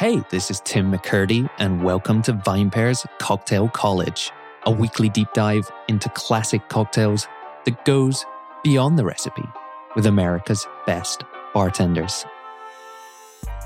Hey, 0.00 0.22
this 0.30 0.50
is 0.50 0.60
Tim 0.60 0.90
McKirdy, 0.90 1.46
and 1.58 1.84
welcome 1.84 2.22
to 2.22 2.32
VinePair's 2.32 3.06
Cocktail 3.18 3.68
College, 3.68 4.32
a 4.64 4.70
weekly 4.70 5.10
deep 5.10 5.28
dive 5.34 5.70
into 5.88 6.08
classic 6.08 6.66
cocktails 6.70 7.28
that 7.66 7.84
goes 7.84 8.24
beyond 8.64 8.98
the 8.98 9.04
recipe 9.04 9.44
with 9.94 10.06
America's 10.06 10.66
best 10.86 11.24
bartenders. 11.52 12.24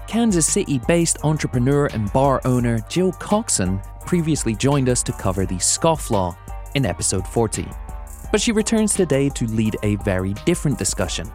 Kansas 0.09 0.45
City 0.45 0.81
based 0.89 1.19
entrepreneur 1.23 1.87
and 1.87 2.13
bar 2.13 2.41
owner 2.45 2.81
Jill 2.89 3.13
Cockson 3.13 3.81
previously 4.05 4.57
joined 4.57 4.89
us 4.89 5.05
to 5.05 5.13
cover 5.13 5.47
the 5.47 5.59
scofflaw 5.59 6.37
in 6.75 6.85
episode 6.85 7.29
40. 7.29 7.65
But 8.33 8.41
she 8.41 8.51
returns 8.51 8.93
today 8.93 9.29
to 9.29 9.47
lead 9.47 9.77
a 9.85 9.95
very 9.99 10.35
different 10.45 10.81
discussion, 10.81 11.29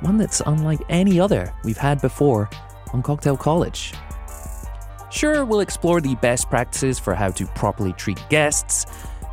one 0.00 0.18
that's 0.18 0.42
unlike 0.46 0.80
any 0.88 1.20
other 1.20 1.54
we've 1.62 1.76
had 1.76 2.00
before 2.00 2.50
on 2.92 3.04
Cocktail 3.04 3.36
College. 3.36 3.92
Sure, 5.16 5.46
we'll 5.46 5.60
explore 5.60 6.02
the 6.02 6.14
best 6.16 6.50
practices 6.50 6.98
for 6.98 7.14
how 7.14 7.30
to 7.30 7.46
properly 7.46 7.94
treat 7.94 8.22
guests, 8.28 8.84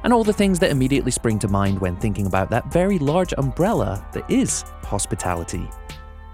and 0.05 0.13
all 0.13 0.23
the 0.23 0.31
things 0.31 0.57
that 0.59 0.71
immediately 0.71 1.11
spring 1.11 1.37
to 1.39 1.49
mind 1.49 1.77
when 1.77 1.97
thinking 1.97 2.25
about 2.25 2.49
that 2.49 2.71
very 2.71 2.97
large 2.97 3.33
umbrella 3.37 4.07
that 4.13 4.23
is 4.31 4.61
hospitality. 4.83 5.69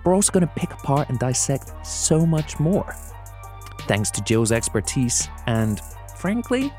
We're 0.05 0.13
also 0.13 0.31
going 0.31 0.47
to 0.47 0.53
pick 0.55 0.71
apart 0.71 1.09
and 1.09 1.17
dissect 1.17 1.73
so 1.83 2.27
much 2.27 2.59
more. 2.59 2.95
Thanks 3.87 4.11
to 4.11 4.21
Jill's 4.21 4.51
expertise 4.51 5.27
and, 5.47 5.81
frankly, 6.15 6.71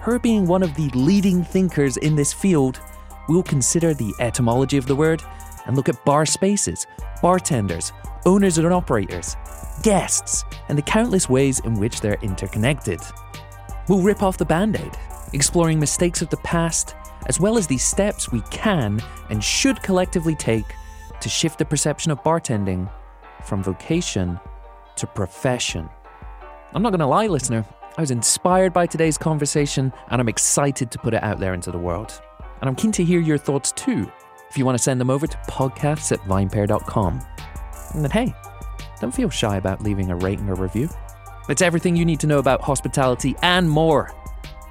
her 0.00 0.18
being 0.18 0.48
one 0.48 0.64
of 0.64 0.74
the 0.74 0.88
leading 0.94 1.44
thinkers 1.44 1.96
in 1.96 2.16
this 2.16 2.32
field, 2.32 2.80
we'll 3.28 3.44
consider 3.44 3.94
the 3.94 4.12
etymology 4.18 4.78
of 4.78 4.86
the 4.86 4.96
word 4.96 5.22
and 5.66 5.76
look 5.76 5.88
at 5.88 6.04
bar 6.04 6.26
spaces, 6.26 6.88
bartenders, 7.22 7.92
owners 8.26 8.58
and 8.58 8.66
operators, 8.72 9.36
guests, 9.82 10.44
and 10.68 10.76
the 10.76 10.82
countless 10.82 11.28
ways 11.28 11.60
in 11.60 11.74
which 11.74 12.00
they're 12.00 12.18
interconnected. 12.22 13.00
We'll 13.88 14.02
rip 14.02 14.22
off 14.22 14.38
the 14.38 14.44
band 14.44 14.76
aid, 14.76 14.92
exploring 15.32 15.78
mistakes 15.78 16.22
of 16.22 16.30
the 16.30 16.36
past, 16.38 16.94
as 17.26 17.40
well 17.40 17.58
as 17.58 17.66
the 17.66 17.78
steps 17.78 18.32
we 18.32 18.40
can 18.50 19.02
and 19.28 19.42
should 19.42 19.82
collectively 19.82 20.34
take 20.34 20.66
to 21.20 21.28
shift 21.28 21.58
the 21.58 21.64
perception 21.64 22.10
of 22.10 22.22
bartending 22.22 22.90
from 23.44 23.62
vocation 23.62 24.38
to 24.96 25.06
profession. 25.06 25.88
I'm 26.72 26.82
not 26.82 26.90
going 26.90 27.00
to 27.00 27.06
lie, 27.06 27.26
listener, 27.26 27.64
I 27.96 28.00
was 28.00 28.10
inspired 28.10 28.72
by 28.72 28.86
today's 28.86 29.18
conversation 29.18 29.92
and 30.10 30.20
I'm 30.20 30.28
excited 30.28 30.90
to 30.90 30.98
put 30.98 31.12
it 31.12 31.22
out 31.22 31.40
there 31.40 31.54
into 31.54 31.70
the 31.70 31.78
world. 31.78 32.20
And 32.60 32.68
I'm 32.68 32.76
keen 32.76 32.92
to 32.92 33.04
hear 33.04 33.20
your 33.20 33.38
thoughts 33.38 33.72
too. 33.72 34.10
If 34.48 34.56
you 34.56 34.64
want 34.64 34.78
to 34.78 34.82
send 34.82 35.00
them 35.00 35.10
over 35.10 35.26
to 35.26 35.36
podcasts 35.48 36.12
at 36.12 36.20
vinepair.com. 36.20 37.20
And 37.94 38.04
then, 38.04 38.10
hey, 38.10 38.34
don't 39.00 39.14
feel 39.14 39.30
shy 39.30 39.56
about 39.56 39.82
leaving 39.82 40.10
a 40.10 40.16
rating 40.16 40.48
or 40.48 40.54
review. 40.54 40.88
It's 41.48 41.62
everything 41.62 41.96
you 41.96 42.04
need 42.04 42.20
to 42.20 42.26
know 42.26 42.38
about 42.38 42.60
hospitality 42.60 43.34
and 43.42 43.68
more. 43.68 44.14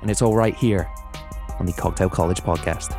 And 0.02 0.10
it's 0.10 0.22
all 0.22 0.36
right 0.36 0.56
here 0.56 0.90
on 1.60 1.66
the 1.66 1.74
Cocktail 1.74 2.10
College 2.10 2.42
podcast. 2.42 2.96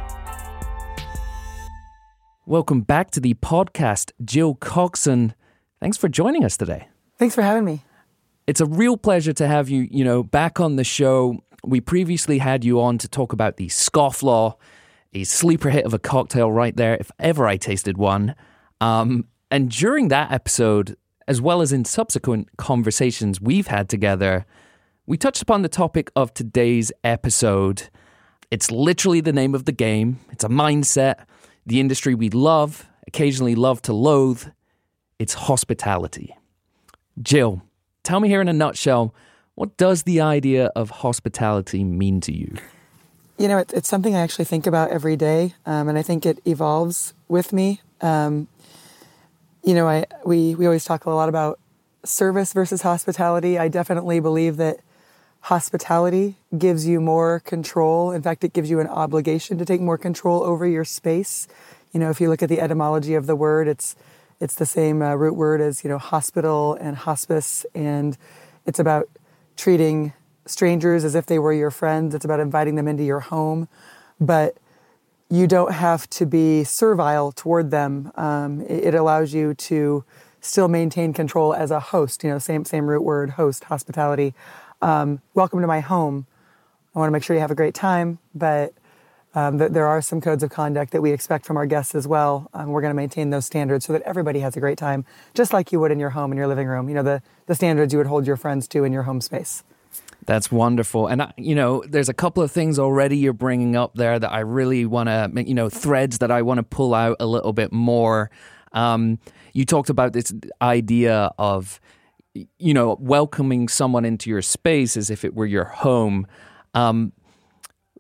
Welcome 2.47 2.83
back 2.83 3.11
to 3.13 3.21
the 3.21 3.35
podcast, 3.35 4.13
Jill 4.25 4.55
Cockson. 4.57 5.35
Thanks 5.81 5.97
for 5.97 6.09
joining 6.09 6.45
us 6.45 6.57
today. 6.57 6.89
Thanks 7.17 7.35
for 7.35 7.43
having 7.43 7.65
me. 7.65 7.83
It's 8.47 8.61
a 8.61 8.67
real 8.67 8.97
pleasure 8.97 9.33
to 9.33 9.47
have 9.47 9.69
you, 9.69 9.87
you 9.91 10.05
know, 10.05 10.23
back 10.23 10.61
on 10.61 10.77
the 10.77 10.85
show. 10.85 11.45
We 11.65 11.81
previously 11.81 12.39
had 12.39 12.65
you 12.65 12.81
on 12.81 12.98
to 12.98 13.09
talk 13.09 13.33
about 13.33 13.57
the 13.57 13.69
scofflaw, 13.69 14.57
a 15.15 15.25
sleeper 15.25 15.71
hit 15.71 15.85
of 15.85 15.95
a 15.95 15.98
cocktail 15.98 16.51
right 16.51 16.77
there, 16.77 16.97
if 16.97 17.11
ever 17.19 17.47
I 17.47 17.57
tasted 17.57 17.97
one. 17.97 18.35
Um, 18.81 19.27
and 19.51 19.70
during 19.70 20.09
that 20.09 20.31
episode, 20.31 20.97
as 21.27 21.41
well 21.41 21.61
as 21.61 21.73
in 21.73 21.84
subsequent 21.84 22.56
conversations 22.56 23.41
we've 23.41 23.67
had 23.67 23.89
together, 23.89 24.47
we 25.07 25.17
touched 25.17 25.42
upon 25.42 25.62
the 25.62 25.69
topic 25.69 26.11
of 26.15 26.33
today's 26.33 26.92
episode. 27.03 27.89
It's 28.51 28.70
literally 28.70 29.20
the 29.20 29.33
name 29.33 29.55
of 29.55 29.65
the 29.65 29.73
game, 29.73 30.20
it's 30.31 30.45
a 30.45 30.48
mindset, 30.48 31.24
the 31.67 31.80
industry 31.80 32.14
we 32.14 32.30
love, 32.30 32.86
occasionally 33.07 33.55
love 33.55 33.83
to 33.83 33.92
loathe. 33.92 34.45
It's 35.19 35.35
hospitality. 35.35 36.35
Jill, 37.20 37.63
tell 38.03 38.20
me 38.20 38.29
here 38.29 38.41
in 38.41 38.48
a 38.48 38.53
nutshell 38.53 39.14
what 39.61 39.77
does 39.77 40.05
the 40.05 40.23
idea 40.23 40.67
of 40.74 40.89
hospitality 40.89 41.85
mean 41.85 42.23
to 42.23 42.33
you? 42.33 42.57
You 43.36 43.47
know, 43.47 43.58
it's, 43.58 43.89
something 43.89 44.14
I 44.14 44.20
actually 44.20 44.47
think 44.47 44.67
about 44.67 44.91
every 44.91 45.17
day, 45.17 45.55
um, 45.67 45.89
and 45.89 45.98
I 45.98 46.03
think 46.03 46.24
it 46.24 46.39
evolves 46.47 47.13
with 47.29 47.53
me. 47.53 47.80
Um, 48.01 48.48
you 49.63 49.75
know, 49.75 49.89
I 49.89 50.07
we 50.25 50.55
we 50.55 50.67
always 50.67 50.85
talk 50.85 51.05
a 51.05 51.11
lot 51.11 51.29
about 51.29 51.59
service 52.05 52.53
versus 52.53 52.83
hospitality. 52.83 53.59
I 53.59 53.69
definitely 53.69 54.21
believe 54.21 54.57
that 54.57 54.81
hospitality 55.43 56.37
gives 56.57 56.87
you 56.87 57.01
more 57.01 57.41
control. 57.41 58.13
In 58.13 58.23
fact, 58.23 58.45
it 58.45 58.53
gives 58.53 58.71
you 58.71 58.81
an 58.81 58.87
obligation 58.87 59.59
to 59.59 59.65
take 59.65 59.81
more 59.81 59.98
control 59.98 60.43
over 60.43 60.67
your 60.67 60.85
space. 60.85 61.48
You 61.93 62.01
know, 62.01 62.11
if 62.11 62.21
you 62.21 62.29
look 62.29 62.43
at 62.43 62.48
the 62.48 62.61
etymology 62.61 63.15
of 63.15 63.27
the 63.27 63.37
word, 63.37 63.69
it's 63.69 63.97
it's 64.41 64.55
the 64.55 64.67
same 64.67 65.03
uh, 65.03 65.15
root 65.15 65.35
word 65.35 65.61
as 65.61 65.85
you 65.85 65.91
know 65.91 65.98
hospital 65.98 66.75
and 66.81 66.97
hospice, 66.97 67.67
and 67.75 68.17
it's 68.67 68.79
about 68.79 69.09
treating 69.57 70.13
strangers 70.47 71.05
as 71.05 71.15
if 71.15 71.27
they 71.27 71.39
were 71.39 71.53
your 71.53 71.71
friends. 71.71 72.15
It's 72.15 72.25
about 72.25 72.41
inviting 72.41 72.77
them 72.77 72.89
into 72.89 73.05
your 73.05 73.21
home, 73.21 73.69
but 74.19 74.57
you 75.30 75.46
don't 75.46 75.73
have 75.73 76.11
to 76.11 76.27
be 76.27 76.64
servile 76.64 77.30
toward 77.30 77.70
them. 77.70 78.11
Um, 78.17 78.63
it, 78.63 78.86
it, 78.86 78.95
allows 78.95 79.33
you 79.33 79.55
to 79.55 80.05
still 80.41 80.67
maintain 80.67 81.13
control 81.13 81.55
as 81.55 81.70
a 81.70 81.79
host. 81.79 82.24
You 82.24 82.30
know, 82.30 82.39
same 82.39 82.64
same 82.64 82.86
root 82.86 83.02
word, 83.02 83.30
host, 83.30 83.64
hospitality. 83.64 84.35
Um, 84.83 85.20
welcome 85.35 85.61
to 85.61 85.68
my 85.68 85.80
home. 85.80 86.27
I 86.95 86.98
want 86.98 87.08
to 87.08 87.13
make 87.13 87.23
sure 87.23 87.36
you 87.36 87.41
have 87.41 87.52
a 87.52 87.57
great 87.57 87.74
time, 87.74 88.18
but 88.35 88.74
um, 89.33 89.61
th- 89.61 89.70
there 89.70 89.86
are 89.86 90.02
some 90.02 90.20
codes 90.20 90.42
of 90.42 90.51
conduct 90.51 90.91
that 90.91 91.01
we 91.01 91.13
expect 91.13 91.47
from 91.47 91.57
our 91.57 91.67
guests 91.67 91.95
as 91.95 92.08
well. 92.08 92.51
Um, 92.52 92.70
we're 92.70 92.80
going 92.80 92.91
to 92.91 92.97
maintain 92.97 93.30
those 93.30 93.47
standards 93.47 93.86
so 93.86 93.92
that 93.92 94.02
everybody 94.02 94.41
has 94.41 94.57
a 94.57 94.61
great 94.61 94.79
time, 94.79 95.05
just 95.35 95.52
like 95.52 95.70
you 95.70 95.79
would 95.79 95.92
in 95.92 96.01
your 96.01 96.11
home, 96.11 96.33
in 96.33 96.39
your 96.39 96.48
living 96.48 96.67
room. 96.67 96.89
You 96.89 96.97
know, 96.97 97.05
the 97.05 97.23
the 97.47 97.55
standards 97.55 97.92
you 97.92 97.98
would 97.98 98.08
hold 98.08 98.27
your 98.27 98.36
friends 98.36 98.67
to 98.68 98.83
in 98.83 98.92
your 98.92 99.05
home 99.05 99.20
space. 99.20 99.62
That's 100.27 100.53
wonderful. 100.53 101.07
And, 101.07 101.23
I, 101.23 101.33
you 101.36 101.55
know, 101.55 101.83
there's 101.89 102.08
a 102.08 102.14
couple 102.14 102.42
of 102.42 102.51
things 102.51 102.79
already 102.79 103.17
you're 103.17 103.33
bringing 103.33 103.75
up 103.75 103.95
there 103.95 104.19
that 104.19 104.31
I 104.31 104.41
really 104.41 104.85
want 104.86 105.08
to, 105.08 105.31
you 105.45 105.55
know, 105.55 105.69
threads 105.69 106.19
that 106.19 106.31
I 106.31 106.42
want 106.42 106.58
to 106.58 106.63
pull 106.63 106.95
out 106.95 107.17
a 107.20 107.27
little 107.27 107.53
bit 107.53 107.73
more. 107.73 108.30
Um, 108.73 109.19
you 109.53 109.64
talked 109.64 109.91
about 109.91 110.13
this 110.13 110.33
idea 110.63 111.33
of, 111.39 111.80
you 112.35 112.75
know, 112.75 112.97
welcoming 113.01 113.67
someone 113.69 114.05
into 114.05 114.30
your 114.30 114.42
space 114.42 114.97
as 114.97 115.11
if 115.11 115.25
it 115.25 115.35
were 115.35 115.47
your 115.47 115.64
home. 115.64 116.27
Um, 116.75 117.13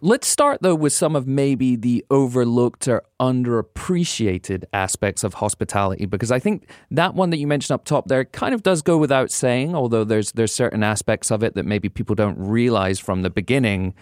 Let's 0.02 0.26
start 0.26 0.62
though 0.62 0.74
with 0.74 0.94
some 0.94 1.14
of 1.14 1.26
maybe 1.26 1.76
the 1.76 2.04
overlooked 2.10 2.88
or 2.88 3.02
underappreciated 3.20 4.64
aspects 4.72 5.22
of 5.22 5.34
hospitality 5.34 6.06
because 6.06 6.32
I 6.32 6.38
think 6.38 6.70
that 6.90 7.14
one 7.14 7.28
that 7.30 7.36
you 7.36 7.46
mentioned 7.46 7.74
up 7.74 7.84
top 7.84 8.08
there 8.08 8.24
kind 8.24 8.54
of 8.54 8.62
does 8.62 8.80
go 8.80 8.96
without 8.96 9.30
saying, 9.30 9.74
although 9.74 10.04
there's 10.04 10.32
there's 10.32 10.54
certain 10.54 10.82
aspects 10.82 11.30
of 11.30 11.42
it 11.42 11.54
that 11.54 11.66
maybe 11.66 11.90
people 11.90 12.14
don't 12.14 12.38
realize 12.38 12.98
from 12.98 13.20
the 13.20 13.28
beginning. 13.28 13.94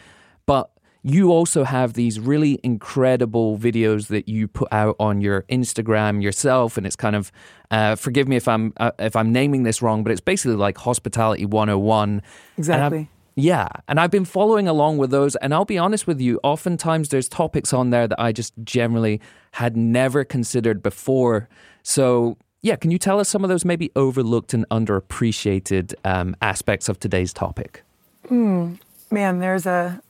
But 0.46 0.70
you 1.02 1.32
also 1.32 1.64
have 1.64 1.94
these 1.94 2.20
really 2.20 2.60
incredible 2.62 3.58
videos 3.58 4.06
that 4.08 4.28
you 4.28 4.46
put 4.46 4.68
out 4.72 4.94
on 5.00 5.20
your 5.20 5.42
Instagram 5.42 6.22
yourself, 6.22 6.76
and 6.76 6.86
it's 6.86 6.96
kind 6.96 7.16
of 7.16 7.32
uh, 7.72 7.96
forgive 7.96 8.28
me 8.28 8.36
if 8.36 8.46
I'm 8.46 8.72
uh, 8.76 8.92
if 9.00 9.16
I'm 9.16 9.32
naming 9.32 9.64
this 9.64 9.82
wrong, 9.82 10.04
but 10.04 10.12
it's 10.12 10.20
basically 10.20 10.56
like 10.56 10.78
hospitality 10.78 11.44
101. 11.44 12.22
Exactly. 12.56 13.10
Yeah, 13.40 13.68
and 13.86 14.00
I've 14.00 14.10
been 14.10 14.24
following 14.24 14.66
along 14.66 14.98
with 14.98 15.12
those, 15.12 15.36
and 15.36 15.54
I'll 15.54 15.64
be 15.64 15.78
honest 15.78 16.08
with 16.08 16.20
you, 16.20 16.40
oftentimes 16.42 17.10
there's 17.10 17.28
topics 17.28 17.72
on 17.72 17.90
there 17.90 18.08
that 18.08 18.18
I 18.20 18.32
just 18.32 18.52
generally 18.64 19.20
had 19.52 19.76
never 19.76 20.24
considered 20.24 20.82
before. 20.82 21.48
So, 21.84 22.36
yeah, 22.62 22.74
can 22.74 22.90
you 22.90 22.98
tell 22.98 23.20
us 23.20 23.28
some 23.28 23.44
of 23.44 23.48
those 23.48 23.64
maybe 23.64 23.92
overlooked 23.94 24.54
and 24.54 24.68
underappreciated 24.70 25.94
um, 26.04 26.34
aspects 26.42 26.88
of 26.88 26.98
today's 26.98 27.32
topic? 27.32 27.84
Mm, 28.26 28.80
man, 29.08 29.38
there's 29.38 29.66
a. 29.66 30.02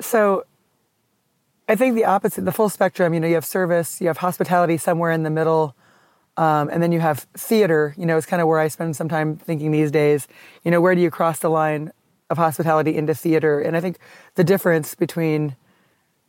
So, 0.00 0.44
I 1.68 1.76
think 1.76 1.94
the 1.94 2.06
opposite, 2.06 2.44
the 2.44 2.50
full 2.50 2.70
spectrum, 2.70 3.14
you 3.14 3.20
know, 3.20 3.28
you 3.28 3.34
have 3.34 3.44
service, 3.44 4.00
you 4.00 4.08
have 4.08 4.18
hospitality 4.18 4.78
somewhere 4.78 5.12
in 5.12 5.22
the 5.22 5.30
middle. 5.30 5.76
Um, 6.36 6.70
and 6.70 6.82
then 6.82 6.90
you 6.90 6.98
have 6.98 7.20
theater, 7.34 7.94
you 7.96 8.04
know, 8.04 8.16
it's 8.16 8.26
kind 8.26 8.42
of 8.42 8.48
where 8.48 8.58
I 8.58 8.66
spend 8.66 8.96
some 8.96 9.08
time 9.08 9.36
thinking 9.36 9.70
these 9.70 9.92
days. 9.92 10.26
You 10.64 10.72
know, 10.72 10.80
where 10.80 10.96
do 10.96 11.00
you 11.00 11.10
cross 11.10 11.38
the 11.38 11.50
line 11.50 11.92
of 12.30 12.38
hospitality 12.38 12.96
into 12.96 13.14
theater. 13.14 13.60
And 13.60 13.76
I 13.76 13.80
think 13.80 13.98
the 14.34 14.44
difference 14.44 14.94
between, 14.94 15.56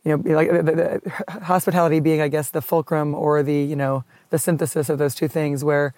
you 0.04 0.16
know, 0.16 0.34
like 0.34 0.50
the, 0.50 0.62
the, 0.62 1.40
hospitality 1.40 2.00
being, 2.00 2.20
I 2.20 2.28
guess, 2.28 2.50
the 2.50 2.60
fulcrum 2.60 3.14
or 3.14 3.42
the, 3.42 3.54
you 3.54 3.76
know, 3.76 4.04
the 4.30 4.38
synthesis 4.38 4.88
of 4.88 4.98
those 4.98 5.14
two 5.14 5.28
things, 5.28 5.64
where 5.64 5.94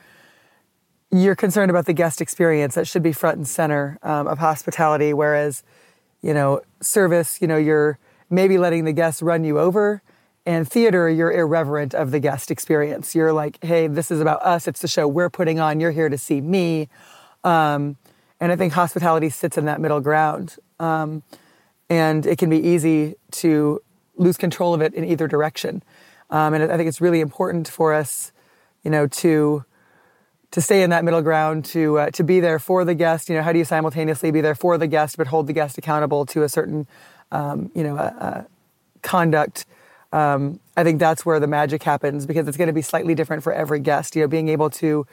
you're 1.10 1.37
concerned 1.37 1.70
about 1.70 1.87
the 1.87 1.93
guest 1.93 2.20
experience 2.20 2.75
that 2.75 2.87
should 2.87 3.02
be 3.02 3.12
front 3.12 3.37
and 3.37 3.48
center 3.48 3.98
um, 4.02 4.26
of 4.26 4.38
hospitality, 4.38 5.12
whereas, 5.12 5.62
you 6.22 6.34
know, 6.34 6.60
service, 6.81 7.40
you 7.40 7.48
know, 7.48 7.56
you're 7.56 7.98
maybe 8.31 8.58
letting 8.58 8.84
the 8.84 8.93
guests 8.93 9.22
run 9.22 9.44
you 9.44 9.58
over. 9.58 10.02
And 10.44 10.69
theater, 10.70 11.08
you're 11.08 11.32
irreverent 11.32 11.93
of 11.93 12.12
the 12.12 12.20
guest 12.20 12.52
experience. 12.52 13.16
You're 13.16 13.32
like, 13.32 13.58
hey, 13.64 13.88
this 13.88 14.12
is 14.12 14.20
about 14.20 14.43
us. 14.43 14.69
It's 14.69 14.81
the 14.81 14.88
show 14.88 15.08
we're 15.08 15.31
putting 15.31 15.58
on. 15.58 15.81
You're 15.81 15.90
here 15.90 16.08
to 16.08 16.16
see 16.16 16.40
me. 16.40 16.88
Um, 17.43 17.96
And 18.41 18.53
I 18.53 18.56
think 18.56 18.73
hospitality 18.73 19.31
sits 19.31 19.56
in 19.56 19.65
that 19.65 19.81
middle 19.81 20.00
ground. 20.00 20.56
Um, 20.79 21.23
and 21.88 22.27
it 22.27 22.38
can 22.38 22.50
be 22.50 22.59
easy 22.59 23.15
to 23.33 23.81
lose 24.17 24.37
control 24.37 24.75
of 24.75 24.81
it 24.81 24.94
in 24.94 25.05
either 25.05 25.29
direction. 25.29 25.83
Um, 26.31 26.55
and 26.55 26.71
I 26.71 26.77
think 26.77 26.88
it's 26.88 27.00
really 27.00 27.21
important 27.21 27.69
for 27.69 27.94
us, 27.94 28.33
you 28.83 28.91
know, 28.91 29.06
to 29.06 29.65
to 30.53 30.61
stay 30.61 30.83
in 30.83 30.91
that 30.91 31.05
middle 31.05 31.23
ground, 31.23 31.65
to 31.67 31.99
uh, 31.99 32.11
to 32.11 32.25
be 32.25 32.41
there 32.41 32.59
for 32.59 32.85
the 32.85 32.94
guest. 32.94 33.29
You 33.29 33.37
know, 33.37 33.43
how 33.43 33.53
do 33.53 33.59
you 33.59 33.65
simultaneously 33.65 34.31
be 34.31 34.41
there 34.41 34.55
for 34.55 34.79
the 34.79 34.87
guest 34.87 35.17
but 35.17 35.29
hold 35.29 35.47
the 35.47 35.53
guest 35.53 35.79
accountable 35.79 36.27
to 36.27 36.43
a 36.43 36.49
certain, 36.49 36.87
um, 37.31 37.71
you 37.75 37.85
know, 37.85 38.47
conduct? 39.03 39.67
Um, 40.12 40.61
I 40.77 40.85
think 40.85 40.99
that's 40.99 41.27
where 41.27 41.41
the 41.41 41.47
magic 41.47 41.82
happens 41.82 42.27
because 42.27 42.49
it's 42.49 42.56
going 42.56 42.69
to 42.69 42.73
be 42.73 42.82
slightly 42.82 43.15
different 43.15 43.43
for 43.43 43.53
every 43.53 43.81
guest. 43.81 44.17
You 44.17 44.23
know, 44.23 44.29
being 44.29 44.49
able 44.49 44.71
to 44.71 45.06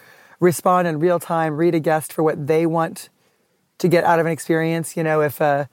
respond 0.43 0.87
in 0.87 0.99
real 0.99 1.19
time, 1.19 1.55
read 1.55 1.73
a 1.73 1.79
guest 1.79 2.11
for 2.11 2.21
what 2.21 2.47
they 2.47 2.65
want 2.65 3.09
to 3.77 3.87
get 3.87 4.03
out 4.03 4.19
of 4.19 4.25
an 4.25 4.31
experience. 4.31 4.97
You 4.97 5.03
know, 5.03 5.21
if 5.21 5.39
a 5.41 5.43
uh, 5.43 5.65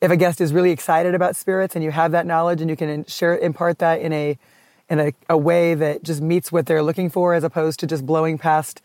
if 0.00 0.10
a 0.10 0.16
guest 0.16 0.40
is 0.40 0.52
really 0.52 0.70
excited 0.70 1.14
about 1.14 1.34
spirits 1.34 1.74
and 1.74 1.82
you 1.82 1.90
have 1.90 2.12
that 2.12 2.26
knowledge 2.26 2.60
and 2.60 2.68
you 2.68 2.76
can 2.76 3.04
share 3.06 3.38
impart 3.38 3.78
that 3.78 4.00
in 4.00 4.12
a 4.12 4.38
in 4.88 5.00
a, 5.00 5.12
a 5.30 5.36
way 5.36 5.74
that 5.74 6.02
just 6.02 6.20
meets 6.20 6.52
what 6.52 6.66
they're 6.66 6.82
looking 6.82 7.08
for 7.08 7.32
as 7.34 7.42
opposed 7.42 7.80
to 7.80 7.86
just 7.86 8.04
blowing 8.04 8.36
past 8.36 8.82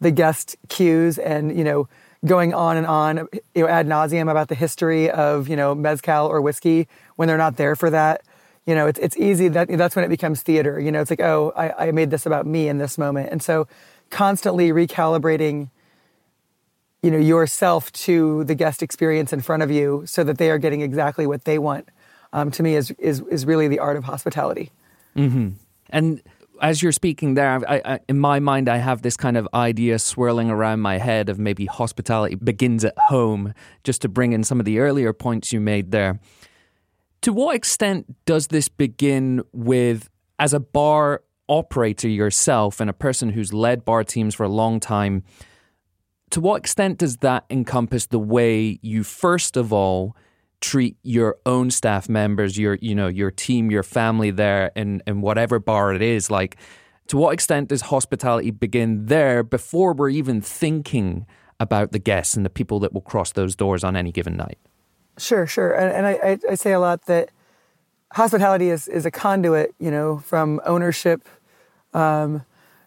the 0.00 0.10
guest 0.10 0.56
cues 0.68 1.18
and 1.18 1.56
you 1.56 1.62
know 1.62 1.88
going 2.24 2.54
on 2.54 2.76
and 2.76 2.86
on 2.86 3.28
you 3.54 3.62
know 3.62 3.68
ad 3.68 3.86
nauseum 3.86 4.30
about 4.30 4.48
the 4.48 4.54
history 4.54 5.10
of 5.10 5.48
you 5.48 5.56
know 5.56 5.74
mezcal 5.74 6.26
or 6.26 6.40
whiskey 6.40 6.88
when 7.16 7.28
they're 7.28 7.36
not 7.36 7.56
there 7.56 7.76
for 7.76 7.90
that. 7.90 8.22
You 8.66 8.74
know 8.74 8.86
it's 8.86 8.98
it's 8.98 9.16
easy 9.16 9.48
that 9.48 9.68
that's 9.68 9.94
when 9.94 10.04
it 10.04 10.08
becomes 10.08 10.42
theater. 10.42 10.80
You 10.80 10.90
know 10.90 11.02
it's 11.02 11.10
like 11.10 11.20
oh 11.20 11.52
I, 11.54 11.88
I 11.88 11.92
made 11.92 12.10
this 12.10 12.24
about 12.24 12.46
me 12.46 12.68
in 12.68 12.78
this 12.78 12.96
moment. 12.96 13.28
And 13.30 13.42
so 13.42 13.68
constantly 14.12 14.70
recalibrating 14.70 15.70
you 17.02 17.10
know 17.10 17.18
yourself 17.18 17.90
to 17.92 18.44
the 18.44 18.54
guest 18.54 18.82
experience 18.82 19.32
in 19.32 19.40
front 19.40 19.62
of 19.62 19.70
you 19.70 20.04
so 20.06 20.22
that 20.22 20.38
they 20.38 20.50
are 20.50 20.58
getting 20.58 20.82
exactly 20.82 21.26
what 21.26 21.44
they 21.44 21.58
want 21.58 21.88
um, 22.32 22.50
to 22.52 22.62
me 22.62 22.76
is, 22.76 22.92
is 22.92 23.20
is 23.30 23.44
really 23.44 23.66
the 23.66 23.80
art 23.80 23.96
of 23.96 24.04
hospitality 24.04 24.70
mm-hmm. 25.16 25.48
and 25.88 26.22
as 26.60 26.82
you're 26.82 26.92
speaking 26.92 27.34
there 27.34 27.60
I, 27.66 27.82
I, 27.84 28.00
in 28.06 28.18
my 28.18 28.38
mind 28.38 28.68
i 28.68 28.76
have 28.76 29.00
this 29.00 29.16
kind 29.16 29.38
of 29.38 29.48
idea 29.54 29.98
swirling 29.98 30.50
around 30.50 30.80
my 30.80 30.98
head 30.98 31.30
of 31.30 31.38
maybe 31.38 31.64
hospitality 31.64 32.34
begins 32.34 32.84
at 32.84 32.96
home 32.98 33.54
just 33.82 34.02
to 34.02 34.08
bring 34.10 34.34
in 34.34 34.44
some 34.44 34.60
of 34.60 34.66
the 34.66 34.78
earlier 34.78 35.14
points 35.14 35.52
you 35.54 35.58
made 35.58 35.90
there 35.90 36.20
to 37.22 37.32
what 37.32 37.56
extent 37.56 38.14
does 38.26 38.48
this 38.48 38.68
begin 38.68 39.42
with 39.52 40.10
as 40.38 40.52
a 40.52 40.60
bar 40.60 41.22
operator 41.48 42.08
yourself 42.08 42.80
and 42.80 42.88
a 42.88 42.94
person 42.94 43.30
who's 43.30 43.52
led 43.52 43.84
bar 43.84 44.04
teams 44.04 44.34
for 44.34 44.44
a 44.44 44.48
long 44.48 44.80
time 44.80 45.22
to 46.30 46.40
what 46.40 46.56
extent 46.56 46.98
does 46.98 47.18
that 47.18 47.44
encompass 47.50 48.06
the 48.06 48.18
way 48.18 48.78
you 48.80 49.04
first 49.04 49.56
of 49.56 49.72
all 49.72 50.16
treat 50.62 50.96
your 51.02 51.36
own 51.44 51.70
staff 51.70 52.08
members, 52.08 52.56
your 52.56 52.78
you 52.80 52.94
know 52.94 53.08
your 53.08 53.30
team, 53.30 53.70
your 53.70 53.82
family 53.82 54.30
there, 54.30 54.72
in 54.74 55.02
in 55.06 55.20
whatever 55.20 55.58
bar 55.58 55.92
it 55.92 56.00
is? 56.00 56.30
Like, 56.30 56.56
to 57.08 57.18
what 57.18 57.34
extent 57.34 57.68
does 57.68 57.82
hospitality 57.82 58.50
begin 58.50 59.06
there 59.06 59.42
before 59.42 59.92
we're 59.92 60.08
even 60.08 60.40
thinking 60.40 61.26
about 61.60 61.92
the 61.92 61.98
guests 61.98 62.34
and 62.34 62.46
the 62.46 62.50
people 62.50 62.80
that 62.80 62.94
will 62.94 63.02
cross 63.02 63.32
those 63.32 63.54
doors 63.54 63.84
on 63.84 63.94
any 63.94 64.10
given 64.10 64.36
night? 64.36 64.58
Sure, 65.18 65.46
sure, 65.46 65.72
and, 65.72 65.94
and 65.94 66.06
I, 66.06 66.38
I 66.50 66.54
say 66.54 66.72
a 66.72 66.80
lot 66.80 67.04
that 67.06 67.30
hospitality 68.12 68.70
is 68.70 68.88
is 68.88 69.06
a 69.06 69.10
conduit, 69.10 69.74
you 69.78 69.90
know, 69.90 70.18
from 70.18 70.60
ownership 70.64 71.28
um, 71.94 72.44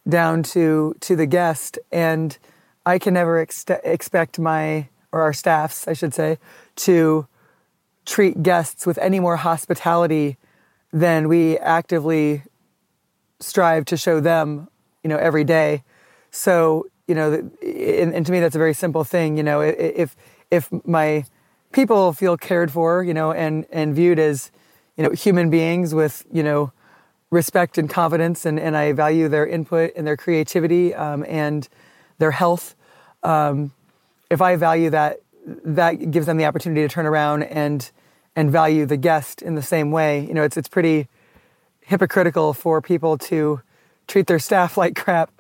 down 0.07 0.44
to 0.44 0.95
to 1.01 1.16
the 1.16 1.25
guest 1.25 1.80
and 1.92 2.38
I 2.86 3.00
can 3.00 3.13
never 3.16 3.39
ex- 3.39 3.66
expect 3.83 4.38
my, 4.38 4.88
or 5.12 5.22
our 5.22 5.33
staffs, 5.33 5.88
I 5.88 5.94
should 5.94 6.13
say, 6.13 6.38
to 6.77 7.27
treat 8.06 8.44
guests 8.44 8.86
with 8.86 8.98
any 9.00 9.19
more 9.19 9.38
hospitality 9.38 10.38
than 10.94 11.28
we 11.28 11.57
actively 11.57 12.44
strive 13.39 13.86
to 13.86 13.98
show 13.98 14.19
them, 14.19 14.68
you 15.04 15.10
know, 15.10 15.18
every 15.18 15.44
day. 15.44 15.83
So, 16.30 16.88
you 17.07 17.16
know, 17.16 17.33
and, 17.33 18.13
and 18.13 18.25
to 18.25 18.31
me, 18.31 18.39
that's 18.39 18.56
a 18.56 18.60
very 18.60 18.74
simple 18.74 19.04
thing. 19.04 19.38
You 19.38 19.44
know, 19.44 19.62
if 19.62 20.16
if 20.51 20.69
my 20.86 21.25
people 21.71 22.13
feel 22.13 22.38
cared 22.38 22.71
for, 22.71 23.04
you 23.04 23.13
know, 23.13 23.31
and 23.31 23.66
and 23.71 23.95
viewed 23.95 24.19
as, 24.19 24.51
you 24.97 25.03
know, 25.03 25.12
human 25.12 25.50
beings 25.50 25.94
with, 25.94 26.25
you 26.31 26.44
know, 26.44 26.71
respect 27.31 27.77
and 27.77 27.89
confidence, 27.89 28.45
and, 28.45 28.59
and 28.59 28.77
I 28.77 28.94
value 28.94 29.27
their 29.27 29.45
input 29.45 29.92
and 29.95 30.06
their 30.07 30.18
creativity 30.18 30.94
um, 30.94 31.25
and 31.27 31.68
their 32.18 32.31
health. 32.31 32.75
Um, 33.24 33.71
if 34.30 34.42
I 34.42 34.56
value 34.56 34.89
that, 34.92 35.19
that 35.45 36.12
gives 36.12 36.25
them 36.25 36.38
the 36.38 36.45
opportunity 36.45 36.81
to 36.81 36.88
turn 36.88 37.06
around 37.06 37.44
and 37.44 37.89
and 38.38 38.51
value 38.51 38.86
the 38.86 38.97
guest 38.97 39.42
in 39.42 39.56
the 39.56 39.62
same 39.62 39.92
way. 39.92 40.25
You 40.25 40.33
know, 40.33 40.44
it's 40.44 40.57
it's 40.57 40.68
pretty 40.68 41.07
hypocritical 41.81 42.53
for 42.53 42.81
people 42.81 43.18
to 43.18 43.62
treat 44.07 44.27
their 44.27 44.39
staff 44.39 44.77
like 44.83 44.95
crap 44.95 45.31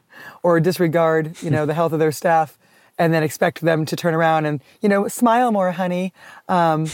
or 0.43 0.59
disregard, 0.59 1.41
you 1.41 1.49
know, 1.49 1.65
the 1.65 1.73
health 1.73 1.91
of 1.91 1.99
their 1.99 2.11
staff 2.11 2.57
and 2.97 3.13
then 3.13 3.23
expect 3.23 3.61
them 3.61 3.85
to 3.85 3.95
turn 3.95 4.13
around 4.13 4.45
and, 4.45 4.61
you 4.81 4.87
know, 4.87 5.07
smile 5.07 5.51
more, 5.51 5.71
honey, 5.71 6.13
um, 6.47 6.87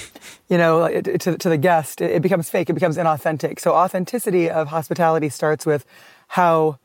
you 0.50 0.57
know, 0.57 1.01
to, 1.01 1.38
to 1.38 1.50
the 1.50 1.57
guest. 1.57 2.01
It, 2.01 2.12
it 2.12 2.21
becomes 2.21 2.50
fake. 2.50 2.69
It 2.69 2.74
becomes 2.74 2.98
inauthentic. 2.98 3.59
So 3.59 3.74
authenticity 3.74 4.50
of 4.50 4.69
hospitality 4.69 5.30
starts 5.30 5.65
with 5.65 5.86
how 6.30 6.80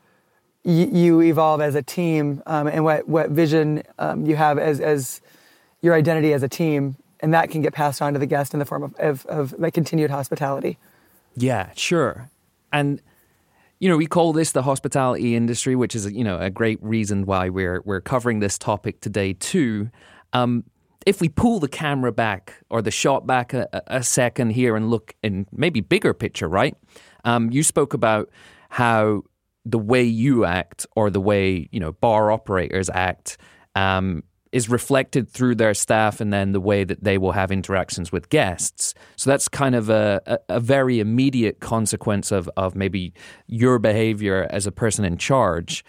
you 0.63 1.21
evolve 1.21 1.61
as 1.61 1.75
a 1.75 1.81
team 1.81 2.43
um, 2.45 2.67
and 2.67 2.83
what, 2.83 3.07
what 3.07 3.29
vision 3.29 3.83
um, 3.97 4.25
you 4.25 4.35
have 4.35 4.59
as, 4.59 4.79
as 4.79 5.21
your 5.81 5.93
identity 5.93 6.33
as 6.33 6.43
a 6.43 6.49
team. 6.49 6.97
And 7.19 7.33
that 7.33 7.49
can 7.49 7.61
get 7.61 7.73
passed 7.73 8.01
on 8.01 8.13
to 8.13 8.19
the 8.19 8.27
guest 8.27 8.53
in 8.53 8.59
the 8.59 8.65
form 8.65 8.83
of, 8.83 8.95
of, 8.99 9.25
of 9.25 9.73
continued 9.73 10.11
hospitality. 10.11 10.77
Yeah, 11.35 11.71
sure. 11.75 12.29
And, 12.71 13.01
you 13.79 13.89
know, 13.89 13.97
we 13.97 14.07
call 14.07 14.33
this 14.33 14.51
the 14.51 14.63
hospitality 14.63 15.35
industry, 15.35 15.75
which 15.75 15.95
is, 15.95 16.11
you 16.11 16.23
know, 16.23 16.39
a 16.39 16.49
great 16.49 16.81
reason 16.81 17.25
why 17.25 17.49
we're, 17.49 17.81
we're 17.85 18.01
covering 18.01 18.39
this 18.39 18.57
topic 18.57 19.01
today 19.01 19.33
too. 19.33 19.89
Um, 20.33 20.63
if 21.05 21.21
we 21.21 21.29
pull 21.29 21.59
the 21.59 21.69
camera 21.69 22.11
back 22.11 22.55
or 22.69 22.81
the 22.81 22.91
shot 22.91 23.25
back 23.25 23.53
a, 23.53 23.67
a 23.87 24.03
second 24.03 24.51
here 24.51 24.75
and 24.75 24.89
look 24.89 25.15
in 25.23 25.47
maybe 25.51 25.79
bigger 25.79 26.13
picture, 26.13 26.49
right? 26.49 26.75
Um, 27.23 27.49
you 27.51 27.63
spoke 27.63 27.93
about 27.93 28.29
how 28.69 29.23
the 29.63 29.77
way 29.79 30.03
you 30.03 30.45
act 30.45 30.85
or 30.95 31.09
the 31.09 31.21
way 31.21 31.67
you 31.71 31.79
know 31.79 31.91
bar 31.91 32.31
operators 32.31 32.89
act 32.89 33.37
um, 33.75 34.23
is 34.51 34.69
reflected 34.69 35.29
through 35.29 35.55
their 35.55 35.73
staff 35.73 36.21
and 36.21 36.31
then 36.31 36.51
the 36.51 36.59
way 36.59 36.83
that 36.83 37.03
they 37.03 37.17
will 37.17 37.33
have 37.33 37.51
interactions 37.51 38.11
with 38.11 38.29
guests. 38.29 38.93
So 39.15 39.29
that's 39.29 39.47
kind 39.47 39.75
of 39.75 39.89
a, 39.89 40.21
a, 40.25 40.39
a, 40.49 40.59
very 40.59 40.99
immediate 40.99 41.59
consequence 41.59 42.31
of, 42.31 42.49
of 42.57 42.75
maybe 42.75 43.13
your 43.47 43.79
behavior 43.79 44.47
as 44.49 44.65
a 44.65 44.71
person 44.71 45.05
in 45.05 45.17
charge. 45.17 45.83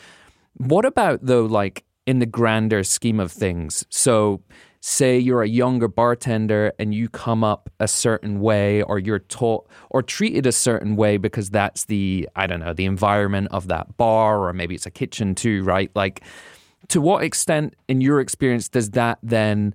What 0.54 0.84
about, 0.84 1.20
though, 1.22 1.44
like 1.44 1.84
in 2.06 2.18
the 2.18 2.26
grander 2.26 2.82
scheme 2.82 3.20
of 3.20 3.30
things? 3.30 3.84
So 3.90 4.42
say 4.80 5.18
you're 5.18 5.42
a 5.42 5.48
younger 5.48 5.88
bartender 5.88 6.72
and 6.78 6.94
you 6.94 7.08
come 7.08 7.42
up 7.42 7.68
a 7.80 7.88
certain 7.88 8.40
way 8.40 8.82
or 8.82 8.98
you're 8.98 9.18
taught 9.18 9.68
or 9.90 10.02
treated 10.02 10.46
a 10.46 10.52
certain 10.52 10.96
way 10.96 11.16
because 11.16 11.50
that's 11.50 11.86
the 11.86 12.28
I 12.36 12.46
don't 12.46 12.60
know 12.60 12.72
the 12.72 12.84
environment 12.84 13.48
of 13.50 13.68
that 13.68 13.96
bar 13.96 14.46
or 14.46 14.52
maybe 14.52 14.74
it's 14.74 14.86
a 14.86 14.90
kitchen 14.90 15.34
too 15.34 15.64
right 15.64 15.90
like 15.94 16.22
to 16.88 17.00
what 17.00 17.22
extent 17.22 17.74
in 17.86 18.00
your 18.00 18.20
experience 18.20 18.68
does 18.68 18.90
that 18.90 19.18
then 19.22 19.74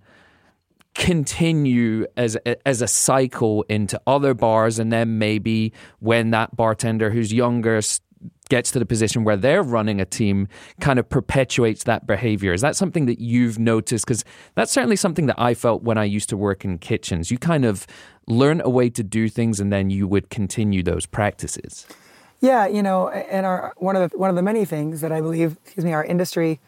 continue 0.95 2.05
as 2.17 2.37
a, 2.45 2.67
as 2.67 2.81
a 2.81 2.87
cycle 2.87 3.63
into 3.63 3.99
other 4.05 4.33
bars 4.33 4.77
and 4.77 4.91
then 4.93 5.17
maybe 5.17 5.73
when 5.99 6.31
that 6.31 6.55
bartender 6.55 7.09
who's 7.09 7.33
younger 7.33 7.81
gets 8.49 8.71
to 8.71 8.79
the 8.79 8.85
position 8.85 9.23
where 9.23 9.37
they're 9.37 9.63
running 9.63 9.99
a 9.99 10.05
team 10.05 10.47
kind 10.79 10.99
of 10.99 11.09
perpetuates 11.09 11.85
that 11.85 12.05
behavior. 12.05 12.53
Is 12.53 12.61
that 12.61 12.75
something 12.75 13.05
that 13.07 13.19
you've 13.19 13.57
noticed? 13.57 14.05
Because 14.05 14.23
that's 14.55 14.71
certainly 14.71 14.95
something 14.95 15.25
that 15.25 15.39
I 15.39 15.53
felt 15.53 15.81
when 15.81 15.97
I 15.97 16.03
used 16.03 16.29
to 16.29 16.37
work 16.37 16.63
in 16.63 16.77
kitchens. 16.77 17.31
You 17.31 17.37
kind 17.37 17.65
of 17.65 17.87
learn 18.27 18.61
a 18.61 18.69
way 18.69 18.89
to 18.91 19.03
do 19.03 19.29
things 19.29 19.59
and 19.59 19.73
then 19.73 19.89
you 19.89 20.07
would 20.07 20.29
continue 20.29 20.83
those 20.83 21.05
practices. 21.05 21.87
Yeah, 22.41 22.67
you 22.67 22.83
know, 22.83 23.09
and 23.09 23.45
our 23.45 23.73
one 23.77 23.95
of 23.95 24.11
the 24.11 24.17
one 24.17 24.29
of 24.29 24.35
the 24.35 24.41
many 24.41 24.65
things 24.65 24.99
that 24.99 25.13
I 25.13 25.21
believe, 25.21 25.57
excuse 25.63 25.85
me, 25.85 25.93
our 25.93 26.03
industry 26.03 26.59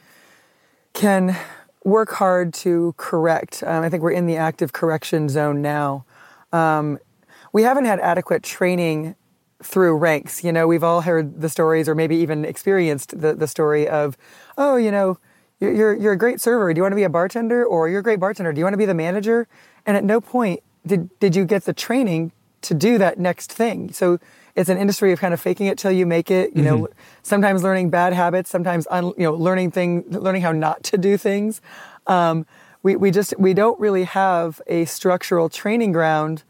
can 0.96 1.38
work 1.84 2.14
hard 2.14 2.54
to 2.56 2.96
correct. 2.98 3.62
Um, 3.64 3.84
I 3.84 3.90
think 3.90 4.02
we're 4.02 4.12
in 4.12 4.26
the 4.26 4.38
active 4.38 4.74
correction 4.74 5.30
zone 5.30 5.62
now. 5.62 6.06
Um, 6.52 6.98
we 7.54 7.62
haven't 7.62 7.86
had 7.86 8.00
adequate 8.00 8.42
training 8.42 9.16
through 9.62 9.98
ranks. 9.98 10.44
You 10.44 10.52
know, 10.52 10.68
we've 10.68 10.84
all 10.84 11.02
heard 11.02 11.42
the 11.42 11.50
stories 11.50 11.88
or 11.88 11.94
maybe 11.94 12.16
even 12.16 12.44
experienced 12.44 13.20
the, 13.22 13.36
the 13.36 13.48
story 13.48 13.88
of, 13.88 14.18
oh, 14.58 14.78
you 14.78 14.90
know, 14.90 15.20
you're, 15.60 15.96
you're 15.96 16.14
a 16.14 16.18
great 16.18 16.42
server. 16.42 16.74
Do 16.74 16.80
you 16.80 16.84
want 16.84 16.94
to 16.94 16.98
be 16.98 17.04
a 17.04 17.10
bartender? 17.10 17.64
Or 17.64 17.88
you're 17.88 18.00
a 18.00 18.04
great 18.04 18.20
bartender. 18.20 18.52
Do 18.52 18.60
you 18.60 18.66
want 18.66 18.74
to 18.74 18.78
be 18.78 18.86
the 18.86 18.94
manager? 18.94 19.48
And 19.86 19.96
at 19.96 20.04
no 20.04 20.20
point 20.20 20.62
did, 20.86 21.18
did 21.20 21.36
you 21.36 21.46
get 21.46 21.66
the 21.66 21.74
training 21.74 22.32
to 22.66 22.74
do 22.74 22.98
that 22.98 23.20
next 23.20 23.54
thing. 23.54 23.92
So 23.92 24.20
it's 24.56 24.70
an 24.70 24.78
industry 24.78 25.12
of 25.12 25.20
kind 25.20 25.34
of 25.34 25.42
faking 25.42 25.68
it 25.68 25.78
till 25.78 25.92
you 25.92 26.06
make 26.06 26.32
it, 26.32 26.56
you 26.56 26.64
mm-hmm. 26.64 26.82
know, 26.84 26.88
sometimes 27.24 27.64
learning 27.64 27.90
bad 27.90 28.14
habits, 28.14 28.50
sometimes, 28.50 28.88
un, 28.90 29.14
you 29.18 29.24
know, 29.24 29.34
learning 29.34 29.72
thing, 29.72 30.06
learning 30.10 30.42
how 30.42 30.52
not 30.52 30.84
to 30.84 30.98
do 30.98 31.18
things. 31.18 31.62
Um, 32.08 32.46
we, 32.84 32.96
we 32.96 33.12
just 33.12 33.38
we 33.40 33.54
don't 33.54 33.80
really 33.80 34.04
have 34.04 34.62
a 34.68 34.86
structural 34.86 35.50
training 35.50 35.92
ground 35.92 36.44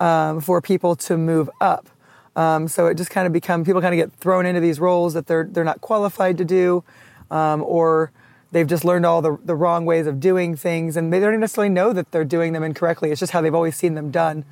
um, 0.00 0.40
for 0.40 0.60
people 0.60 0.96
to 0.96 1.16
move 1.16 1.48
up. 1.60 1.88
Um, 2.34 2.68
so 2.68 2.86
it 2.86 2.96
just 2.96 3.10
kind 3.10 3.26
of 3.26 3.32
become 3.32 3.64
people 3.64 3.80
kind 3.80 3.94
of 3.94 3.98
get 3.98 4.12
thrown 4.20 4.44
into 4.44 4.60
these 4.60 4.78
roles 4.78 5.14
that 5.14 5.26
they're 5.26 5.44
they're 5.44 5.64
not 5.64 5.80
qualified 5.80 6.36
to 6.38 6.44
do, 6.44 6.84
um, 7.30 7.62
or 7.62 8.10
they've 8.52 8.66
just 8.66 8.84
learned 8.84 9.06
all 9.06 9.22
the, 9.22 9.38
the 9.44 9.54
wrong 9.54 9.86
ways 9.86 10.06
of 10.06 10.20
doing 10.20 10.54
things, 10.54 10.96
and 10.96 11.12
they 11.12 11.18
don't 11.18 11.40
necessarily 11.40 11.72
know 11.72 11.94
that 11.94 12.10
they're 12.10 12.24
doing 12.24 12.52
them 12.52 12.62
incorrectly. 12.62 13.10
It's 13.10 13.20
just 13.20 13.32
how 13.32 13.40
they've 13.40 13.54
always 13.54 13.76
seen 13.76 13.94
them 13.94 14.10
done, 14.10 14.44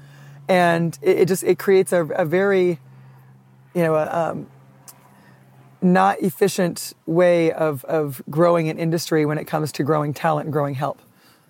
and 0.49 0.99
it, 1.03 1.19
it 1.19 1.29
just 1.29 1.43
it 1.43 1.59
creates 1.59 1.93
a, 1.93 2.05
a 2.07 2.25
very, 2.25 2.79
you 3.75 3.83
know, 3.83 3.95
a, 3.95 4.07
um, 4.07 4.47
not 5.83 6.19
efficient 6.21 6.95
way 7.07 7.53
of 7.53 7.85
of 7.85 8.23
growing 8.31 8.69
an 8.69 8.79
industry 8.79 9.27
when 9.27 9.39
it 9.39 9.45
comes 9.45 9.71
to 9.73 9.83
growing 9.83 10.15
talent 10.15 10.47
and 10.47 10.53
growing 10.53 10.75
help. 10.75 11.01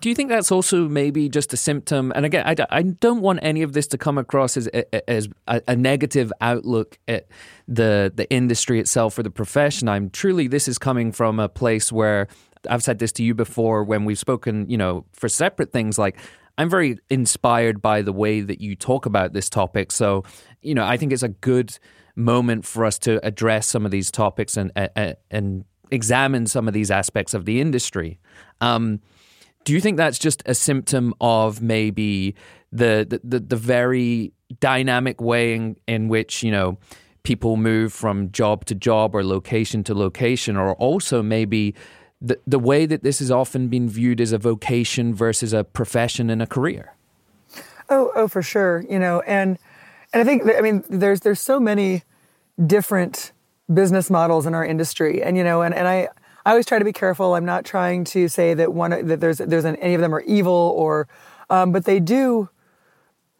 Do 0.01 0.09
you 0.09 0.15
think 0.15 0.29
that's 0.29 0.51
also 0.51 0.87
maybe 0.87 1.29
just 1.29 1.53
a 1.53 1.57
symptom? 1.57 2.11
And 2.15 2.25
again, 2.25 2.45
I, 2.45 2.55
I 2.69 2.81
don't 2.83 3.21
want 3.21 3.39
any 3.41 3.63
of 3.63 3.73
this 3.73 3.87
to 3.87 3.97
come 3.97 4.17
across 4.17 4.57
as 4.57 4.67
as 5.07 5.29
a, 5.47 5.61
a, 5.69 5.75
negative 5.75 6.31
outlook 6.41 6.99
at 7.07 7.27
the 7.67 8.11
the 8.13 8.29
industry 8.29 8.79
itself 8.79 9.17
or 9.17 9.23
the 9.23 9.31
profession. 9.31 9.87
I'm 9.87 10.09
truly 10.09 10.47
this 10.47 10.67
is 10.67 10.77
coming 10.77 11.11
from 11.11 11.39
a 11.39 11.47
place 11.47 11.91
where 11.91 12.27
I've 12.69 12.83
said 12.83 12.99
this 12.99 13.11
to 13.13 13.23
you 13.23 13.33
before 13.33 13.83
when 13.83 14.05
we've 14.05 14.19
spoken, 14.19 14.69
you 14.69 14.77
know, 14.77 15.05
for 15.13 15.29
separate 15.29 15.71
things 15.71 15.97
like 15.97 16.17
I'm 16.57 16.69
very 16.69 16.97
inspired 17.09 17.81
by 17.81 18.01
the 18.01 18.13
way 18.13 18.41
that 18.41 18.61
you 18.61 18.75
talk 18.75 19.05
about 19.05 19.33
this 19.33 19.49
topic. 19.49 19.91
So, 19.91 20.23
you 20.61 20.75
know, 20.75 20.85
I 20.85 20.97
think 20.97 21.13
it's 21.13 21.23
a 21.23 21.29
good 21.29 21.77
moment 22.15 22.65
for 22.65 22.85
us 22.85 22.97
to 22.99 23.25
address 23.25 23.67
some 23.67 23.85
of 23.85 23.91
these 23.91 24.11
topics 24.11 24.57
and 24.57 24.71
and, 24.75 25.15
and 25.29 25.65
examine 25.91 26.47
some 26.47 26.67
of 26.67 26.73
these 26.73 26.91
aspects 26.91 27.33
of 27.33 27.45
the 27.45 27.61
industry. 27.61 28.19
Um, 28.61 29.01
do 29.63 29.73
you 29.73 29.81
think 29.81 29.97
that's 29.97 30.19
just 30.19 30.43
a 30.45 30.53
symptom 30.53 31.13
of 31.19 31.61
maybe 31.61 32.35
the 32.71 33.05
the, 33.09 33.21
the, 33.23 33.39
the 33.39 33.55
very 33.55 34.31
dynamic 34.59 35.19
way 35.21 35.55
in, 35.55 35.75
in 35.87 36.07
which 36.07 36.43
you 36.43 36.51
know 36.51 36.77
people 37.23 37.57
move 37.57 37.91
from 37.91 38.31
job 38.31 38.65
to 38.65 38.75
job 38.75 39.15
or 39.15 39.23
location 39.23 39.83
to 39.83 39.93
location, 39.93 40.55
or 40.55 40.75
also 40.75 41.21
maybe 41.21 41.75
the 42.21 42.39
the 42.47 42.59
way 42.59 42.85
that 42.85 43.03
this 43.03 43.19
has 43.19 43.31
often 43.31 43.67
been 43.67 43.89
viewed 43.89 44.21
as 44.21 44.31
a 44.31 44.37
vocation 44.37 45.13
versus 45.13 45.53
a 45.53 45.63
profession 45.63 46.29
and 46.29 46.41
a 46.41 46.47
career? 46.47 46.95
Oh, 47.89 48.11
oh, 48.15 48.27
for 48.27 48.41
sure. 48.41 48.83
You 48.89 48.99
know, 48.99 49.21
and 49.21 49.59
and 50.15 50.21
I 50.21 50.23
think 50.23 50.43
I 50.57 50.61
mean 50.61 50.83
there's 50.89 51.19
there's 51.19 51.41
so 51.41 51.59
many 51.59 52.03
different 52.65 53.33
business 53.71 54.09
models 54.09 54.45
in 54.45 54.55
our 54.55 54.65
industry, 54.65 55.21
and 55.21 55.35
you 55.35 55.43
know, 55.43 55.61
and 55.61 55.75
and 55.75 55.87
I 55.87 56.07
I 56.45 56.51
always 56.51 56.65
try 56.65 56.79
to 56.79 56.85
be 56.85 56.93
careful. 56.93 57.35
I'm 57.35 57.43
not 57.43 57.65
trying 57.65 58.05
to 58.05 58.29
say 58.29 58.53
that 58.53 58.73
one 58.73 58.91
that 59.07 59.19
there's 59.19 59.39
there's 59.39 59.65
an, 59.65 59.75
any 59.75 59.93
of 59.93 59.99
them 59.99 60.15
are 60.15 60.21
evil 60.21 60.73
or, 60.77 61.09
um, 61.49 61.73
but 61.73 61.83
they 61.83 61.99
do 61.99 62.49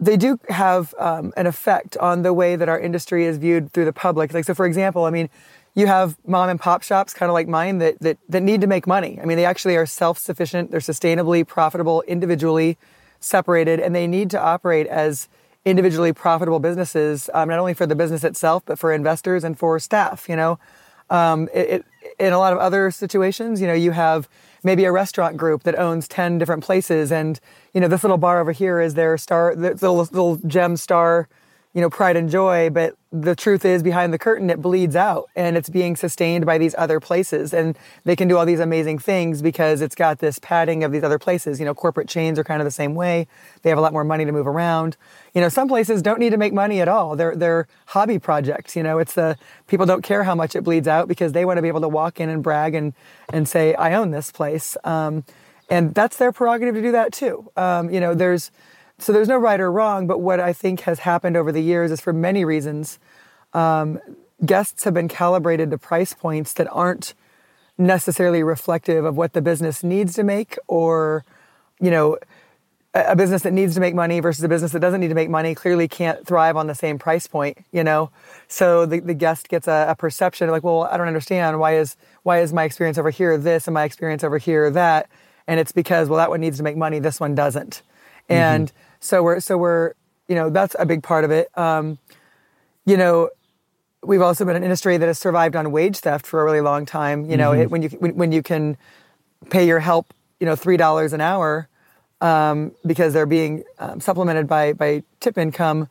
they 0.02 0.18
do 0.18 0.38
have 0.50 0.94
um, 1.00 1.32
an 1.38 1.48
effect 1.48 1.96
on 1.98 2.24
the 2.24 2.34
way 2.34 2.58
that 2.58 2.68
our 2.68 2.78
industry 2.78 3.24
is 3.26 3.38
viewed 3.38 3.72
through 3.72 3.86
the 3.86 3.94
public. 3.94 4.34
Like 4.34 4.44
so, 4.44 4.54
for 4.54 4.66
example, 4.66 5.06
I 5.06 5.12
mean, 5.12 5.30
you 5.76 5.88
have 5.88 6.18
mom 6.28 6.50
and 6.50 6.60
pop 6.60 6.84
shops, 6.84 7.14
kind 7.14 7.30
of 7.30 7.34
like 7.34 7.48
mine, 7.48 7.78
that 7.78 8.02
that 8.02 8.18
that 8.28 8.44
need 8.44 8.60
to 8.60 8.68
make 8.68 8.86
money. 8.86 9.18
I 9.22 9.26
mean, 9.26 9.38
they 9.38 9.46
actually 9.46 9.78
are 9.78 9.86
self 9.86 10.20
sufficient. 10.20 10.72
They're 10.72 10.82
sustainably 10.82 11.48
profitable, 11.48 12.02
individually 12.02 12.78
separated, 13.22 13.80
and 13.80 13.96
they 13.96 14.08
need 14.08 14.30
to 14.32 14.42
operate 14.42 14.88
as 14.88 15.30
individually 15.66 16.14
profitable 16.14 16.60
businesses, 16.60 17.30
um, 17.34 17.50
not 17.50 17.60
only 17.60 17.74
for 17.74 17.86
the 17.86 17.96
business 17.96 18.24
itself, 18.24 18.64
but 18.66 18.80
for 18.80 18.94
investors 18.94 19.44
and 19.44 19.58
for 19.58 19.80
staff. 19.80 20.30
You 20.30 20.36
know, 20.36 20.60
um, 21.10 21.50
it, 21.54 21.70
it, 21.70 21.86
in 22.20 22.34
a 22.34 22.38
lot 22.38 22.54
of 22.54 22.60
other 22.60 22.92
situations, 22.92 23.60
you 23.60 23.68
know, 23.68 23.74
you 23.74 23.92
have 23.92 24.30
maybe 24.64 24.86
a 24.86 24.92
restaurant 24.92 25.38
group 25.38 25.64
that 25.64 25.78
owns 25.78 26.08
10 26.08 26.38
different 26.38 26.64
places 26.64 27.12
and, 27.12 27.40
you 27.74 27.82
know, 27.82 27.88
this 27.88 28.04
little 28.04 28.18
bar 28.18 28.40
over 28.40 28.52
here 28.52 28.80
is 28.80 28.96
their 28.96 29.18
star, 29.18 29.56
the 29.56 29.74
little, 29.74 29.98
little 29.98 30.36
gem 30.48 30.76
star 30.76 31.28
you 31.76 31.82
know, 31.82 31.90
pride 31.90 32.16
and 32.16 32.30
joy, 32.30 32.70
but 32.70 32.96
the 33.12 33.36
truth 33.36 33.66
is 33.66 33.84
behind 33.84 34.14
the 34.14 34.18
curtain, 34.18 34.50
it 34.50 34.62
bleeds 34.62 34.96
out 34.96 35.30
and 35.36 35.58
it's 35.58 35.68
being 35.68 35.98
sustained 35.98 36.46
by 36.46 36.58
these 36.58 36.74
other 36.78 37.02
places. 37.02 37.54
And 37.54 37.78
they 38.06 38.16
can 38.16 38.30
do 38.30 38.38
all 38.38 38.46
these 38.46 38.62
amazing 38.62 38.98
things 39.00 39.42
because 39.42 39.82
it's 39.82 39.94
got 39.94 40.20
this 40.20 40.40
padding 40.40 40.86
of 40.86 40.94
these 40.94 41.04
other 41.04 41.20
places. 41.20 41.60
You 41.60 41.66
know, 41.66 41.74
corporate 41.76 42.08
chains 42.08 42.40
are 42.40 42.46
kind 42.46 42.62
of 42.62 42.66
the 42.66 42.72
same 42.72 42.96
way. 42.96 43.28
They 43.62 43.70
have 43.70 43.78
a 43.78 43.82
lot 43.82 43.92
more 43.92 44.06
money 44.06 44.24
to 44.24 44.32
move 44.32 44.48
around. 44.48 44.96
You 45.34 45.42
know, 45.42 45.50
some 45.50 45.68
places 45.68 46.02
don't 46.02 46.20
need 46.20 46.30
to 46.30 46.38
make 46.38 46.54
money 46.54 46.80
at 46.80 46.88
all. 46.88 47.18
They're, 47.18 47.36
they're 47.36 47.68
hobby 47.88 48.20
projects. 48.20 48.78
You 48.78 48.84
know, 48.84 48.98
it's 48.98 49.14
the 49.14 49.38
people 49.68 49.86
don't 49.86 50.02
care 50.02 50.24
how 50.24 50.34
much 50.34 50.56
it 50.56 50.62
bleeds 50.62 50.88
out 50.88 51.10
because 51.10 51.34
they 51.34 51.44
want 51.44 51.58
to 51.58 51.62
be 51.62 51.68
able 51.68 51.82
to 51.82 51.90
walk 51.90 52.22
in 52.22 52.30
and 52.30 52.42
brag 52.42 52.74
and, 52.74 52.94
and 53.34 53.50
say, 53.50 53.76
I 53.76 53.96
own 53.96 54.12
this 54.12 54.32
place. 54.32 54.78
Um, 54.86 55.26
and 55.70 55.94
that's 55.94 56.16
their 56.16 56.32
prerogative 56.32 56.76
to 56.76 56.82
do 56.82 56.94
that 56.94 57.12
too. 57.12 57.52
Um, 57.58 57.90
you 57.90 58.00
know, 58.00 58.14
there's, 58.14 58.50
so 58.98 59.12
there's 59.12 59.28
no 59.28 59.38
right 59.38 59.60
or 59.60 59.72
wrong, 59.72 60.08
but 60.08 60.20
what 60.20 60.40
I 60.40 60.54
think 60.54 60.82
has 60.82 61.00
happened 61.00 61.36
over 61.36 61.52
the 61.52 61.62
years 61.62 61.92
is 61.92 62.00
for 62.00 62.14
many 62.14 62.46
reasons, 62.46 63.00
um, 63.54 64.00
guests 64.46 64.84
have 64.84 64.94
been 64.94 65.08
calibrated 65.08 65.72
to 65.72 65.78
price 65.78 66.14
points 66.14 66.54
that 66.54 66.68
aren't 66.72 67.14
necessarily 67.78 68.44
reflective 68.44 69.04
of 69.06 69.18
what 69.18 69.34
the 69.34 69.42
business 69.42 69.84
needs 69.84 70.14
to 70.14 70.24
make 70.24 70.58
or, 70.68 71.26
you 71.80 71.92
know, 71.92 72.18
a 72.94 73.16
business 73.16 73.42
that 73.42 73.52
needs 73.52 73.74
to 73.74 73.82
make 73.82 73.94
money 73.94 74.22
versus 74.22 74.42
a 74.46 74.48
business 74.48 74.72
that 74.72 74.80
doesn't 74.80 75.02
need 75.02 75.10
to 75.10 75.16
make 75.16 75.30
money 75.30 75.54
clearly 75.54 75.86
can't 75.86 76.26
thrive 76.26 76.56
on 76.56 76.68
the 76.68 76.76
same 76.76 76.98
price 76.98 77.28
point, 77.28 77.58
you 77.74 77.84
know? 77.84 78.10
So 78.48 78.86
the, 78.86 79.02
the 79.02 79.14
guest 79.14 79.50
gets 79.50 79.68
a, 79.68 79.88
a 79.90 79.96
perception 79.96 80.50
like, 80.50 80.64
well, 80.64 80.84
I 80.84 80.96
don't 80.96 81.08
understand. 81.08 81.60
Why 81.60 81.76
is, 81.76 81.98
why 82.24 82.40
is 82.40 82.54
my 82.54 82.64
experience 82.64 82.98
over 82.98 83.10
here 83.10 83.38
this 83.38 83.68
and 83.68 83.74
my 83.74 83.84
experience 83.84 84.24
over 84.24 84.38
here 84.38 84.72
that? 84.72 85.10
And 85.46 85.60
it's 85.60 85.74
because, 85.74 86.08
well, 86.08 86.18
that 86.18 86.30
one 86.30 86.40
needs 86.40 86.56
to 86.58 86.64
make 86.64 86.78
money. 86.78 87.00
This 87.00 87.20
one 87.20 87.36
doesn't. 87.36 87.82
And 88.30 88.70
mm-hmm. 88.70 88.85
So 89.00 89.24
we're 89.24 89.40
so 89.40 89.58
we're 89.58 89.94
you 90.28 90.36
know 90.36 90.50
that's 90.50 90.76
a 90.78 90.86
big 90.86 91.04
part 91.04 91.24
of 91.24 91.32
it. 91.32 91.56
Um, 91.58 91.98
you 92.86 92.98
know, 92.98 93.30
we've 94.04 94.22
also 94.22 94.46
been 94.46 94.56
an 94.56 94.64
industry 94.64 94.98
that 94.98 95.06
has 95.06 95.18
survived 95.18 95.56
on 95.56 95.72
wage 95.72 95.98
theft 95.98 96.26
for 96.26 96.42
a 96.42 96.46
really 96.46 96.62
long 96.62 96.86
time. 96.86 97.30
You 97.30 97.38
know, 97.38 97.52
mm-hmm. 97.52 97.62
it, 97.62 97.72
when 97.72 97.82
you 97.82 97.90
when, 97.90 98.16
when, 98.16 98.32
you 98.32 98.42
can 98.42 98.78
pay 99.50 99.68
your 99.68 99.80
help, 99.80 100.14
you 100.40 100.46
know, 100.46 100.56
three 100.56 100.78
dollars 100.78 101.14
an 101.14 101.22
hour 101.22 101.68
um, 102.22 102.72
because 102.86 103.14
they're 103.14 103.26
being 103.26 103.64
um, 103.80 104.00
supplemented 104.00 104.48
by 104.48 104.74
by 104.74 105.04
tip 105.20 105.38
income. 105.38 105.90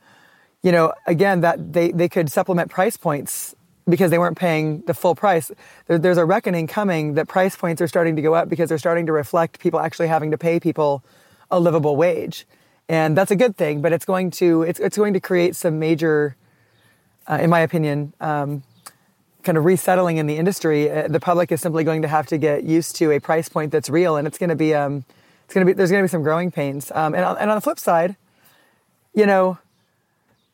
You 0.63 0.73
know, 0.73 0.95
again, 1.07 1.41
that 1.43 1.73
they 1.73 1.93
they 1.93 2.09
could 2.09 2.31
supplement 2.31 2.71
price 2.71 2.97
points 2.97 3.55
because 3.89 4.11
they 4.11 4.19
weren't 4.19 4.39
paying 4.39 4.81
the 4.83 4.95
full 4.95 5.15
price. 5.15 5.51
There, 5.87 5.99
there's 5.99 6.17
a 6.17 6.25
reckoning 6.25 6.67
coming 6.67 7.15
that 7.15 7.29
price 7.29 7.55
points 7.55 7.83
are 7.83 7.89
starting 7.89 8.17
to 8.17 8.23
go 8.23 8.35
up 8.35 8.49
because 8.49 8.71
they're 8.71 8.79
starting 8.79 9.07
to 9.07 9.13
reflect 9.13 9.59
people 9.59 9.79
actually 9.79 10.09
having 10.09 10.31
to 10.31 10.39
pay 10.39 10.59
people 10.59 11.05
a 11.51 11.61
livable 11.61 11.97
wage 11.97 12.47
and 12.89 13.17
that's 13.17 13.31
a 13.31 13.37
good 13.37 13.57
thing. 13.57 13.83
But 13.83 13.93
it's 13.93 14.05
going 14.05 14.31
to 14.33 14.63
it's 14.63 14.81
it's 14.81 14.97
going 14.97 15.15
to 15.15 15.21
create 15.21 15.57
some 15.57 15.79
major, 15.79 16.37
uh, 17.27 17.39
in 17.41 17.51
my 17.51 17.61
opinion, 17.61 18.15
um, 18.21 18.63
kind 19.43 19.59
of 19.59 19.65
resettling 19.65 20.17
in 20.17 20.27
the 20.27 20.37
industry. 20.37 20.91
Uh, 20.91 21.09
the 21.09 21.21
public 21.21 21.53
is 21.53 21.61
simply 21.61 21.85
going 21.85 22.03
to 22.03 22.09
have 22.09 22.27
to 22.29 22.39
get 22.39 22.65
used 22.65 22.97
to 22.97 23.11
a 23.11 23.21
price 23.21 23.49
point 23.49 23.73
that's 23.73 23.91
real, 23.91 24.17
and 24.17 24.27
it's 24.27 24.39
going 24.39 24.51
to 24.51 24.57
be 24.57 24.75
um, 24.75 25.05
it's 25.45 25.55
going 25.55 25.67
to 25.67 25.73
be 25.73 25.77
there's 25.77 25.91
going 25.91 26.03
to 26.03 26.09
be 26.09 26.11
some 26.11 26.23
growing 26.23 26.51
pains. 26.51 26.91
Um, 26.93 27.15
and 27.15 27.25
on, 27.25 27.39
and 27.39 27.51
on 27.51 27.57
the 27.57 27.63
flip 27.63 27.79
side, 27.79 28.17
you 29.15 29.27
know. 29.27 29.59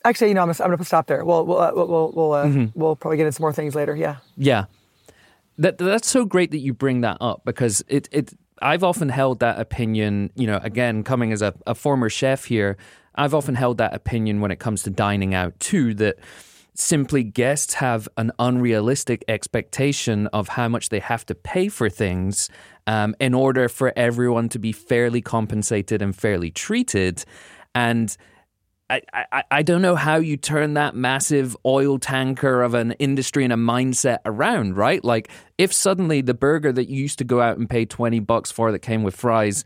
Actually, 0.02 0.28
you 0.28 0.34
know, 0.34 0.40
I'm, 0.40 0.48
I'm 0.48 0.56
going 0.56 0.78
to 0.78 0.84
stop 0.84 1.08
there. 1.08 1.22
We'll 1.26 1.44
we'll 1.44 1.58
uh, 1.60 1.72
we'll 1.74 2.12
we'll, 2.14 2.32
uh, 2.32 2.46
mm-hmm. 2.46 2.66
we'll 2.74 2.96
probably 2.96 3.18
get 3.18 3.26
into 3.26 3.32
some 3.32 3.42
more 3.42 3.52
things 3.52 3.74
later. 3.74 3.94
Yeah. 3.94 4.16
Yeah. 4.34 4.64
That 5.58 5.76
that's 5.76 6.08
so 6.08 6.24
great 6.24 6.52
that 6.52 6.60
you 6.60 6.72
bring 6.72 7.02
that 7.02 7.18
up 7.20 7.42
because 7.44 7.84
it 7.86 8.08
it 8.10 8.32
I've 8.60 8.84
often 8.84 9.08
held 9.08 9.40
that 9.40 9.58
opinion, 9.58 10.30
you 10.34 10.46
know, 10.46 10.60
again, 10.62 11.02
coming 11.02 11.32
as 11.32 11.42
a, 11.42 11.54
a 11.66 11.74
former 11.74 12.08
chef 12.08 12.44
here, 12.44 12.76
I've 13.14 13.34
often 13.34 13.54
held 13.54 13.78
that 13.78 13.94
opinion 13.94 14.40
when 14.40 14.50
it 14.50 14.58
comes 14.58 14.82
to 14.84 14.90
dining 14.90 15.34
out 15.34 15.58
too, 15.60 15.94
that 15.94 16.16
simply 16.74 17.22
guests 17.22 17.74
have 17.74 18.08
an 18.16 18.32
unrealistic 18.38 19.24
expectation 19.28 20.26
of 20.28 20.48
how 20.48 20.68
much 20.68 20.88
they 20.88 21.00
have 21.00 21.26
to 21.26 21.34
pay 21.34 21.68
for 21.68 21.90
things 21.90 22.48
um, 22.86 23.14
in 23.20 23.34
order 23.34 23.68
for 23.68 23.92
everyone 23.96 24.48
to 24.48 24.58
be 24.58 24.72
fairly 24.72 25.20
compensated 25.20 26.00
and 26.00 26.16
fairly 26.16 26.50
treated. 26.50 27.24
And 27.74 28.16
I, 28.90 29.42
I, 29.50 29.62
don't 29.62 29.82
know 29.82 29.94
how 29.94 30.16
you 30.16 30.36
turn 30.36 30.74
that 30.74 30.96
massive 30.96 31.56
oil 31.64 31.98
tanker 31.98 32.62
of 32.62 32.74
an 32.74 32.92
industry 32.92 33.44
and 33.44 33.52
a 33.52 33.56
mindset 33.56 34.18
around, 34.24 34.76
right? 34.76 35.04
Like, 35.04 35.30
if 35.58 35.72
suddenly 35.72 36.22
the 36.22 36.34
burger 36.34 36.72
that 36.72 36.88
you 36.88 37.00
used 37.00 37.18
to 37.18 37.24
go 37.24 37.40
out 37.40 37.56
and 37.56 37.70
pay 37.70 37.84
20 37.84 38.18
bucks 38.20 38.50
for 38.50 38.72
that 38.72 38.80
came 38.80 39.04
with 39.04 39.14
fries, 39.14 39.64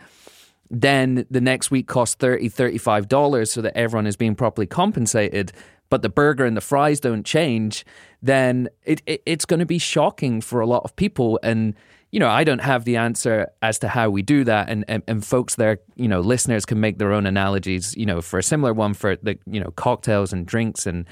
then 0.70 1.24
the 1.30 1.40
next 1.40 1.70
week 1.70 1.86
costs 1.86 2.16
30 2.16 2.50
$35 2.50 3.48
so 3.48 3.62
that 3.62 3.76
everyone 3.76 4.06
is 4.06 4.16
being 4.16 4.34
properly 4.34 4.66
compensated, 4.66 5.52
but 5.88 6.02
the 6.02 6.08
burger 6.08 6.44
and 6.44 6.56
the 6.56 6.60
fries 6.60 7.00
don't 7.00 7.24
change, 7.24 7.84
then 8.22 8.68
it, 8.84 9.00
it 9.06 9.22
it's 9.24 9.44
going 9.44 9.60
to 9.60 9.66
be 9.66 9.78
shocking 9.78 10.40
for 10.40 10.60
a 10.60 10.66
lot 10.66 10.82
of 10.84 10.94
people. 10.96 11.38
And 11.42 11.74
you 12.14 12.21
know, 12.21 12.28
I 12.28 12.44
don't 12.44 12.61
have 12.61 12.85
the 12.85 12.97
answer 12.97 13.50
as 13.61 13.80
to 13.80 13.88
how 13.88 14.09
we 14.09 14.23
do 14.23 14.44
that, 14.44 14.71
and, 14.71 14.85
and 14.87 15.02
and 15.09 15.26
folks 15.26 15.56
there, 15.56 15.80
you 15.97 16.06
know, 16.06 16.21
listeners 16.21 16.64
can 16.64 16.78
make 16.78 16.99
their 16.99 17.12
own 17.12 17.26
analogies. 17.26 17.92
You 17.97 18.06
know, 18.06 18.23
for 18.23 18.38
a 18.38 18.42
similar 18.42 18.73
one 18.73 18.94
for 18.94 19.16
the 19.16 19.37
you 19.47 19.59
know 19.59 19.73
cocktails 19.73 20.33
and 20.33 20.47
drinks 20.47 20.87
and 20.87 21.06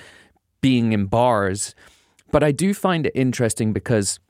being 0.60 0.92
in 0.92 1.06
bars, 1.06 1.74
but 2.30 2.44
I 2.44 2.52
do 2.52 2.72
find 2.72 3.04
it 3.04 3.12
interesting 3.16 3.72
because 3.72 4.20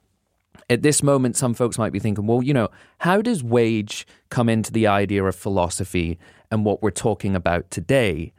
at 0.71 0.81
this 0.81 1.02
moment, 1.02 1.37
some 1.37 1.52
folks 1.52 1.76
might 1.76 1.93
be 1.93 1.99
thinking, 1.99 2.26
well, 2.26 2.43
you 2.43 2.55
know, 2.55 2.71
how 3.00 3.21
does 3.21 3.45
wage 3.45 4.07
come 4.31 4.49
into 4.49 4.73
the 4.73 4.87
idea 4.87 5.23
of 5.23 5.37
philosophy 5.37 6.19
and 6.50 6.64
what 6.64 6.83
we're 6.83 6.91
talking 6.91 7.37
about 7.37 7.71
today? 7.71 8.33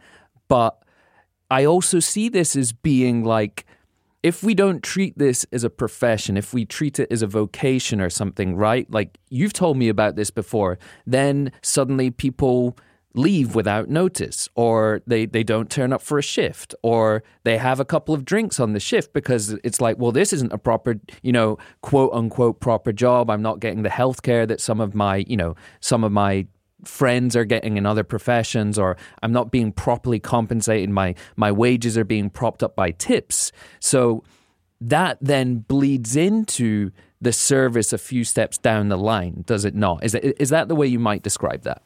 But 0.47 0.81
I 1.51 1.65
also 1.65 1.99
see 1.99 2.29
this 2.29 2.55
as 2.55 2.71
being 2.71 3.23
like, 3.23 3.67
if 4.23 4.41
we 4.41 4.55
don't 4.55 4.81
treat 4.81 5.17
this 5.17 5.45
as 5.51 5.65
a 5.65 5.69
profession, 5.69 6.37
if 6.37 6.53
we 6.53 6.65
treat 6.65 6.97
it 6.97 7.11
as 7.11 7.21
a 7.21 7.27
vocation 7.27 7.99
or 7.99 8.09
something, 8.09 8.55
right? 8.55 8.89
Like 8.89 9.17
you've 9.29 9.53
told 9.53 9.77
me 9.77 9.89
about 9.89 10.15
this 10.15 10.31
before, 10.31 10.79
then 11.05 11.51
suddenly 11.61 12.09
people 12.09 12.77
leave 13.15 13.53
without 13.53 13.89
notice 13.89 14.49
or 14.55 15.01
they, 15.05 15.25
they 15.25 15.43
don't 15.43 15.69
turn 15.69 15.93
up 15.93 16.01
for 16.01 16.17
a 16.17 16.23
shift 16.23 16.73
or 16.81 17.21
they 17.43 17.57
have 17.57 17.79
a 17.79 17.85
couple 17.85 18.15
of 18.15 18.25
drinks 18.25 18.59
on 18.59 18.73
the 18.73 18.79
shift 18.79 19.13
because 19.13 19.51
it's 19.63 19.79
like 19.79 19.99
well 19.99 20.11
this 20.11 20.33
isn't 20.33 20.51
a 20.51 20.57
proper 20.57 20.95
you 21.21 21.31
know 21.31 21.55
quote 21.81 22.11
unquote 22.11 22.59
proper 22.59 22.91
job 22.91 23.29
i'm 23.29 23.43
not 23.43 23.59
getting 23.59 23.83
the 23.83 23.89
health 23.89 24.23
care 24.23 24.47
that 24.47 24.59
some 24.59 24.81
of 24.81 24.95
my 24.95 25.17
you 25.27 25.37
know 25.37 25.55
some 25.79 26.03
of 26.03 26.11
my 26.11 26.47
friends 26.83 27.35
are 27.35 27.45
getting 27.45 27.77
in 27.77 27.85
other 27.85 28.03
professions 28.03 28.77
or 28.77 28.97
I'm 29.21 29.31
not 29.31 29.51
being 29.51 29.71
properly 29.71 30.19
compensated 30.19 30.89
my 30.89 31.15
my 31.35 31.51
wages 31.51 31.97
are 31.97 32.05
being 32.05 32.29
propped 32.29 32.63
up 32.63 32.75
by 32.75 32.91
tips 32.91 33.51
so 33.79 34.23
that 34.81 35.17
then 35.21 35.59
bleeds 35.59 36.15
into 36.15 36.91
the 37.21 37.31
service 37.31 37.93
a 37.93 37.97
few 37.97 38.23
steps 38.23 38.57
down 38.57 38.89
the 38.89 38.97
line 38.97 39.43
does 39.47 39.65
it 39.65 39.75
not 39.75 40.03
is, 40.03 40.15
it, 40.15 40.35
is 40.39 40.49
that 40.49 40.67
the 40.67 40.75
way 40.75 40.87
you 40.87 40.99
might 40.99 41.23
describe 41.23 41.63
that 41.63 41.81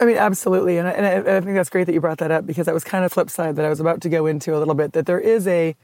I 0.00 0.06
mean, 0.06 0.16
absolutely, 0.16 0.78
and 0.78 0.88
I, 0.88 0.92
and 0.92 1.28
I 1.28 1.40
think 1.42 1.54
that's 1.54 1.68
great 1.68 1.84
that 1.84 1.92
you 1.92 2.00
brought 2.00 2.18
that 2.18 2.30
up 2.30 2.46
because 2.46 2.64
that 2.64 2.72
was 2.72 2.84
kind 2.84 3.04
of 3.04 3.12
flip 3.12 3.28
side 3.28 3.56
that 3.56 3.66
I 3.66 3.68
was 3.68 3.80
about 3.80 4.00
to 4.00 4.08
go 4.08 4.24
into 4.24 4.56
a 4.56 4.58
little 4.58 4.74
bit. 4.74 4.94
That 4.94 5.04
there 5.04 5.20
is 5.20 5.46
a 5.46 5.76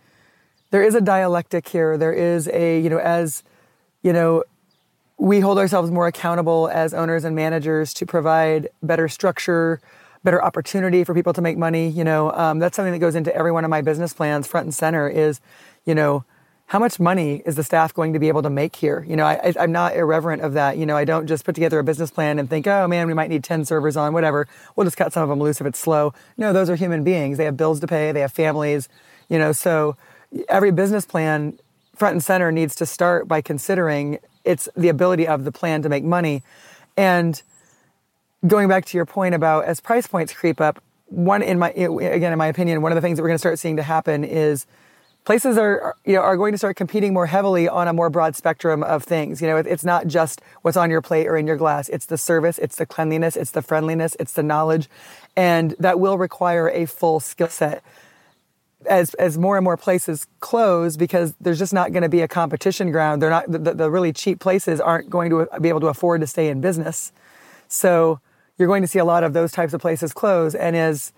there 0.70 0.82
is 0.82 0.94
a 0.94 1.02
dialectic 1.02 1.68
here. 1.68 1.98
There 1.98 2.14
is 2.14 2.48
a 2.48 2.80
you 2.80 2.88
know 2.88 2.98
as 2.98 3.44
you 4.02 4.14
know 4.14 4.42
we 5.18 5.40
hold 5.40 5.58
ourselves 5.58 5.90
more 5.90 6.06
accountable 6.06 6.68
as 6.68 6.92
owners 6.92 7.24
and 7.24 7.34
managers 7.34 7.94
to 7.94 8.06
provide 8.06 8.68
better 8.82 9.08
structure, 9.08 9.80
better 10.24 10.42
opportunity 10.42 11.04
for 11.04 11.14
people 11.14 11.32
to 11.32 11.40
make 11.40 11.56
money. 11.56 11.88
You 11.88 12.04
know, 12.04 12.32
um, 12.32 12.58
that's 12.58 12.76
something 12.76 12.92
that 12.92 12.98
goes 12.98 13.14
into 13.14 13.34
every 13.34 13.52
one 13.52 13.64
of 13.64 13.70
my 13.70 13.80
business 13.80 14.12
plans, 14.12 14.46
front 14.46 14.64
and 14.66 14.74
center. 14.74 15.08
Is 15.08 15.40
you 15.86 15.94
know, 15.94 16.24
how 16.66 16.78
much 16.78 16.98
money 16.98 17.42
is 17.46 17.54
the 17.54 17.62
staff 17.62 17.94
going 17.94 18.12
to 18.12 18.18
be 18.18 18.28
able 18.28 18.42
to 18.42 18.50
make 18.50 18.76
here? 18.76 19.06
You 19.08 19.16
know, 19.16 19.24
I, 19.24 19.54
am 19.56 19.72
not 19.72 19.96
irreverent 19.96 20.42
of 20.42 20.54
that. 20.54 20.76
You 20.76 20.84
know, 20.84 20.96
I 20.96 21.04
don't 21.04 21.26
just 21.26 21.44
put 21.44 21.54
together 21.54 21.78
a 21.78 21.84
business 21.84 22.10
plan 22.10 22.38
and 22.38 22.50
think, 22.50 22.66
oh 22.66 22.88
man, 22.88 23.06
we 23.06 23.14
might 23.14 23.30
need 23.30 23.44
10 23.44 23.64
servers 23.64 23.96
on, 23.96 24.12
whatever. 24.12 24.48
We'll 24.74 24.84
just 24.84 24.96
cut 24.96 25.12
some 25.12 25.22
of 25.22 25.28
them 25.28 25.38
loose 25.38 25.60
if 25.60 25.66
it's 25.66 25.78
slow. 25.78 26.12
No, 26.36 26.52
those 26.52 26.68
are 26.68 26.76
human 26.76 27.04
beings. 27.04 27.38
They 27.38 27.44
have 27.44 27.56
bills 27.56 27.80
to 27.80 27.86
pay. 27.86 28.10
They 28.12 28.20
have 28.20 28.32
families. 28.32 28.88
You 29.28 29.38
know, 29.38 29.52
so 29.52 29.96
every 30.48 30.72
business 30.72 31.06
plan 31.06 31.58
front 31.94 32.14
and 32.14 32.22
center 32.22 32.52
needs 32.52 32.74
to 32.76 32.84
start 32.86 33.28
by 33.28 33.40
considering 33.40 34.18
it's 34.46 34.68
the 34.76 34.88
ability 34.88 35.26
of 35.26 35.44
the 35.44 35.52
plan 35.52 35.82
to 35.82 35.88
make 35.88 36.04
money. 36.04 36.42
And 36.96 37.40
going 38.46 38.68
back 38.68 38.84
to 38.86 38.96
your 38.96 39.04
point 39.04 39.34
about 39.34 39.64
as 39.64 39.80
price 39.80 40.06
points 40.06 40.32
creep 40.32 40.60
up, 40.60 40.82
one 41.06 41.42
in 41.42 41.58
my 41.58 41.70
again 41.70 42.32
in 42.32 42.38
my 42.38 42.46
opinion, 42.46 42.82
one 42.82 42.92
of 42.92 42.96
the 42.96 43.02
things 43.02 43.16
that 43.16 43.22
we're 43.22 43.28
going 43.28 43.36
to 43.36 43.40
start 43.40 43.58
seeing 43.58 43.76
to 43.76 43.82
happen 43.82 44.24
is 44.24 44.66
places 45.24 45.58
are 45.58 45.96
you 46.04 46.14
know 46.14 46.20
are 46.20 46.36
going 46.36 46.52
to 46.52 46.58
start 46.58 46.76
competing 46.76 47.12
more 47.12 47.26
heavily 47.26 47.68
on 47.68 47.86
a 47.88 47.92
more 47.92 48.10
broad 48.10 48.34
spectrum 48.34 48.82
of 48.82 49.04
things. 49.04 49.40
You 49.40 49.48
know, 49.48 49.56
it's 49.56 49.84
not 49.84 50.06
just 50.06 50.40
what's 50.62 50.76
on 50.76 50.90
your 50.90 51.02
plate 51.02 51.26
or 51.26 51.36
in 51.36 51.46
your 51.46 51.56
glass. 51.56 51.88
It's 51.88 52.06
the 52.06 52.18
service, 52.18 52.58
it's 52.58 52.76
the 52.76 52.86
cleanliness, 52.86 53.36
it's 53.36 53.50
the 53.50 53.62
friendliness, 53.62 54.16
it's 54.18 54.32
the 54.32 54.42
knowledge, 54.42 54.88
and 55.36 55.74
that 55.78 56.00
will 56.00 56.18
require 56.18 56.70
a 56.70 56.86
full 56.86 57.20
skill 57.20 57.48
set 57.48 57.82
as 58.86 59.14
as 59.14 59.38
more 59.38 59.56
and 59.56 59.64
more 59.64 59.76
places 59.76 60.26
close 60.40 60.96
because 60.96 61.34
there's 61.40 61.58
just 61.58 61.72
not 61.72 61.92
going 61.92 62.02
to 62.02 62.08
be 62.08 62.20
a 62.20 62.28
competition 62.28 62.90
ground. 62.90 63.20
They're 63.20 63.30
not 63.30 63.50
the, 63.50 63.74
the, 63.74 63.90
really 63.90 64.12
cheap 64.12 64.40
places 64.40 64.80
aren't 64.80 65.10
going 65.10 65.30
to 65.30 65.48
be 65.60 65.68
able 65.68 65.80
to 65.80 65.88
afford 65.88 66.20
to 66.22 66.26
stay 66.26 66.48
in 66.48 66.60
business. 66.60 67.12
So 67.68 68.20
you're 68.58 68.68
going 68.68 68.82
to 68.82 68.88
see 68.88 68.98
a 68.98 69.04
lot 69.04 69.24
of 69.24 69.32
those 69.32 69.52
types 69.52 69.72
of 69.72 69.80
places 69.80 70.12
close. 70.12 70.54
And 70.54 70.76
as 70.76 71.12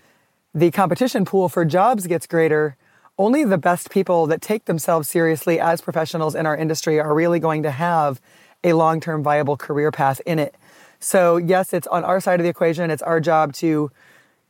the 0.54 0.70
competition 0.70 1.24
pool 1.24 1.48
for 1.48 1.64
jobs 1.64 2.06
gets 2.06 2.26
greater 2.26 2.76
only 3.18 3.42
the 3.44 3.58
best 3.58 3.90
people 3.90 4.26
that 4.28 4.40
take 4.40 4.66
themselves 4.66 5.08
seriously 5.08 5.58
as 5.58 5.80
professionals 5.80 6.36
in 6.36 6.46
our 6.46 6.56
industry 6.56 7.00
are 7.00 7.12
really 7.12 7.40
going 7.40 7.64
to 7.64 7.70
have 7.70 8.20
a 8.62 8.72
long-term 8.74 9.22
viable 9.24 9.56
career 9.56 9.90
path 9.90 10.20
in 10.24 10.38
it. 10.38 10.54
So 11.00 11.36
yes 11.36 11.72
it's 11.72 11.86
on 11.88 12.04
our 12.04 12.20
side 12.20 12.38
of 12.38 12.44
the 12.44 12.50
equation. 12.50 12.90
It's 12.90 13.02
our 13.02 13.20
job 13.20 13.52
to 13.54 13.90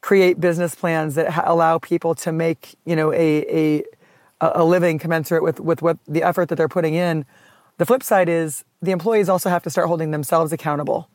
create 0.01 0.41
business 0.41 0.75
plans 0.75 1.15
that 1.17 1.31
ha- 1.31 1.45
allow 1.47 1.79
people 1.79 2.15
to 2.15 2.33
make 2.33 2.77
you 2.85 2.97
know 2.97 3.13
a, 3.13 3.45
a 3.49 3.85
a 4.41 4.65
living 4.65 4.99
commensurate 4.99 5.43
with 5.43 5.61
with 5.61 5.83
what 5.83 5.99
the 6.07 6.23
effort 6.23 6.49
that 6.49 6.57
they're 6.57 6.69
putting 6.69 6.95
in. 6.95 7.25
The 7.79 7.87
flip 7.87 8.03
side 8.03 8.29
is 8.29 8.65
the 8.83 8.91
employees 8.91 9.29
also 9.29 9.51
have 9.51 9.63
to 9.65 9.71
start 9.71 9.89
holding 9.89 10.11
themselves 10.11 10.53
accountable. 10.53 11.09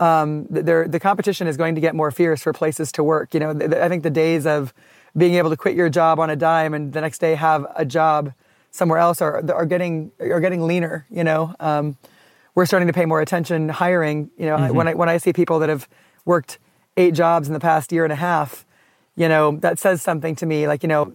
Um, 0.00 0.46
the 0.50 0.98
competition 1.00 1.46
is 1.46 1.56
going 1.56 1.76
to 1.76 1.80
get 1.80 1.94
more 1.94 2.10
fierce 2.10 2.42
for 2.42 2.52
places 2.52 2.90
to 2.92 3.04
work. 3.04 3.32
You 3.32 3.40
know, 3.40 3.50
I 3.50 3.88
think 3.88 4.02
the 4.02 4.10
days 4.10 4.44
of 4.44 4.74
being 5.16 5.34
able 5.34 5.50
to 5.50 5.56
quit 5.56 5.76
your 5.76 5.88
job 5.88 6.18
on 6.18 6.30
a 6.30 6.36
dime 6.36 6.74
and 6.74 6.92
the 6.92 7.00
next 7.00 7.18
day 7.20 7.36
have 7.36 7.64
a 7.76 7.84
job 7.84 8.32
somewhere 8.72 8.98
else 8.98 9.22
are 9.22 9.48
are 9.52 9.66
getting 9.66 10.10
are 10.18 10.40
getting 10.40 10.66
leaner. 10.66 11.06
You 11.10 11.22
know, 11.22 11.54
um, 11.60 11.96
we're 12.56 12.66
starting 12.66 12.88
to 12.88 12.92
pay 12.92 13.06
more 13.06 13.20
attention 13.20 13.68
hiring. 13.68 14.30
You 14.36 14.46
know, 14.46 14.56
mm-hmm. 14.56 14.76
when 14.76 14.88
I 14.88 14.94
when 14.94 15.08
I 15.08 15.18
see 15.18 15.32
people 15.32 15.60
that 15.60 15.68
have 15.68 15.88
worked 16.24 16.58
eight 16.96 17.14
jobs 17.14 17.48
in 17.48 17.54
the 17.54 17.60
past 17.60 17.92
year 17.92 18.04
and 18.04 18.12
a 18.12 18.16
half, 18.16 18.64
you 19.16 19.28
know, 19.28 19.56
that 19.58 19.78
says 19.78 20.02
something 20.02 20.34
to 20.36 20.46
me. 20.46 20.66
Like, 20.66 20.82
you 20.82 20.88
know, 20.88 21.12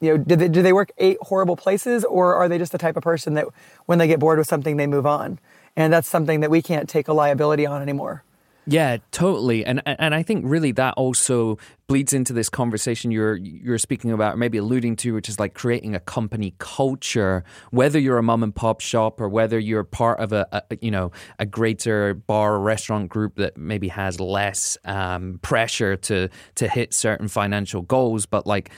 you 0.00 0.16
know, 0.16 0.18
do 0.18 0.36
they, 0.36 0.48
do 0.48 0.62
they 0.62 0.72
work 0.72 0.90
eight 0.98 1.18
horrible 1.22 1.56
places 1.56 2.04
or 2.04 2.34
are 2.34 2.48
they 2.48 2.58
just 2.58 2.72
the 2.72 2.78
type 2.78 2.96
of 2.96 3.02
person 3.02 3.34
that 3.34 3.46
when 3.86 3.98
they 3.98 4.06
get 4.06 4.20
bored 4.20 4.38
with 4.38 4.46
something, 4.46 4.76
they 4.76 4.86
move 4.86 5.06
on? 5.06 5.38
And 5.76 5.92
that's 5.92 6.08
something 6.08 6.40
that 6.40 6.50
we 6.50 6.62
can't 6.62 6.88
take 6.88 7.08
a 7.08 7.12
liability 7.12 7.66
on 7.66 7.82
anymore. 7.82 8.22
Yeah, 8.70 8.98
totally. 9.12 9.64
And 9.64 9.80
and 9.86 10.14
I 10.14 10.22
think 10.22 10.44
really 10.46 10.72
that 10.72 10.92
also 10.98 11.56
bleeds 11.86 12.12
into 12.12 12.34
this 12.34 12.50
conversation 12.50 13.10
you're 13.10 13.36
you're 13.36 13.78
speaking 13.78 14.12
about, 14.12 14.34
or 14.34 14.36
maybe 14.36 14.58
alluding 14.58 14.96
to, 14.96 15.14
which 15.14 15.26
is 15.30 15.40
like 15.40 15.54
creating 15.54 15.94
a 15.94 16.00
company 16.00 16.54
culture. 16.58 17.44
Whether 17.70 17.98
you're 17.98 18.18
a 18.18 18.22
mom 18.22 18.42
and 18.42 18.54
pop 18.54 18.82
shop 18.82 19.22
or 19.22 19.28
whether 19.30 19.58
you're 19.58 19.84
part 19.84 20.20
of 20.20 20.34
a, 20.34 20.46
a 20.52 20.76
you 20.82 20.90
know 20.90 21.12
a 21.38 21.46
greater 21.46 22.12
bar 22.12 22.56
or 22.56 22.60
restaurant 22.60 23.08
group 23.08 23.36
that 23.36 23.56
maybe 23.56 23.88
has 23.88 24.20
less 24.20 24.76
um, 24.84 25.38
pressure 25.40 25.96
to 25.96 26.28
to 26.56 26.68
hit 26.68 26.92
certain 26.92 27.28
financial 27.28 27.80
goals, 27.80 28.26
but 28.26 28.46
like 28.46 28.70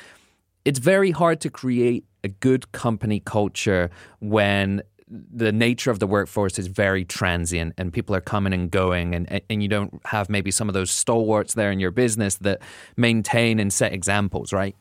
it's 0.64 0.79
very 0.79 1.11
hard 1.11 1.40
to 1.40 1.50
create 1.50 2.05
a 2.22 2.29
good 2.29 2.70
company 2.70 3.18
culture 3.18 3.90
when 4.20 4.83
the 5.11 5.51
nature 5.53 5.90
of 5.90 5.99
the 5.99 6.07
workforce 6.07 6.59
is 6.59 6.68
very 6.68 7.05
transient 7.05 7.75
and 7.77 7.92
people 7.92 8.14
are 8.14 8.20
coming 8.20 8.53
and 8.53 8.70
going 8.70 9.14
and, 9.14 9.40
and 9.51 9.62
you 9.62 9.68
don't 9.68 10.01
have 10.07 10.29
maybe 10.29 10.51
some 10.51 10.68
of 10.68 10.75
those 10.75 10.90
stalwarts 10.90 11.55
there 11.55 11.73
in 11.73 11.81
your 11.81 11.90
business 11.90 12.37
that 12.37 12.61
maintain 12.96 13.59
and 13.59 13.73
set 13.73 13.92
examples 13.92 14.53
right 14.53 14.77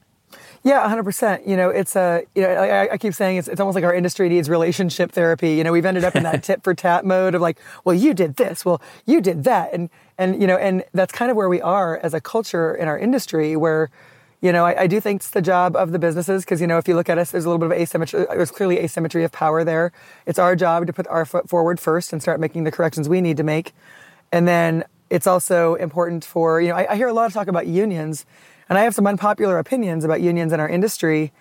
yeah, 0.63 0.87
100%. 0.87 1.47
You 1.47 1.55
know, 1.55 1.69
it's 1.69 1.95
a, 1.95 2.23
you 2.35 2.41
know, 2.41 2.49
I, 2.49 2.93
I, 2.93 2.97
keep 2.97 3.13
saying 3.13 3.37
it's, 3.37 3.47
it's 3.47 3.61
almost 3.61 3.75
like 3.75 3.83
our 3.83 3.93
industry 3.93 4.27
needs 4.27 4.49
relationship 4.49 5.11
therapy. 5.11 5.53
You 5.53 5.63
know, 5.63 5.71
we've 5.71 5.85
ended 5.85 6.03
up 6.03 6.15
in 6.15 6.23
that 6.23 6.43
tit 6.43 6.63
for 6.63 6.73
tat 6.73 7.05
mode 7.05 7.33
of 7.33 7.41
like, 7.41 7.57
well, 7.85 7.95
you 7.95 8.13
did 8.13 8.35
this, 8.35 8.65
well, 8.65 8.81
you 9.05 9.21
did 9.21 9.45
that. 9.45 9.73
And, 9.73 9.89
and, 10.17 10.39
you 10.39 10.47
know, 10.47 10.57
and 10.57 10.83
that's 10.93 11.13
kind 11.13 11.31
of 11.31 11.37
where 11.37 11.49
we 11.49 11.61
are 11.61 11.97
as 12.03 12.13
a 12.13 12.19
culture 12.19 12.75
in 12.75 12.87
our 12.87 12.99
industry 12.99 13.55
where, 13.55 13.89
you 14.41 14.53
know, 14.53 14.65
I, 14.65 14.83
I, 14.83 14.87
do 14.87 15.01
think 15.01 15.19
it's 15.19 15.31
the 15.31 15.41
job 15.41 15.75
of 15.75 15.91
the 15.91 15.99
businesses 15.99 16.45
because, 16.45 16.61
you 16.61 16.67
know, 16.67 16.77
if 16.77 16.87
you 16.87 16.95
look 16.95 17.09
at 17.09 17.17
us, 17.17 17.31
there's 17.31 17.43
a 17.43 17.49
little 17.49 17.59
bit 17.59 17.75
of 17.75 17.81
asymmetry. 17.81 18.25
Uh, 18.25 18.35
there's 18.35 18.51
clearly 18.51 18.79
asymmetry 18.79 19.25
of 19.25 19.31
power 19.33 19.65
there. 19.65 19.91
It's 20.25 20.39
our 20.39 20.55
job 20.55 20.87
to 20.87 20.93
put 20.93 21.07
our 21.07 21.25
foot 21.25 21.49
forward 21.49 21.79
first 21.79 22.13
and 22.13 22.21
start 22.21 22.39
making 22.39 22.63
the 22.63 22.71
corrections 22.71 23.09
we 23.09 23.19
need 23.19 23.35
to 23.37 23.43
make. 23.43 23.73
And 24.31 24.47
then 24.47 24.85
it's 25.09 25.27
also 25.27 25.75
important 25.75 26.23
for, 26.23 26.61
you 26.61 26.69
know, 26.69 26.75
I, 26.75 26.93
I 26.93 26.95
hear 26.95 27.07
a 27.07 27.13
lot 27.13 27.25
of 27.25 27.33
talk 27.33 27.47
about 27.47 27.67
unions, 27.67 28.25
and 28.69 28.77
I 28.77 28.83
have 28.83 28.95
some 28.95 29.07
unpopular 29.07 29.59
opinions 29.59 30.05
about 30.05 30.21
unions 30.21 30.53
in 30.53 30.59
our 30.59 30.69
industry. 30.69 31.33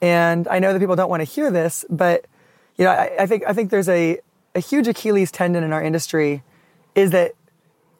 And 0.00 0.48
I 0.48 0.58
know 0.58 0.72
that 0.72 0.80
people 0.80 0.96
don't 0.96 1.10
want 1.10 1.20
to 1.20 1.24
hear 1.24 1.50
this, 1.50 1.84
but, 1.88 2.24
you 2.76 2.84
know, 2.84 2.90
I, 2.90 3.12
I 3.20 3.26
think, 3.26 3.44
I 3.46 3.52
think 3.52 3.70
there's 3.70 3.88
a, 3.88 4.18
a 4.56 4.60
huge 4.60 4.88
Achilles 4.88 5.30
tendon 5.30 5.62
in 5.62 5.72
our 5.72 5.82
industry 5.82 6.42
is 6.96 7.12
that 7.12 7.32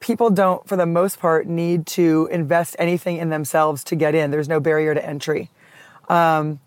people 0.03 0.29
don't, 0.29 0.67
for 0.67 0.75
the 0.75 0.85
most 0.85 1.19
part, 1.19 1.47
need 1.47 1.87
to 1.87 2.27
invest 2.29 2.75
anything 2.77 3.17
in 3.17 3.29
themselves 3.29 3.83
to 3.85 3.95
get 3.95 4.13
in. 4.13 4.31
There's 4.31 4.49
no 4.49 4.59
barrier 4.59 4.93
to 4.93 5.03
entry. 5.03 5.49
Um, 6.09 6.59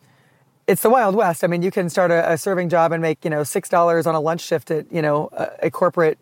it's 0.67 0.83
the 0.83 0.89
Wild 0.91 1.15
West. 1.15 1.45
I 1.45 1.47
mean, 1.47 1.63
you 1.63 1.71
can 1.71 1.91
start 1.91 2.11
a, 2.11 2.33
a, 2.33 2.39
serving 2.39 2.71
job 2.71 2.93
and 2.93 3.03
make, 3.03 3.23
you 3.25 3.31
know, 3.31 3.45
six 3.45 3.69
dollars 3.69 4.07
on 4.07 4.15
a 4.15 4.21
lunch 4.21 4.41
shift 4.41 4.71
at, 4.71 4.91
you 4.91 5.03
know, 5.03 5.29
a, 5.33 5.51
a, 5.65 5.71
corporate, 5.71 6.19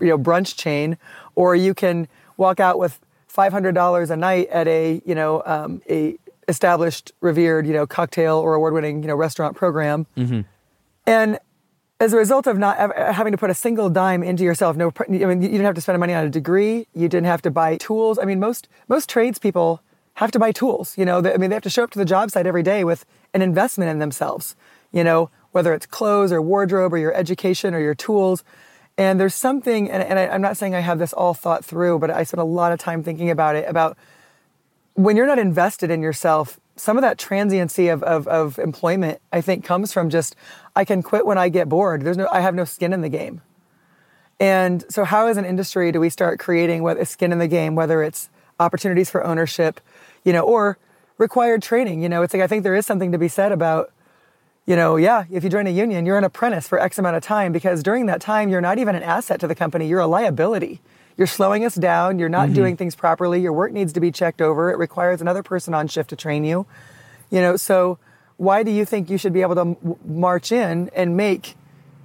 you 0.00 0.06
know, 0.06 0.16
brunch 0.16 0.56
chain, 0.56 0.96
or 1.34 1.56
you 1.56 1.74
can 1.74 2.06
walk 2.36 2.60
out 2.60 2.78
with 2.78 3.00
five 3.26 3.52
hundred 3.52 3.74
dollars 3.74 4.10
a 4.10 4.16
night 4.16 4.48
at 4.48 4.68
a, 4.68 5.02
you 5.04 5.14
know, 5.14 5.42
um, 5.44 5.82
a 5.90 6.16
established, 6.48 7.12
revered, 7.20 7.66
you 7.66 7.72
know, 7.72 7.86
cocktail 7.86 8.36
or 8.36 8.54
award-winning, 8.54 9.02
you 9.02 9.08
know, 9.08 9.16
restaurant 9.16 9.56
program. 9.56 10.06
Mm-hmm. 10.16 10.42
And 11.06 11.38
as 11.98 12.12
a 12.12 12.16
result 12.16 12.46
of 12.46 12.58
not 12.58 12.78
uh, 12.78 13.12
having 13.12 13.32
to 13.32 13.38
put 13.38 13.50
a 13.50 13.54
single 13.54 13.88
dime 13.88 14.22
into 14.22 14.44
yourself, 14.44 14.76
no, 14.76 14.92
I 14.98 15.10
mean, 15.10 15.42
you 15.42 15.48
didn't 15.48 15.64
have 15.64 15.74
to 15.74 15.80
spend 15.80 15.98
money 15.98 16.14
on 16.14 16.24
a 16.24 16.30
degree. 16.30 16.86
You 16.94 17.08
didn't 17.08 17.26
have 17.26 17.42
to 17.42 17.50
buy 17.50 17.76
tools. 17.76 18.18
I 18.18 18.24
mean, 18.24 18.40
most 18.40 18.68
most 18.88 19.08
tradespeople 19.08 19.80
have 20.14 20.30
to 20.32 20.38
buy 20.38 20.52
tools. 20.52 20.96
You 20.98 21.04
know, 21.04 21.18
I 21.18 21.36
mean, 21.36 21.50
they 21.50 21.56
have 21.56 21.62
to 21.62 21.70
show 21.70 21.84
up 21.84 21.90
to 21.92 21.98
the 21.98 22.04
job 22.04 22.30
site 22.30 22.46
every 22.46 22.62
day 22.62 22.84
with 22.84 23.04
an 23.32 23.42
investment 23.42 23.90
in 23.90 23.98
themselves. 23.98 24.56
You 24.92 25.04
know, 25.04 25.30
whether 25.52 25.72
it's 25.72 25.86
clothes 25.86 26.32
or 26.32 26.42
wardrobe 26.42 26.92
or 26.92 26.98
your 26.98 27.14
education 27.14 27.74
or 27.74 27.80
your 27.80 27.94
tools. 27.94 28.44
And 28.98 29.20
there's 29.20 29.34
something, 29.34 29.90
and, 29.90 30.02
and 30.02 30.18
I, 30.18 30.28
I'm 30.28 30.40
not 30.40 30.56
saying 30.56 30.74
I 30.74 30.80
have 30.80 30.98
this 30.98 31.12
all 31.12 31.34
thought 31.34 31.64
through, 31.64 31.98
but 31.98 32.10
I 32.10 32.22
spent 32.22 32.40
a 32.40 32.44
lot 32.44 32.72
of 32.72 32.78
time 32.78 33.02
thinking 33.02 33.30
about 33.30 33.56
it 33.56 33.68
about 33.68 33.98
when 34.94 35.16
you're 35.16 35.26
not 35.26 35.38
invested 35.38 35.90
in 35.90 36.00
yourself, 36.00 36.58
some 36.76 36.96
of 36.98 37.02
that 37.02 37.18
transiency 37.18 37.88
of, 37.88 38.02
of, 38.02 38.28
of 38.28 38.58
employment, 38.58 39.20
I 39.32 39.40
think, 39.40 39.64
comes 39.64 39.92
from 39.92 40.10
just 40.10 40.36
I 40.74 40.84
can 40.84 41.02
quit 41.02 41.26
when 41.26 41.38
I 41.38 41.48
get 41.48 41.68
bored. 41.68 42.02
There's 42.02 42.18
no, 42.18 42.28
I 42.30 42.40
have 42.40 42.54
no 42.54 42.64
skin 42.64 42.92
in 42.92 43.00
the 43.00 43.08
game. 43.08 43.40
And 44.38 44.84
so, 44.90 45.04
how 45.04 45.26
as 45.26 45.38
an 45.38 45.46
industry 45.46 45.90
do 45.90 46.00
we 46.00 46.10
start 46.10 46.38
creating 46.38 46.86
is 46.86 47.08
skin 47.08 47.32
in 47.32 47.38
the 47.38 47.48
game, 47.48 47.74
whether 47.74 48.02
it's 48.02 48.28
opportunities 48.60 49.10
for 49.10 49.24
ownership, 49.24 49.80
you 50.24 50.32
know, 50.32 50.42
or 50.42 50.78
required 51.16 51.62
training? 51.62 52.02
You 52.02 52.10
know, 52.10 52.22
it's 52.22 52.34
like 52.34 52.42
I 52.42 52.46
think 52.46 52.62
there 52.62 52.74
is 52.74 52.84
something 52.84 53.12
to 53.12 53.18
be 53.18 53.28
said 53.28 53.50
about, 53.50 53.92
you 54.66 54.76
know, 54.76 54.96
yeah, 54.96 55.24
if 55.30 55.42
you 55.42 55.48
join 55.48 55.66
a 55.66 55.70
union, 55.70 56.04
you're 56.04 56.18
an 56.18 56.24
apprentice 56.24 56.68
for 56.68 56.78
X 56.78 56.98
amount 56.98 57.16
of 57.16 57.22
time 57.22 57.52
because 57.52 57.82
during 57.82 58.06
that 58.06 58.20
time, 58.20 58.50
you're 58.50 58.60
not 58.60 58.76
even 58.78 58.94
an 58.94 59.02
asset 59.02 59.40
to 59.40 59.46
the 59.46 59.54
company, 59.54 59.88
you're 59.88 60.00
a 60.00 60.06
liability. 60.06 60.82
You're 61.16 61.26
slowing 61.26 61.64
us 61.64 61.74
down, 61.74 62.18
you're 62.18 62.28
not 62.28 62.46
mm-hmm. 62.46 62.54
doing 62.54 62.76
things 62.76 62.94
properly, 62.94 63.40
your 63.40 63.52
work 63.52 63.72
needs 63.72 63.92
to 63.94 64.00
be 64.00 64.10
checked 64.12 64.42
over, 64.42 64.70
it 64.70 64.78
requires 64.78 65.20
another 65.20 65.42
person 65.42 65.72
on 65.74 65.88
shift 65.88 66.10
to 66.10 66.16
train 66.16 66.44
you. 66.44 66.66
You 67.30 67.40
know, 67.40 67.56
so 67.56 67.98
why 68.36 68.62
do 68.62 68.70
you 68.70 68.84
think 68.84 69.08
you 69.08 69.16
should 69.18 69.32
be 69.32 69.42
able 69.42 69.54
to 69.54 69.98
march 70.04 70.52
in 70.52 70.90
and 70.94 71.16
make 71.16 71.54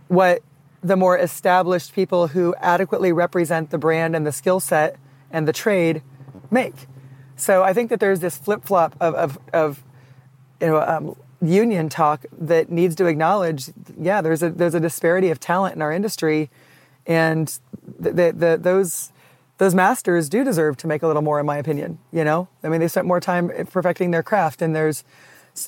what 0.08 0.42
the 0.84 0.96
more 0.96 1.18
established 1.18 1.94
people 1.94 2.28
who 2.28 2.56
adequately 2.60 3.12
represent 3.12 3.70
the 3.70 3.78
brand 3.78 4.16
and 4.16 4.26
the 4.26 4.32
skill 4.32 4.60
set 4.60 4.96
and 5.30 5.48
the 5.48 5.54
trade 5.54 6.02
make. 6.50 6.74
So 7.36 7.64
I 7.64 7.74
think 7.74 7.90
that 7.90 8.00
there's 8.00 8.20
this 8.20 8.38
flip 8.38 8.66
flop 8.66 8.96
of, 9.00 9.16
of, 9.16 9.40
of, 9.54 9.84
you 10.60 10.68
know, 10.68 10.82
um, 10.82 11.16
union 11.42 11.90
talk 11.90 12.26
that 12.38 12.70
needs 12.70 12.96
to 12.96 13.06
acknowledge, 13.06 13.72
yeah, 14.00 14.22
there's 14.22 14.44
a 14.44 14.50
there's 14.52 14.76
a 14.76 14.80
disparity 14.80 15.30
of 15.30 15.40
talent 15.40 15.76
in 15.76 15.82
our 15.82 15.92
industry, 15.92 16.52
and 17.06 17.60
the, 18.00 18.12
the, 18.12 18.32
the, 18.32 18.60
those 18.62 19.12
those 19.58 19.76
masters 19.76 20.28
do 20.28 20.44
deserve 20.44 20.76
to 20.78 20.88
make 20.88 21.04
a 21.04 21.08
little 21.08 21.22
more, 21.22 21.40
in 21.40 21.46
my 21.46 21.58
opinion. 21.58 22.00
You 22.12 22.24
know, 22.24 22.48
I 22.64 22.70
mean, 22.70 22.80
they 22.80 22.88
spent 22.88 23.06
more 23.06 23.20
time 23.20 23.52
perfecting 23.72 24.12
their 24.12 24.24
craft, 24.24 24.62
and 24.62 24.76
there's, 24.76 25.04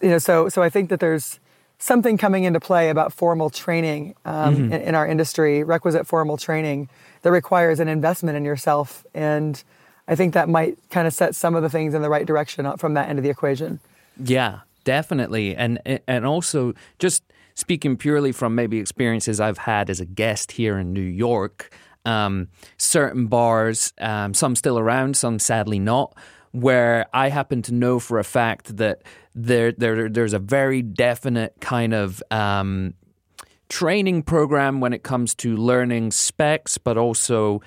you 0.02 0.10
know, 0.10 0.18
so 0.18 0.50
so 0.50 0.64
I 0.64 0.70
think 0.70 0.90
that 0.90 1.00
there's 1.00 1.40
something 1.78 2.18
coming 2.18 2.46
into 2.46 2.60
play 2.60 2.90
about 2.90 3.12
formal 3.12 3.50
training 3.50 4.16
um, 4.26 4.56
mm-hmm. 4.56 4.74
in, 4.74 4.82
in, 4.82 4.96
our 4.96 5.06
industry, 5.06 5.64
requisite 5.64 6.08
formal 6.08 6.38
training 6.38 6.88
that 7.24 7.32
requires 7.32 7.80
an 7.82 7.90
investment 7.90 8.38
in 8.38 8.46
yourself. 8.46 9.06
And 9.14 9.62
I 10.08 10.16
think 10.16 10.34
that 10.34 10.48
might 10.48 10.78
kind 10.90 11.08
of 11.08 11.14
set 11.14 11.36
some 11.36 11.56
of 11.56 11.62
the 11.62 11.70
things 11.70 11.94
in 11.94 12.02
the 12.02 12.10
right 12.10 12.26
direction 12.26 12.72
from 12.78 12.94
that 12.94 13.10
end 13.10 13.20
of 13.20 13.24
the 13.24 13.30
equation. 13.30 13.80
Yeah, 14.18 14.60
definitely. 14.84 15.56
And 15.56 15.80
and 16.08 16.26
also 16.26 16.74
just 17.00 17.24
speaking 17.56 17.98
purely 17.98 18.32
from 18.32 18.56
maybe 18.56 18.80
experiences 18.80 19.40
I've 19.40 19.60
had 19.60 19.90
as 19.90 20.00
a 20.00 20.06
guest 20.06 20.54
here 20.54 20.78
in 20.78 20.94
New 20.94 21.02
York, 21.02 21.74
um, 22.06 22.50
certain 22.78 23.28
bars, 23.28 23.94
um, 24.00 24.34
some 24.34 24.56
still 24.56 24.78
around, 24.78 25.16
some 25.16 25.40
sadly 25.40 25.80
not, 25.80 26.16
where 26.52 27.08
I 27.14 27.30
happen 27.30 27.62
to 27.64 27.74
know 27.74 28.00
for 28.00 28.20
a 28.20 28.24
fact 28.24 28.78
that 28.78 29.02
there, 29.34 29.72
there 29.72 30.10
there's 30.10 30.34
a 30.34 30.40
very 30.40 30.82
definite 30.82 31.56
kind 31.60 31.94
of 31.94 32.22
um, 32.30 32.94
training 33.70 34.24
program 34.24 34.80
when 34.80 34.94
it 34.94 35.04
comes 35.04 35.34
to 35.36 35.58
learning 35.58 36.12
specs, 36.12 36.78
but 36.78 36.98
also 36.98 37.62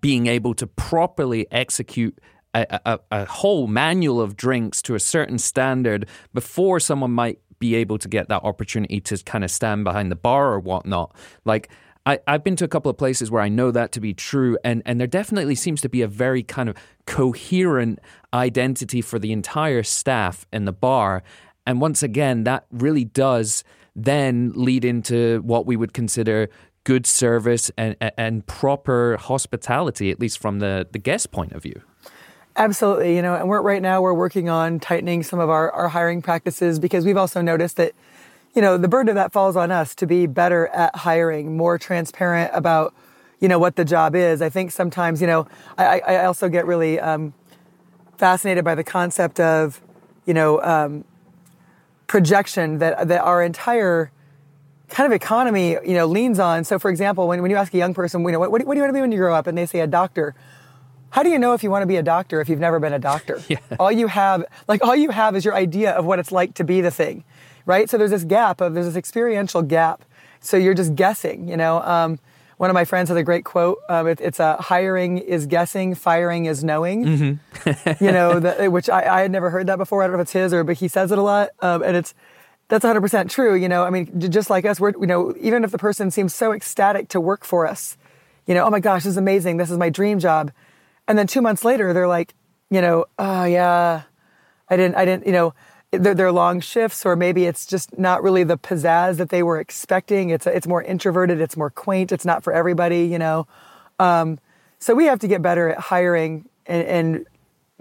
being 0.00 0.26
able 0.26 0.54
to 0.54 0.66
properly 0.66 1.46
execute 1.50 2.18
a, 2.54 2.80
a, 2.86 3.00
a, 3.10 3.24
whole 3.26 3.66
manual 3.66 4.20
of 4.20 4.36
drinks 4.36 4.80
to 4.82 4.94
a 4.94 5.00
certain 5.00 5.38
standard 5.38 6.08
before 6.32 6.78
someone 6.78 7.10
might 7.10 7.38
be 7.64 7.74
able 7.76 7.96
to 7.96 8.08
get 8.08 8.28
that 8.28 8.44
opportunity 8.44 9.00
to 9.00 9.16
kind 9.24 9.42
of 9.42 9.50
stand 9.50 9.84
behind 9.84 10.12
the 10.12 10.16
bar 10.16 10.52
or 10.52 10.60
whatnot. 10.60 11.16
Like 11.46 11.70
I, 12.04 12.18
have 12.26 12.44
been 12.44 12.56
to 12.56 12.64
a 12.66 12.68
couple 12.68 12.90
of 12.90 12.98
places 12.98 13.30
where 13.30 13.40
I 13.40 13.48
know 13.48 13.70
that 13.70 13.90
to 13.92 14.00
be 14.00 14.12
true, 14.12 14.58
and, 14.62 14.82
and 14.84 15.00
there 15.00 15.06
definitely 15.06 15.54
seems 15.54 15.80
to 15.80 15.88
be 15.88 16.02
a 16.02 16.06
very 16.06 16.42
kind 16.42 16.68
of 16.68 16.76
coherent 17.06 18.00
identity 18.34 19.00
for 19.00 19.18
the 19.18 19.32
entire 19.32 19.82
staff 19.82 20.46
in 20.52 20.66
the 20.66 20.72
bar. 20.72 21.22
And 21.66 21.80
once 21.80 22.02
again, 22.02 22.44
that 22.44 22.66
really 22.70 23.06
does 23.06 23.64
then 23.96 24.52
lead 24.54 24.84
into 24.84 25.40
what 25.40 25.64
we 25.64 25.74
would 25.74 25.94
consider 25.94 26.50
good 26.84 27.06
service 27.06 27.70
and, 27.78 27.96
and 28.18 28.46
proper 28.46 29.16
hospitality, 29.16 30.10
at 30.10 30.20
least 30.20 30.38
from 30.38 30.58
the, 30.58 30.86
the 30.92 30.98
guest 30.98 31.30
point 31.30 31.52
of 31.52 31.62
view. 31.62 31.80
Absolutely. 32.56 33.16
You 33.16 33.22
know, 33.22 33.34
and 33.34 33.48
we're 33.48 33.60
right 33.60 33.82
now 33.82 34.00
we're 34.00 34.14
working 34.14 34.48
on 34.48 34.78
tightening 34.78 35.22
some 35.22 35.40
of 35.40 35.50
our, 35.50 35.72
our 35.72 35.88
hiring 35.88 36.22
practices 36.22 36.78
because 36.78 37.04
we've 37.04 37.16
also 37.16 37.40
noticed 37.40 37.76
that 37.76 37.94
you 38.54 38.62
know, 38.62 38.78
the 38.78 38.88
burden 38.88 39.08
of 39.08 39.16
that 39.16 39.32
falls 39.32 39.56
on 39.56 39.72
us 39.72 39.94
to 39.96 40.06
be 40.06 40.26
better 40.26 40.68
at 40.68 40.94
hiring, 40.94 41.56
more 41.56 41.76
transparent 41.76 42.52
about, 42.54 42.94
you 43.40 43.48
know, 43.48 43.58
what 43.58 43.74
the 43.74 43.84
job 43.84 44.14
is. 44.14 44.40
I 44.40 44.48
think 44.48 44.70
sometimes, 44.70 45.20
you 45.20 45.26
know, 45.26 45.48
I, 45.76 45.98
I 46.00 46.24
also 46.26 46.48
get 46.48 46.64
really 46.64 47.00
um, 47.00 47.34
fascinated 48.16 48.64
by 48.64 48.76
the 48.76 48.84
concept 48.84 49.40
of, 49.40 49.80
you 50.24 50.34
know, 50.34 50.62
um, 50.62 51.04
projection 52.06 52.78
that 52.78 53.08
that 53.08 53.22
our 53.22 53.42
entire 53.42 54.12
kind 54.88 55.06
of 55.06 55.12
economy, 55.12 55.70
you 55.84 55.94
know, 55.94 56.06
leans 56.06 56.38
on. 56.38 56.62
So, 56.62 56.78
for 56.78 56.90
example, 56.90 57.26
when, 57.26 57.42
when 57.42 57.50
you 57.50 57.56
ask 57.56 57.74
a 57.74 57.78
young 57.78 57.92
person, 57.92 58.22
you 58.22 58.30
know, 58.30 58.38
what, 58.38 58.52
what 58.52 58.62
do 58.62 58.76
you 58.76 58.82
want 58.82 58.90
to 58.90 58.94
be 58.94 59.00
when 59.00 59.10
you 59.10 59.18
grow 59.18 59.34
up, 59.34 59.48
and 59.48 59.58
they 59.58 59.66
say 59.66 59.80
a 59.80 59.86
doctor. 59.88 60.36
How 61.14 61.22
do 61.22 61.30
you 61.30 61.38
know 61.38 61.54
if 61.54 61.62
you 61.62 61.70
want 61.70 61.82
to 61.82 61.86
be 61.86 61.96
a 61.96 62.02
doctor 62.02 62.40
if 62.40 62.48
you've 62.48 62.60
never 62.60 62.78
been 62.80 62.92
a 62.92 62.98
doctor? 62.98 63.40
Yeah. 63.48 63.58
All 63.78 63.92
you 63.92 64.08
have, 64.08 64.44
like, 64.68 64.82
all 64.82 64.96
you 64.96 65.10
have 65.10 65.36
is 65.36 65.44
your 65.44 65.54
idea 65.54 65.92
of 65.92 66.04
what 66.04 66.18
it's 66.18 66.32
like 66.32 66.54
to 66.54 66.64
be 66.64 66.80
the 66.80 66.90
thing 66.90 67.24
right? 67.66 67.88
So 67.88 67.98
there's 67.98 68.10
this 68.10 68.24
gap 68.24 68.60
of 68.60 68.74
there's 68.74 68.86
this 68.86 68.96
experiential 68.96 69.62
gap. 69.62 70.04
So 70.40 70.56
you're 70.56 70.74
just 70.74 70.94
guessing, 70.94 71.48
you 71.48 71.56
know. 71.56 71.80
Um, 71.82 72.18
one 72.56 72.70
of 72.70 72.74
my 72.74 72.84
friends 72.84 73.08
has 73.08 73.18
a 73.18 73.22
great 73.24 73.44
quote. 73.44 73.78
Um, 73.88 74.06
it, 74.06 74.20
it's 74.20 74.38
a 74.38 74.56
hiring 74.56 75.18
is 75.18 75.46
guessing, 75.46 75.94
firing 75.94 76.44
is 76.44 76.62
knowing. 76.62 77.04
Mm-hmm. 77.04 78.04
you 78.04 78.12
know, 78.12 78.38
the, 78.40 78.70
which 78.70 78.88
I, 78.88 79.02
I, 79.02 79.20
had 79.22 79.32
never 79.32 79.50
heard 79.50 79.66
that 79.66 79.76
before. 79.76 80.02
I 80.02 80.06
don't 80.06 80.16
know 80.16 80.20
if 80.20 80.26
it's 80.26 80.32
his 80.32 80.52
or, 80.52 80.62
but 80.62 80.76
he 80.76 80.86
says 80.86 81.10
it 81.10 81.18
a 81.18 81.22
lot, 81.22 81.50
um, 81.60 81.82
and 81.82 81.96
it's 81.96 82.14
that's 82.68 82.84
100 82.84 83.00
percent 83.00 83.30
true. 83.30 83.54
You 83.54 83.68
know, 83.68 83.82
I 83.82 83.90
mean, 83.90 84.30
just 84.30 84.50
like 84.50 84.64
us, 84.64 84.78
we're 84.78 84.92
you 84.92 85.06
know, 85.06 85.34
even 85.40 85.64
if 85.64 85.72
the 85.72 85.78
person 85.78 86.10
seems 86.10 86.34
so 86.34 86.52
ecstatic 86.52 87.08
to 87.08 87.20
work 87.20 87.44
for 87.44 87.66
us, 87.66 87.96
you 88.46 88.54
know, 88.54 88.64
oh 88.64 88.70
my 88.70 88.80
gosh, 88.80 89.02
this 89.02 89.10
is 89.10 89.16
amazing, 89.16 89.56
this 89.56 89.70
is 89.70 89.78
my 89.78 89.90
dream 89.90 90.18
job, 90.18 90.52
and 91.08 91.18
then 91.18 91.26
two 91.26 91.40
months 91.40 91.64
later, 91.64 91.92
they're 91.92 92.08
like, 92.08 92.34
you 92.70 92.80
know, 92.80 93.06
oh 93.18 93.44
yeah, 93.44 94.02
I 94.68 94.76
didn't, 94.76 94.96
I 94.96 95.04
didn't, 95.04 95.26
you 95.26 95.32
know 95.32 95.54
they're, 95.98 96.14
they're, 96.14 96.32
long 96.32 96.60
shifts, 96.60 97.06
or 97.06 97.16
maybe 97.16 97.44
it's 97.44 97.66
just 97.66 97.98
not 97.98 98.22
really 98.22 98.44
the 98.44 98.58
pizzazz 98.58 99.16
that 99.16 99.28
they 99.28 99.42
were 99.42 99.60
expecting. 99.60 100.30
It's 100.30 100.46
it's 100.46 100.66
more 100.66 100.82
introverted, 100.82 101.40
it's 101.40 101.56
more 101.56 101.70
quaint, 101.70 102.12
it's 102.12 102.24
not 102.24 102.42
for 102.42 102.52
everybody, 102.52 103.04
you 103.04 103.18
know. 103.18 103.46
Um, 103.98 104.38
so 104.78 104.94
we 104.94 105.06
have 105.06 105.20
to 105.20 105.28
get 105.28 105.40
better 105.40 105.70
at 105.70 105.78
hiring 105.78 106.48
and, 106.66 106.86
and, 106.86 107.26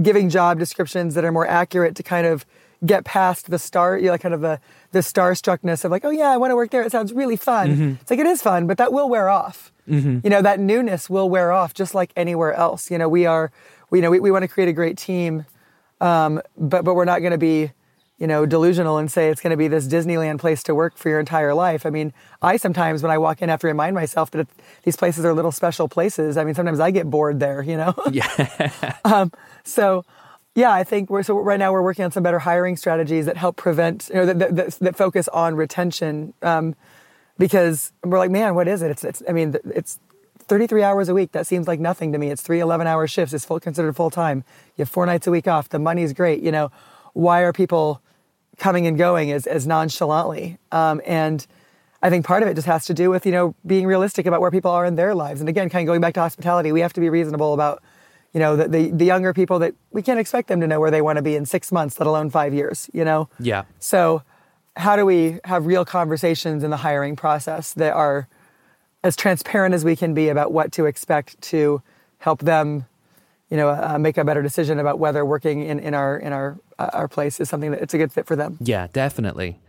giving 0.02 0.28
job 0.28 0.58
descriptions 0.58 1.14
that 1.14 1.24
are 1.24 1.32
more 1.32 1.48
accurate 1.48 1.96
to 1.96 2.02
kind 2.02 2.26
of 2.26 2.48
get 2.86 3.06
past 3.06 3.50
the 3.50 3.60
star, 3.60 3.98
you 3.98 4.08
know, 4.08 4.18
kind 4.18 4.34
of 4.34 4.42
the 4.42 4.60
the 4.92 5.00
starstruckness 5.00 5.86
of 5.86 5.92
like, 5.92 6.06
oh 6.06 6.10
yeah, 6.10 6.30
I 6.30 6.38
want 6.38 6.52
to 6.52 6.56
work 6.56 6.72
there. 6.72 6.84
It 6.84 6.92
sounds 6.92 7.14
really 7.14 7.36
fun. 7.36 7.70
Mm-hmm. 7.72 7.92
It's 8.02 8.12
like 8.12 8.20
it 8.20 8.26
is 8.26 8.42
fun, 8.42 8.68
but 8.68 8.78
that 8.78 8.92
will 8.92 9.10
wear 9.10 9.30
off. 9.30 9.72
Mm-hmm. 9.90 10.20
You 10.24 10.30
know, 10.30 10.42
that 10.42 10.60
newness 10.60 11.10
will 11.10 11.30
wear 11.30 11.52
off, 11.52 11.74
just 11.74 11.94
like 11.96 12.12
anywhere 12.16 12.54
else. 12.54 12.90
You 12.90 12.98
know, 12.98 13.10
we 13.10 13.26
are, 13.26 13.52
we, 13.90 14.00
you 14.00 14.02
know, 14.02 14.12
we, 14.12 14.20
we 14.20 14.32
want 14.32 14.44
to 14.44 14.48
create 14.48 14.70
a 14.70 14.74
great 14.74 14.98
team, 14.98 15.46
um, 16.02 16.42
but 16.58 16.84
but 16.84 16.96
we're 16.96 17.06
not 17.06 17.20
going 17.20 17.32
to 17.32 17.38
be 17.38 17.72
you 18.20 18.28
know, 18.28 18.46
delusional 18.46 18.98
and 18.98 19.12
say 19.12 19.30
it's 19.30 19.42
going 19.42 19.52
to 19.52 19.58
be 19.58 19.68
this 19.68 19.88
Disneyland 19.88 20.40
place 20.40 20.64
to 20.64 20.74
work 20.76 20.98
for 20.98 21.10
your 21.10 21.20
entire 21.20 21.54
life. 21.54 21.86
I 21.86 21.90
mean, 21.90 22.14
I 22.42 22.56
sometimes 22.56 23.02
when 23.02 23.12
I 23.12 23.18
walk 23.18 23.42
in 23.42 23.50
have 23.50 23.60
to 23.62 23.68
remind 23.68 23.96
myself 23.96 24.32
that 24.32 24.48
these 24.84 24.96
places 24.96 25.26
are 25.26 25.34
little 25.34 25.52
special 25.52 25.90
places. 25.90 26.38
I 26.38 26.44
mean, 26.44 26.56
sometimes 26.56 26.80
I 26.80 26.92
get 26.92 27.10
bored 27.10 27.40
there, 27.42 27.62
you 27.64 27.76
know? 27.76 27.94
Yeah. 28.12 28.96
um, 29.06 29.32
so, 29.66 30.06
yeah, 30.56 30.72
I 30.72 30.84
think 30.84 31.10
we're, 31.10 31.24
so 31.24 31.38
right 31.40 31.60
now 31.60 31.72
we're 31.72 31.82
working 31.82 32.06
on 32.06 32.12
some 32.12 32.24
better 32.24 32.40
hiring 32.40 32.78
strategies 32.78 33.26
that 33.26 33.38
help 33.38 33.56
prevent, 33.56 34.10
you 34.10 34.16
know, 34.16 34.26
that, 34.26 34.56
that, 34.56 34.72
that 34.72 34.96
focus 34.96 35.28
on 35.30 35.56
retention. 35.56 36.34
Um, 36.42 36.76
because 37.38 37.92
we're 38.04 38.20
like, 38.20 38.30
man, 38.32 38.54
what 38.54 38.68
is 38.68 38.82
it? 38.84 38.92
It's, 38.92 39.04
it's, 39.04 39.24
I 39.28 39.32
mean, 39.32 39.56
it's 39.66 40.00
33 40.40 40.84
hours 40.84 41.10
a 41.10 41.14
week. 41.16 41.32
That 41.32 41.48
seems 41.48 41.68
like 41.68 41.80
nothing 41.80 42.12
to 42.12 42.20
me. 42.20 42.30
It's 42.30 42.44
three 42.44 42.60
11 42.60 42.86
hour 42.86 43.08
shifts. 43.08 43.34
It's 43.34 43.44
full 43.44 43.60
considered 43.60 43.96
full 43.96 44.12
time. 44.12 44.44
You 44.78 44.84
have 44.84 44.90
four 44.90 45.06
nights 45.08 45.26
a 45.26 45.32
week 45.32 45.48
off. 45.48 45.70
The 45.70 45.80
money's 45.80 46.14
great, 46.14 46.44
you 46.44 46.52
know? 46.52 46.72
why 47.14 47.42
are 47.42 47.54
people 47.54 48.02
coming 48.58 48.86
and 48.86 48.98
going 48.98 49.32
as, 49.32 49.48
as 49.48 49.66
nonchalantly? 49.66 50.58
Um, 50.72 51.02
and 51.06 51.46
I 52.02 52.10
think 52.10 52.26
part 52.26 52.44
of 52.44 52.50
it 52.50 52.56
just 52.56 52.68
has 52.68 52.86
to 52.88 52.94
do 52.94 53.10
with, 53.10 53.26
you 53.26 53.32
know, 53.32 53.56
being 53.66 53.88
realistic 53.88 54.26
about 54.26 54.42
where 54.42 54.52
people 54.52 54.72
are 54.72 54.86
in 54.86 54.96
their 54.96 55.16
lives. 55.16 55.40
And 55.40 55.48
again, 55.48 55.70
kind 55.70 55.88
of 55.88 55.92
going 55.92 56.02
back 56.02 56.16
to 56.16 56.20
hospitality, 56.20 56.72
we 56.72 56.82
have 56.82 56.94
to 56.94 57.02
be 57.02 57.10
reasonable 57.10 57.54
about, 57.54 57.82
you 58.34 58.40
know, 58.40 58.56
the, 58.56 58.68
the, 58.68 58.92
the 58.92 59.06
younger 59.06 59.34
people 59.34 59.60
that 59.60 59.76
we 59.92 60.02
can't 60.02 60.20
expect 60.20 60.48
them 60.48 60.60
to 60.62 60.68
know 60.68 60.80
where 60.80 60.92
they 60.92 61.02
want 61.02 61.18
to 61.18 61.22
be 61.22 61.36
in 61.36 61.46
six 61.46 61.72
months, 61.72 62.00
let 62.00 62.08
alone 62.08 62.30
five 62.30 62.54
years, 62.54 62.90
you 62.94 63.06
know? 63.06 63.30
Yeah. 63.40 63.64
So 63.80 64.24
how 64.76 64.96
do 64.96 65.06
we 65.06 65.40
have 65.46 65.66
real 65.66 65.86
conversations 65.86 66.64
in 66.64 66.72
the 66.72 66.78
hiring 66.78 67.16
process 67.16 67.74
that 67.74 67.94
are 67.94 68.28
as 69.04 69.16
transparent 69.16 69.76
as 69.76 69.86
we 69.86 69.96
can 69.96 70.14
be 70.14 70.30
about 70.30 70.52
what 70.52 70.72
to 70.74 70.86
expect 70.86 71.40
to 71.42 71.82
help 72.20 72.40
them 72.40 72.86
you 73.54 73.58
know, 73.58 73.70
uh, 73.70 74.00
make 74.00 74.18
a 74.18 74.24
better 74.24 74.42
decision 74.42 74.80
about 74.80 74.98
whether 74.98 75.24
working 75.24 75.64
in, 75.64 75.78
in 75.78 75.94
our 75.94 76.18
in 76.18 76.34
our 76.34 76.58
uh, 76.80 76.90
our 76.92 77.08
place 77.08 77.40
is 77.40 77.50
something 77.50 77.70
that 77.70 77.84
it's 77.84 77.94
a 77.94 78.00
good 78.00 78.12
fit 78.12 78.26
for 78.26 78.36
them. 78.36 78.58
Yeah, 78.60 78.88
definitely. 78.92 79.60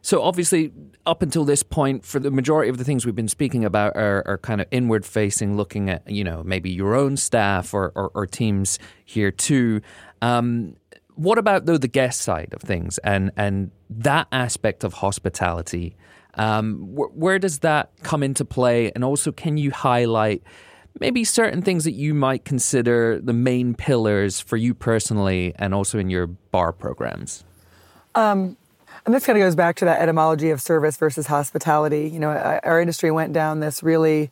So 0.00 0.22
obviously, 0.22 0.72
up 1.06 1.22
until 1.22 1.44
this 1.44 1.62
point, 1.62 2.04
for 2.04 2.18
the 2.18 2.30
majority 2.30 2.70
of 2.70 2.78
the 2.78 2.84
things 2.84 3.04
we've 3.04 3.14
been 3.14 3.28
speaking 3.28 3.64
about 3.64 3.96
are, 3.96 4.22
are 4.26 4.38
kind 4.38 4.60
of 4.60 4.66
inward 4.70 5.04
facing, 5.04 5.56
looking 5.56 5.90
at 5.90 6.08
you 6.08 6.24
know 6.24 6.42
maybe 6.44 6.70
your 6.70 6.94
own 6.94 7.16
staff 7.16 7.74
or, 7.74 7.92
or, 7.94 8.10
or 8.14 8.26
teams 8.26 8.78
here 9.04 9.30
too. 9.30 9.80
Um, 10.22 10.76
what 11.14 11.36
about 11.36 11.66
though 11.66 11.78
the 11.78 11.88
guest 11.88 12.20
side 12.20 12.50
of 12.52 12.62
things 12.62 12.98
and 12.98 13.32
and 13.36 13.72
that 13.90 14.28
aspect 14.30 14.84
of 14.84 14.94
hospitality? 14.94 15.96
Um, 16.34 16.94
wh- 16.94 17.16
where 17.16 17.40
does 17.40 17.58
that 17.60 17.90
come 18.04 18.22
into 18.22 18.44
play? 18.44 18.92
And 18.94 19.02
also, 19.02 19.32
can 19.32 19.56
you 19.56 19.72
highlight 19.72 20.42
maybe 21.00 21.24
certain 21.24 21.62
things 21.62 21.84
that 21.84 21.92
you 21.92 22.14
might 22.14 22.44
consider 22.44 23.20
the 23.20 23.32
main 23.32 23.74
pillars 23.74 24.38
for 24.40 24.56
you 24.56 24.74
personally, 24.74 25.52
and 25.56 25.74
also 25.74 25.98
in 25.98 26.08
your 26.08 26.28
bar 26.28 26.72
programs? 26.72 27.44
Um, 28.14 28.56
and 29.08 29.14
this 29.14 29.24
kind 29.24 29.38
of 29.38 29.42
goes 29.42 29.56
back 29.56 29.74
to 29.76 29.86
that 29.86 30.02
etymology 30.02 30.50
of 30.50 30.60
service 30.60 30.98
versus 30.98 31.28
hospitality. 31.28 32.10
You 32.10 32.20
know, 32.20 32.28
uh, 32.28 32.60
our 32.62 32.78
industry 32.78 33.10
went 33.10 33.32
down 33.32 33.60
this 33.60 33.82
really 33.82 34.30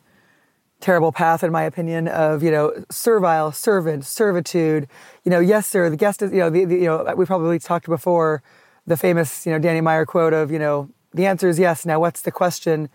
terrible 0.81 1.11
path, 1.11 1.43
in 1.43 1.51
my 1.51 1.63
opinion, 1.63 2.07
of 2.07 2.43
you 2.43 2.51
know 2.51 2.83
servile, 2.91 3.51
servant, 3.51 4.05
servitude. 4.05 4.87
You 5.23 5.31
know, 5.31 5.39
yes, 5.39 5.65
sir. 5.65 5.89
The 5.89 5.97
guest 5.97 6.21
is. 6.21 6.31
You 6.31 6.41
know, 6.41 6.51
the, 6.51 6.65
the, 6.65 6.75
you 6.75 6.85
know, 6.85 7.11
we 7.17 7.25
probably 7.25 7.57
talked 7.57 7.87
before 7.87 8.43
the 8.85 8.95
famous 8.95 9.47
you 9.47 9.51
know 9.51 9.57
Danny 9.57 9.81
Meyer 9.81 10.05
quote 10.05 10.33
of 10.33 10.51
you 10.51 10.59
know 10.59 10.91
the 11.11 11.25
answer 11.25 11.49
is 11.49 11.57
yes. 11.57 11.83
Now, 11.83 11.99
what's 11.99 12.21
the 12.21 12.31
question? 12.31 12.87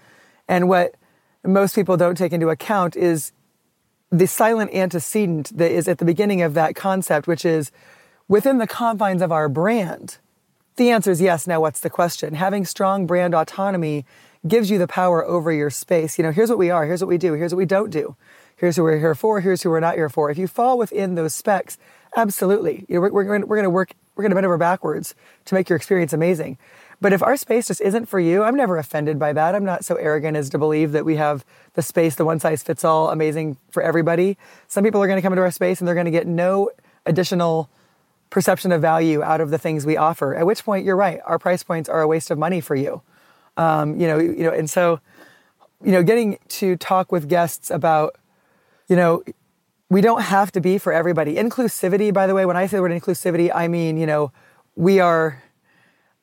And 0.47 0.69
what 0.69 0.95
most 1.45 1.75
people 1.75 1.97
don't 1.97 2.15
take 2.17 2.33
into 2.33 2.49
account 2.49 2.95
is 2.95 3.33
the 4.13 4.29
silent 4.29 4.73
antecedent 4.73 5.51
that 5.59 5.73
is 5.73 5.89
at 5.89 5.99
the 5.99 6.05
beginning 6.05 6.43
of 6.43 6.55
that 6.55 6.77
concept, 6.77 7.27
which 7.27 7.45
is 7.45 7.73
within 8.29 8.59
the 8.59 8.69
confines 8.69 9.21
of 9.21 9.33
our 9.33 9.49
brand. 9.49 10.19
The 10.77 10.91
answer 10.91 11.11
is 11.11 11.21
yes. 11.21 11.47
Now, 11.47 11.61
what's 11.61 11.81
the 11.81 11.91
question? 11.91 12.35
Having 12.35 12.65
strong 12.65 13.07
brand 13.07 13.35
autonomy 13.35 14.07
gives 14.47 14.71
you 14.71 14.79
the 14.79 14.89
power 14.89 15.25
over 15.25 15.53
your 15.53 15.71
space. 15.71 16.19
You 16.19 16.25
know, 16.25 16.33
here's 16.33 16.49
what 16.49 16.59
we 16.59 16.71
are, 16.71 16.87
here's 16.87 17.01
what 17.01 17.09
we 17.09 17.19
do, 17.19 17.35
here's 17.35 17.53
what 17.53 17.59
we 17.59 17.67
don't 17.67 17.91
do, 17.91 18.17
here's 18.57 18.77
who 18.77 18.83
we're 18.83 18.99
here 18.99 19.15
for, 19.15 19.41
here's 19.41 19.63
who 19.63 19.71
we're 19.71 19.81
not 19.81 19.95
here 19.95 20.09
for. 20.09 20.31
If 20.31 20.39
you 20.39 20.49
fall 20.49 20.79
within 20.79 21.15
those 21.15 21.35
specs, 21.35 21.79
absolutely, 22.17 22.85
you 22.89 22.97
know, 22.97 23.01
we're, 23.03 23.13
we're, 23.13 23.47
we're 23.47 23.57
going 23.57 23.65
to 23.65 23.71
work, 23.71 23.93
we're 24.17 24.23
going 24.23 24.31
to 24.31 24.35
bend 24.35 24.47
over 24.47 24.59
backwards 24.59 25.15
to 25.45 25.55
make 25.55 25.69
your 25.69 25.77
experience 25.77 26.13
amazing. 26.13 26.59
But 27.01 27.13
if 27.13 27.23
our 27.23 27.37
space 27.37 27.67
just 27.67 27.81
isn't 27.81 28.07
for 28.07 28.21
you, 28.21 28.43
I'm 28.45 28.57
never 28.57 28.79
offended 28.79 29.19
by 29.19 29.33
that. 29.33 29.55
I'm 29.55 29.65
not 29.65 29.85
so 29.85 29.97
arrogant 29.97 30.37
as 30.37 30.49
to 30.51 30.59
believe 30.59 30.93
that 30.93 31.05
we 31.05 31.17
have 31.17 31.45
the 31.75 31.83
space, 31.83 32.15
the 32.15 32.25
one 32.25 32.39
size 32.39 32.63
fits 32.63 32.85
all, 32.85 33.11
amazing 33.11 33.57
for 33.71 33.83
everybody. 33.83 34.39
Some 34.69 34.85
people 34.85 35.03
are 35.03 35.07
going 35.07 35.19
to 35.19 35.23
come 35.23 35.33
into 35.33 35.43
our 35.43 35.51
space 35.51 35.81
and 35.81 35.89
they're 35.89 35.97
going 35.97 36.07
to 36.07 36.13
get 36.13 36.27
no 36.27 36.71
additional 37.05 37.69
perception 38.33 38.73
of 38.73 38.81
value 38.81 39.23
out 39.23 39.43
of 39.43 39.51
the 39.51 39.59
things 39.59 39.85
we 39.85 39.97
offer. 39.97 40.35
At 40.35 40.47
which 40.47 40.65
point, 40.65 40.87
you're 40.87 40.97
right, 40.97 41.21
our 41.27 41.39
price 41.39 41.63
points 41.63 41.89
are 41.89 42.01
a 42.01 42.09
waste 42.09 42.31
of 42.31 42.39
money 42.39 42.63
for 42.63 42.75
you. 42.75 43.03
Um, 43.59 44.01
you 44.01 44.07
know, 44.09 44.19
you 44.19 44.43
know, 44.43 44.51
and 44.51 44.69
so, 44.69 45.01
you 45.85 45.93
know, 45.93 46.03
getting 46.03 46.39
to 46.49 46.77
talk 46.77 47.13
with 47.13 47.29
guests 47.29 47.71
about, 47.71 48.17
you 48.89 48.97
know, 48.97 49.23
we 49.91 50.01
don't 50.01 50.23
have 50.23 50.51
to 50.53 50.61
be 50.63 50.79
for 50.79 50.95
everybody. 50.95 51.35
Inclusivity, 51.35 52.11
by 52.13 52.27
the 52.27 52.35
way, 52.35 52.47
when 52.47 52.57
I 52.57 52.67
say 52.67 52.79
the 52.79 52.83
word 52.83 52.93
inclusivity, 52.93 53.51
I 53.55 53.69
mean, 53.69 53.99
you 53.99 54.07
know, 54.07 54.33
we 54.75 54.99
are, 54.99 55.43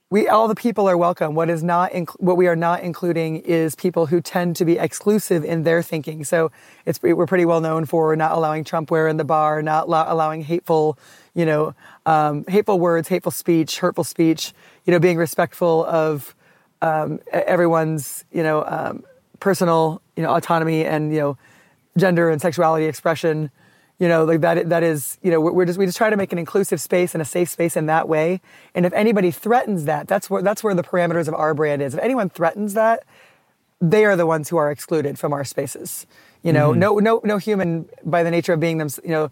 we 0.09 0.27
all 0.27 0.47
the 0.47 0.55
people 0.55 0.89
are 0.89 0.97
welcome. 0.97 1.35
What 1.35 1.51
is 1.51 1.61
not, 1.61 1.91
inc- 1.91 2.19
what 2.19 2.35
we 2.37 2.47
are 2.47 2.55
not 2.55 2.81
including 2.81 3.37
is 3.41 3.75
people 3.75 4.07
who 4.07 4.21
tend 4.21 4.55
to 4.55 4.65
be 4.65 4.79
exclusive 4.79 5.45
in 5.45 5.61
their 5.61 5.83
thinking. 5.83 6.23
So 6.23 6.51
it's 6.87 6.99
we're 7.03 7.27
pretty 7.27 7.45
well 7.45 7.61
known 7.61 7.85
for 7.85 8.15
not 8.15 8.31
allowing 8.31 8.63
Trump 8.63 8.89
wear 8.89 9.07
in 9.07 9.17
the 9.17 9.23
bar, 9.23 9.61
not 9.61 9.87
lo- 9.87 10.05
allowing 10.07 10.41
hateful, 10.41 10.97
you 11.35 11.45
know, 11.45 11.75
um, 12.09 12.43
hateful 12.47 12.79
words, 12.79 13.07
hateful 13.07 13.31
speech, 13.31 13.79
hurtful 13.79 14.03
speech. 14.03 14.53
You 14.85 14.91
know, 14.91 14.99
being 14.99 15.17
respectful 15.17 15.85
of 15.85 16.33
um, 16.81 17.19
everyone's 17.31 18.25
you 18.31 18.43
know 18.43 18.63
um, 18.65 19.03
personal 19.39 20.01
you 20.15 20.23
know 20.23 20.33
autonomy 20.35 20.85
and 20.85 21.13
you 21.13 21.19
know 21.19 21.37
gender 21.97 22.29
and 22.29 22.41
sexuality 22.41 22.85
expression 22.85 23.51
you 23.99 24.07
know 24.07 24.23
like 24.23 24.41
that 24.41 24.69
that 24.69 24.83
is 24.83 25.17
you 25.21 25.29
know 25.29 25.39
we're 25.41 25.65
just 25.65 25.77
we 25.77 25.85
just 25.85 25.97
try 25.97 26.09
to 26.09 26.17
make 26.17 26.31
an 26.31 26.37
inclusive 26.37 26.79
space 26.79 27.13
and 27.13 27.21
a 27.21 27.25
safe 27.25 27.49
space 27.49 27.75
in 27.75 27.85
that 27.87 28.07
way 28.07 28.39
and 28.73 28.85
if 28.85 28.93
anybody 28.93 29.31
threatens 29.31 29.85
that 29.85 30.07
that's 30.07 30.29
where 30.29 30.41
that's 30.41 30.63
where 30.63 30.73
the 30.73 30.83
parameters 30.83 31.27
of 31.27 31.33
our 31.33 31.53
brand 31.53 31.81
is 31.81 31.93
if 31.93 31.99
anyone 31.99 32.29
threatens 32.29 32.73
that 32.73 33.03
they 33.81 34.05
are 34.05 34.15
the 34.15 34.25
ones 34.25 34.49
who 34.49 34.57
are 34.57 34.71
excluded 34.71 35.19
from 35.19 35.33
our 35.33 35.43
spaces 35.43 36.07
you 36.43 36.53
know 36.53 36.71
mm-hmm. 36.71 36.79
no 36.79 36.99
no 36.99 37.21
no 37.23 37.37
human 37.37 37.89
by 38.05 38.23
the 38.23 38.31
nature 38.31 38.53
of 38.53 38.59
being 38.59 38.77
them 38.77 38.89
you 39.03 39.09
know 39.09 39.31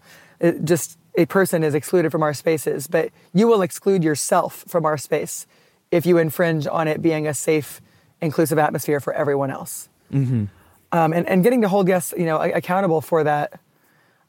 just 0.64 0.97
a 1.18 1.26
person 1.26 1.62
is 1.62 1.74
excluded 1.74 2.10
from 2.10 2.22
our 2.22 2.32
spaces 2.32 2.86
but 2.86 3.10
you 3.34 3.46
will 3.46 3.60
exclude 3.60 4.02
yourself 4.02 4.64
from 4.66 4.86
our 4.86 4.96
space 4.96 5.46
if 5.90 6.06
you 6.06 6.18
infringe 6.18 6.66
on 6.66 6.88
it 6.88 7.00
being 7.00 7.26
a 7.26 7.34
safe, 7.34 7.80
inclusive 8.20 8.58
atmosphere 8.58 9.00
for 9.00 9.12
everyone 9.12 9.50
else. 9.50 9.88
Mm-hmm. 10.12 10.44
Um, 10.90 11.12
and, 11.12 11.28
and 11.28 11.42
getting 11.42 11.62
to 11.62 11.68
hold 11.68 11.86
guests, 11.86 12.14
you 12.16 12.24
know, 12.24 12.40
accountable 12.40 13.00
for 13.00 13.24
that, 13.24 13.60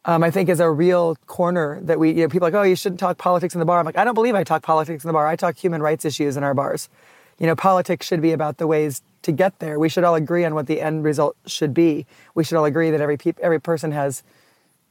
um, 0.06 0.24
I 0.24 0.32
think 0.32 0.50
is 0.50 0.60
a 0.60 0.70
real 0.70 1.16
corner 1.28 1.80
that 1.84 2.00
we, 2.00 2.10
you 2.10 2.22
know, 2.22 2.30
people 2.30 2.48
are 2.48 2.52
like, 2.52 2.60
oh, 2.60 2.64
you 2.64 2.76
shouldn't 2.76 3.00
talk 3.00 3.18
politics 3.18 3.54
in 3.54 3.60
the 3.60 3.66
bar. 3.66 3.80
I'm 3.80 3.86
like, 3.86 3.98
I 3.98 4.04
don't 4.04 4.14
believe 4.14 4.36
I 4.36 4.44
talk 4.44 4.64
politics 4.64 5.04
in 5.04 5.08
the 5.08 5.14
bar. 5.14 5.28
I 5.28 5.36
talk 5.36 5.58
human 5.58 5.82
rights 5.82 6.06
issues 6.06 6.38
in 6.38 6.44
our 6.44 6.54
bars. 6.54 6.90
You 7.38 7.48
know, 7.48 7.56
politics 7.56 8.06
should 8.06 8.22
be 8.22 8.32
about 8.32 8.58
the 8.58 8.68
ways 8.68 9.02
to 9.22 9.32
get 9.32 9.60
there. 9.60 9.80
We 9.80 9.90
should 9.90 10.04
all 10.04 10.16
agree 10.16 10.46
on 10.46 10.56
what 10.56 10.68
the 10.68 10.82
end 10.82 11.04
result 11.04 11.36
should 11.46 11.74
be. 11.74 12.06
We 12.36 12.44
should 12.44 12.58
all 12.58 12.66
agree 12.66 12.92
that 12.92 13.02
every 13.02 13.18
pe- 13.18 13.34
every 13.42 13.60
person 13.60 13.92
has 13.92 14.24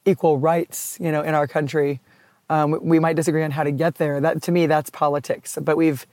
equal 0.08 0.38
rights, 0.38 0.96
you 1.00 1.12
know, 1.12 1.22
in 1.22 1.34
our 1.34 1.46
country. 1.46 2.00
Um, 2.50 2.78
we 2.82 2.98
might 2.98 3.16
disagree 3.16 3.44
on 3.44 3.50
how 3.50 3.62
to 3.64 3.70
get 3.70 3.96
there. 3.96 4.20
That 4.20 4.42
to 4.42 4.52
me, 4.52 4.66
that's 4.66 4.90
politics. 4.90 5.58
But 5.60 5.76
we've 5.76 6.06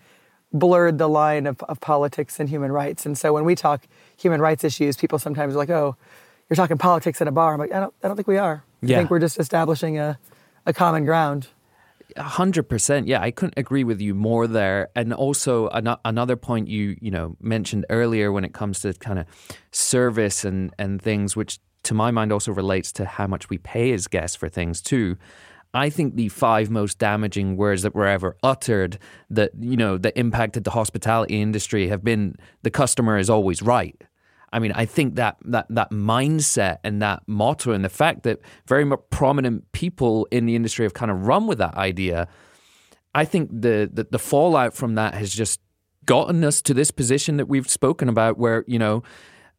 blurred 0.52 0.98
the 0.98 1.08
line 1.08 1.48
of, 1.48 1.62
of 1.64 1.80
politics 1.80 2.40
and 2.40 2.50
human 2.50 2.72
rights. 2.72 3.06
And 3.06 3.18
so 3.18 3.34
when 3.34 3.46
we 3.46 3.56
talk 3.56 3.88
human 4.18 4.42
rights 4.42 4.64
issues, 4.64 4.98
people 4.98 5.20
sometimes 5.20 5.56
are 5.56 5.58
like, 5.58 5.70
oh, 5.70 5.96
you're 6.50 6.56
talking 6.56 6.78
politics 6.78 7.22
in 7.22 7.28
a 7.28 7.32
bar. 7.32 7.54
I'm 7.54 7.60
like, 7.60 7.74
I 7.74 7.80
don't, 7.80 7.94
I 8.04 8.08
don't 8.08 8.16
think 8.16 8.28
we 8.28 8.38
are. 8.38 8.64
Yeah. 8.82 8.98
I 8.98 9.00
think 9.00 9.10
we're 9.12 9.20
just 9.20 9.40
establishing 9.40 9.98
a, 9.98 10.20
a 10.66 10.74
common 10.74 11.06
ground. 11.06 11.48
hundred 12.18 12.64
percent. 12.70 13.08
Yeah, 13.08 13.22
I 13.22 13.32
couldn't 13.32 13.58
agree 13.58 13.84
with 13.84 14.00
you 14.00 14.14
more 14.14 14.48
there. 14.48 14.90
And 14.96 15.14
also 15.14 15.68
an- 15.70 15.98
another 16.06 16.36
point 16.36 16.68
you 16.68 16.96
you 17.02 17.12
know 17.12 17.36
mentioned 17.42 17.86
earlier 17.90 18.32
when 18.32 18.46
it 18.46 18.54
comes 18.54 18.82
to 18.82 18.94
kind 18.94 19.20
of 19.20 19.26
service 19.72 20.46
and 20.46 20.72
and 20.78 21.02
things, 21.02 21.36
which 21.36 21.60
to 21.86 21.94
my 21.94 22.12
mind 22.12 22.32
also 22.32 22.52
relates 22.52 22.92
to 22.94 23.06
how 23.06 23.28
much 23.28 23.50
we 23.50 23.58
pay 23.58 23.94
as 23.94 24.08
guests 24.08 24.36
for 24.36 24.50
things 24.50 24.82
too. 24.82 25.18
I 25.74 25.90
think 25.90 26.16
the 26.16 26.30
five 26.30 26.70
most 26.70 27.00
damaging 27.00 27.58
words 27.58 27.82
that 27.82 27.94
were 27.94 28.08
ever 28.08 28.38
uttered 28.42 28.98
that 29.30 29.52
you 29.60 29.76
know 29.76 29.98
that 29.98 30.18
impacted 30.18 30.64
the 30.64 30.72
hospitality 30.72 31.42
industry 31.42 31.90
have 31.90 32.04
been 32.04 32.38
the 32.64 32.72
customer 32.72 33.18
is 33.18 33.30
always 33.30 33.62
right. 33.62 34.02
I 34.54 34.60
mean, 34.60 34.72
I 34.72 34.86
think 34.86 35.16
that 35.16 35.36
that 35.44 35.66
that 35.70 35.92
mindset 35.92 36.78
and 36.86 37.02
that 37.02 37.24
motto 37.28 37.74
and 37.74 37.84
the 37.84 37.90
fact 37.90 38.24
that 38.24 38.40
very 38.68 38.90
prominent 39.10 39.70
people 39.74 40.30
in 40.32 40.46
the 40.46 40.56
industry 40.56 40.86
have 40.86 40.94
kind 40.94 41.12
of 41.12 41.28
run 41.28 41.46
with 41.46 41.58
that 41.58 41.76
idea, 41.76 42.30
I 43.14 43.26
think 43.26 43.50
the, 43.52 43.90
the 43.92 44.08
the 44.10 44.20
fallout 44.20 44.74
from 44.74 44.96
that 44.96 45.14
has 45.14 45.34
just 45.34 45.60
gotten 46.06 46.42
us 46.46 46.62
to 46.62 46.74
this 46.74 46.90
position 46.90 47.36
that 47.36 47.48
we've 47.48 47.70
spoken 47.70 48.08
about, 48.08 48.38
where 48.38 48.64
you 48.66 48.80
know 48.80 49.04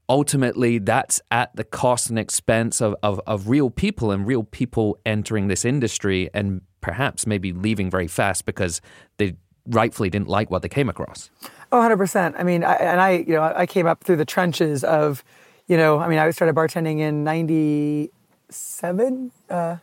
ultimately 0.09 0.79
that's 0.79 1.21
at 1.31 1.55
the 1.57 1.65
cost 1.65 2.11
and 2.11 2.19
expense 2.19 2.81
of, 2.81 2.95
of, 3.03 3.21
of 3.27 3.49
real 3.49 3.71
people 3.71 4.11
and 4.11 4.27
real 4.27 4.45
people 4.45 4.99
entering 5.05 5.49
this 5.49 5.65
industry 5.65 6.31
and 6.33 6.61
perhaps 6.81 7.27
maybe 7.27 7.53
leaving 7.53 7.91
very 7.91 8.07
fast 8.07 8.45
because 8.45 8.81
they 9.17 9.35
rightfully 9.69 10.09
didn't 10.09 10.29
like 10.29 10.51
what 10.51 10.63
they 10.63 10.69
came 10.69 10.89
across. 10.89 11.31
Oh, 11.73 11.79
100%. 11.79 12.35
I 12.39 12.45
mean, 12.45 12.63
I, 12.63 12.75
and 12.75 13.01
I, 13.01 13.25
you 13.27 13.35
know, 13.35 13.43
I 13.43 13.67
came 13.67 13.87
up 13.87 14.05
through 14.05 14.17
the 14.17 14.25
trenches 14.25 14.85
of, 14.85 15.25
you 15.67 15.77
know, 15.77 15.99
I 15.99 16.09
mean, 16.09 16.21
I 16.21 16.31
started 16.31 16.55
bartending 16.55 17.01
in 17.01 17.25
97, 17.25 19.33
uh, 19.51 19.77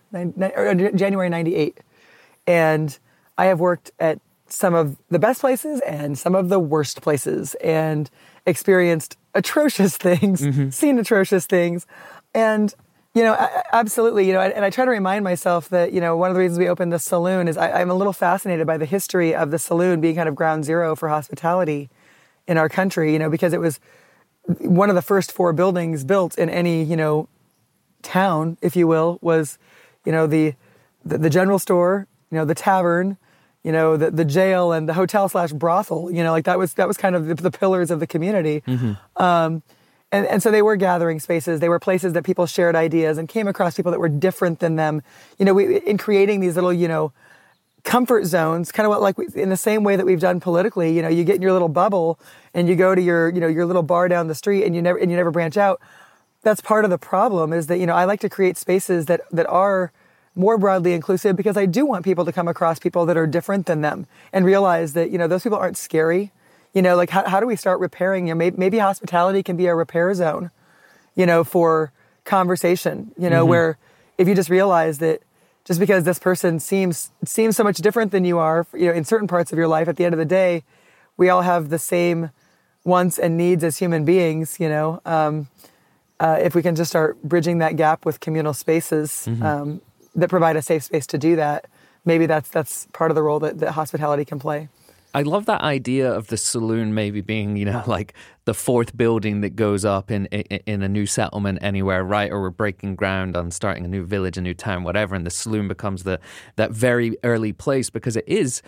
January 0.95 1.29
98. 1.29 1.81
And 2.47 2.97
I 3.37 3.45
have 3.45 3.59
worked 3.59 3.91
at 3.99 4.19
some 4.47 4.73
of 4.73 4.97
the 5.09 5.19
best 5.19 5.41
places 5.41 5.81
and 5.81 6.17
some 6.17 6.35
of 6.35 6.47
the 6.47 6.59
worst 6.59 7.01
places 7.01 7.55
and 7.55 8.09
experienced 8.45 9.17
atrocious 9.33 9.97
things, 10.07 10.41
mm-hmm. 10.41 10.69
seen 10.69 10.99
atrocious 10.99 11.45
things. 11.45 11.85
And, 12.33 12.73
you 13.13 13.23
know, 13.23 13.35
absolutely, 13.71 14.27
you 14.27 14.33
know, 14.33 14.41
and 14.41 14.65
I 14.65 14.69
try 14.69 14.85
to 14.85 14.91
remind 14.91 15.23
myself 15.23 15.69
that, 15.69 15.93
you 15.93 16.01
know, 16.01 16.17
one 16.17 16.29
of 16.29 16.35
the 16.35 16.39
reasons 16.39 16.57
we 16.57 16.67
opened 16.67 16.91
the 16.91 16.99
saloon 16.99 17.47
is 17.47 17.57
I, 17.57 17.81
am 17.81 17.91
a 17.91 17.93
little 17.93 18.13
fascinated 18.13 18.65
by 18.65 18.77
the 18.77 18.85
history 18.85 19.35
of 19.35 19.51
the 19.51 19.59
saloon 19.59 20.01
being 20.01 20.15
kind 20.15 20.27
of 20.27 20.35
ground 20.35 20.65
zero 20.65 20.95
for 20.95 21.09
hospitality 21.09 21.89
in 22.47 22.57
our 22.57 22.69
country, 22.69 23.13
you 23.13 23.19
know, 23.19 23.29
because 23.29 23.53
it 23.53 23.59
was 23.59 23.79
one 24.59 24.89
of 24.89 24.95
the 24.95 25.01
first 25.01 25.31
four 25.31 25.53
buildings 25.53 26.03
built 26.03 26.37
in 26.37 26.49
any, 26.49 26.83
you 26.83 26.97
know, 26.97 27.29
town, 28.01 28.57
if 28.61 28.75
you 28.75 28.87
will, 28.87 29.19
was, 29.21 29.57
you 30.05 30.11
know, 30.11 30.27
the, 30.27 30.53
the, 31.05 31.17
the 31.17 31.29
general 31.29 31.59
store, 31.59 32.07
you 32.31 32.37
know, 32.37 32.45
the 32.45 32.55
tavern, 32.55 33.17
you 33.63 33.71
know, 33.71 33.97
the, 33.97 34.11
the 34.11 34.25
jail 34.25 34.71
and 34.71 34.87
the 34.87 34.93
hotel 34.93 35.29
slash 35.29 35.51
brothel, 35.51 36.11
you 36.11 36.23
know, 36.23 36.31
like 36.31 36.45
that 36.45 36.59
was, 36.59 36.73
that 36.73 36.87
was 36.87 36.97
kind 36.97 37.15
of 37.15 37.27
the, 37.27 37.35
the 37.35 37.51
pillars 37.51 37.91
of 37.91 37.99
the 37.99 38.07
community. 38.07 38.61
Mm-hmm. 38.67 39.23
Um, 39.23 39.63
and, 40.11 40.27
and 40.27 40.43
so 40.43 40.51
they 40.51 40.61
were 40.61 40.75
gathering 40.75 41.19
spaces. 41.19 41.59
They 41.59 41.69
were 41.69 41.79
places 41.79 42.13
that 42.13 42.23
people 42.23 42.45
shared 42.45 42.75
ideas 42.75 43.17
and 43.17 43.27
came 43.27 43.47
across 43.47 43.75
people 43.75 43.91
that 43.91 43.99
were 43.99 44.09
different 44.09 44.59
than 44.59 44.75
them. 44.75 45.01
You 45.39 45.45
know, 45.45 45.53
we, 45.53 45.79
in 45.79 45.97
creating 45.97 46.39
these 46.39 46.55
little, 46.55 46.71
you 46.71 46.87
know, 46.87 47.13
comfort 47.83 48.25
zones, 48.25 48.71
kind 48.71 48.85
of 48.85 48.91
what 48.91 49.01
like 49.01 49.17
we, 49.17 49.27
in 49.35 49.49
the 49.49 49.57
same 49.57 49.83
way 49.83 49.95
that 49.95 50.05
we've 50.05 50.19
done 50.19 50.39
politically. 50.39 50.95
You 50.95 51.01
know, 51.01 51.09
you 51.09 51.23
get 51.23 51.37
in 51.37 51.41
your 51.41 51.51
little 51.51 51.69
bubble 51.69 52.19
and 52.53 52.67
you 52.67 52.75
go 52.75 52.95
to 52.95 53.01
your 53.01 53.29
you 53.29 53.41
know 53.41 53.47
your 53.47 53.65
little 53.65 53.83
bar 53.83 54.07
down 54.07 54.27
the 54.27 54.35
street 54.35 54.63
and 54.63 54.75
you 54.75 54.81
never 54.81 54.97
and 54.97 55.11
you 55.11 55.17
never 55.17 55.31
branch 55.31 55.57
out. 55.57 55.81
That's 56.41 56.61
part 56.61 56.85
of 56.85 56.91
the 56.91 56.97
problem 56.97 57.53
is 57.53 57.67
that 57.67 57.79
you 57.79 57.85
know 57.85 57.95
I 57.95 58.05
like 58.05 58.19
to 58.21 58.29
create 58.29 58.57
spaces 58.57 59.05
that 59.05 59.21
that 59.31 59.47
are 59.47 59.91
more 60.35 60.57
broadly 60.57 60.93
inclusive 60.93 61.35
because 61.35 61.57
I 61.57 61.65
do 61.65 61.85
want 61.85 62.03
people 62.03 62.25
to 62.25 62.31
come 62.31 62.47
across 62.47 62.79
people 62.79 63.05
that 63.05 63.17
are 63.17 63.27
different 63.27 63.65
than 63.65 63.81
them 63.81 64.07
and 64.31 64.45
realize 64.45 64.93
that 64.93 65.11
you 65.11 65.17
know 65.17 65.27
those 65.27 65.43
people 65.43 65.57
aren't 65.57 65.77
scary. 65.77 66.31
You 66.73 66.81
know, 66.81 66.95
like 66.95 67.11
how, 67.11 67.27
how 67.27 67.39
do 67.39 67.45
we 67.45 67.55
start 67.55 67.79
repairing? 67.79 68.27
You 68.27 68.33
know, 68.33 68.37
maybe, 68.39 68.57
maybe 68.57 68.77
hospitality 68.79 69.43
can 69.43 69.55
be 69.55 69.67
a 69.67 69.75
repair 69.75 70.13
zone. 70.13 70.49
You 71.15 71.27
know, 71.27 71.43
for 71.43 71.91
conversation. 72.25 73.11
You 73.17 73.29
know, 73.29 73.41
mm-hmm. 73.41 73.49
where 73.49 73.77
if 74.17 74.27
you 74.27 74.35
just 74.35 74.49
realize 74.49 74.99
that 74.99 75.21
just 75.65 75.79
because 75.79 76.03
this 76.03 76.19
person 76.19 76.59
seems 76.59 77.11
seems 77.23 77.55
so 77.55 77.63
much 77.63 77.77
different 77.77 78.11
than 78.11 78.25
you 78.25 78.37
are, 78.39 78.65
you 78.73 78.87
know, 78.87 78.93
in 78.93 79.05
certain 79.05 79.27
parts 79.27 79.51
of 79.51 79.57
your 79.57 79.67
life, 79.67 79.87
at 79.87 79.97
the 79.97 80.05
end 80.05 80.13
of 80.13 80.19
the 80.19 80.25
day, 80.25 80.63
we 81.15 81.29
all 81.29 81.41
have 81.41 81.69
the 81.69 81.79
same 81.79 82.31
wants 82.83 83.17
and 83.17 83.37
needs 83.37 83.63
as 83.63 83.77
human 83.77 84.03
beings. 84.03 84.59
You 84.59 84.69
know, 84.69 85.01
um, 85.05 85.47
uh, 86.19 86.37
if 86.41 86.55
we 86.55 86.61
can 86.61 86.75
just 86.75 86.89
start 86.89 87.21
bridging 87.23 87.59
that 87.59 87.75
gap 87.75 88.05
with 88.05 88.19
communal 88.19 88.53
spaces 88.53 89.25
mm-hmm. 89.27 89.43
um, 89.43 89.81
that 90.15 90.29
provide 90.29 90.55
a 90.55 90.61
safe 90.61 90.83
space 90.83 91.07
to 91.07 91.17
do 91.17 91.35
that, 91.35 91.65
maybe 92.05 92.25
that's 92.25 92.49
that's 92.49 92.87
part 92.93 93.11
of 93.11 93.15
the 93.15 93.23
role 93.23 93.39
that, 93.39 93.59
that 93.59 93.71
hospitality 93.71 94.25
can 94.25 94.39
play. 94.39 94.69
I 95.15 95.21
love 95.21 95.45
that 95.45 95.61
idea 95.61 96.11
of 96.11 96.27
the 96.27 96.37
saloon 96.37 96.95
maybe 96.95 97.21
being, 97.21 97.55
you 97.55 97.65
know, 97.65 97.83
like 97.85 98.15
the 98.45 98.53
fourth 98.53 98.97
building 98.97 99.41
that 99.41 99.55
goes 99.55 99.85
up 99.85 100.09
in, 100.09 100.25
in, 100.27 100.59
in 100.65 100.81
a 100.81 100.89
new 100.89 101.05
settlement 101.05 101.59
anywhere, 101.61 102.03
right? 102.03 102.31
Or 102.31 102.41
we're 102.41 102.49
breaking 102.49 102.95
ground 102.95 103.37
on 103.37 103.51
starting 103.51 103.85
a 103.85 103.87
new 103.87 104.05
village, 104.05 104.37
a 104.37 104.41
new 104.41 104.55
town, 104.55 104.83
whatever, 104.83 105.13
and 105.13 105.25
the 105.25 105.29
saloon 105.29 105.67
becomes 105.67 106.03
the 106.03 106.19
that 106.55 106.71
very 106.71 107.15
early 107.23 107.53
place 107.53 107.91
because 107.91 108.15
it 108.15 108.25
is, 108.27 108.63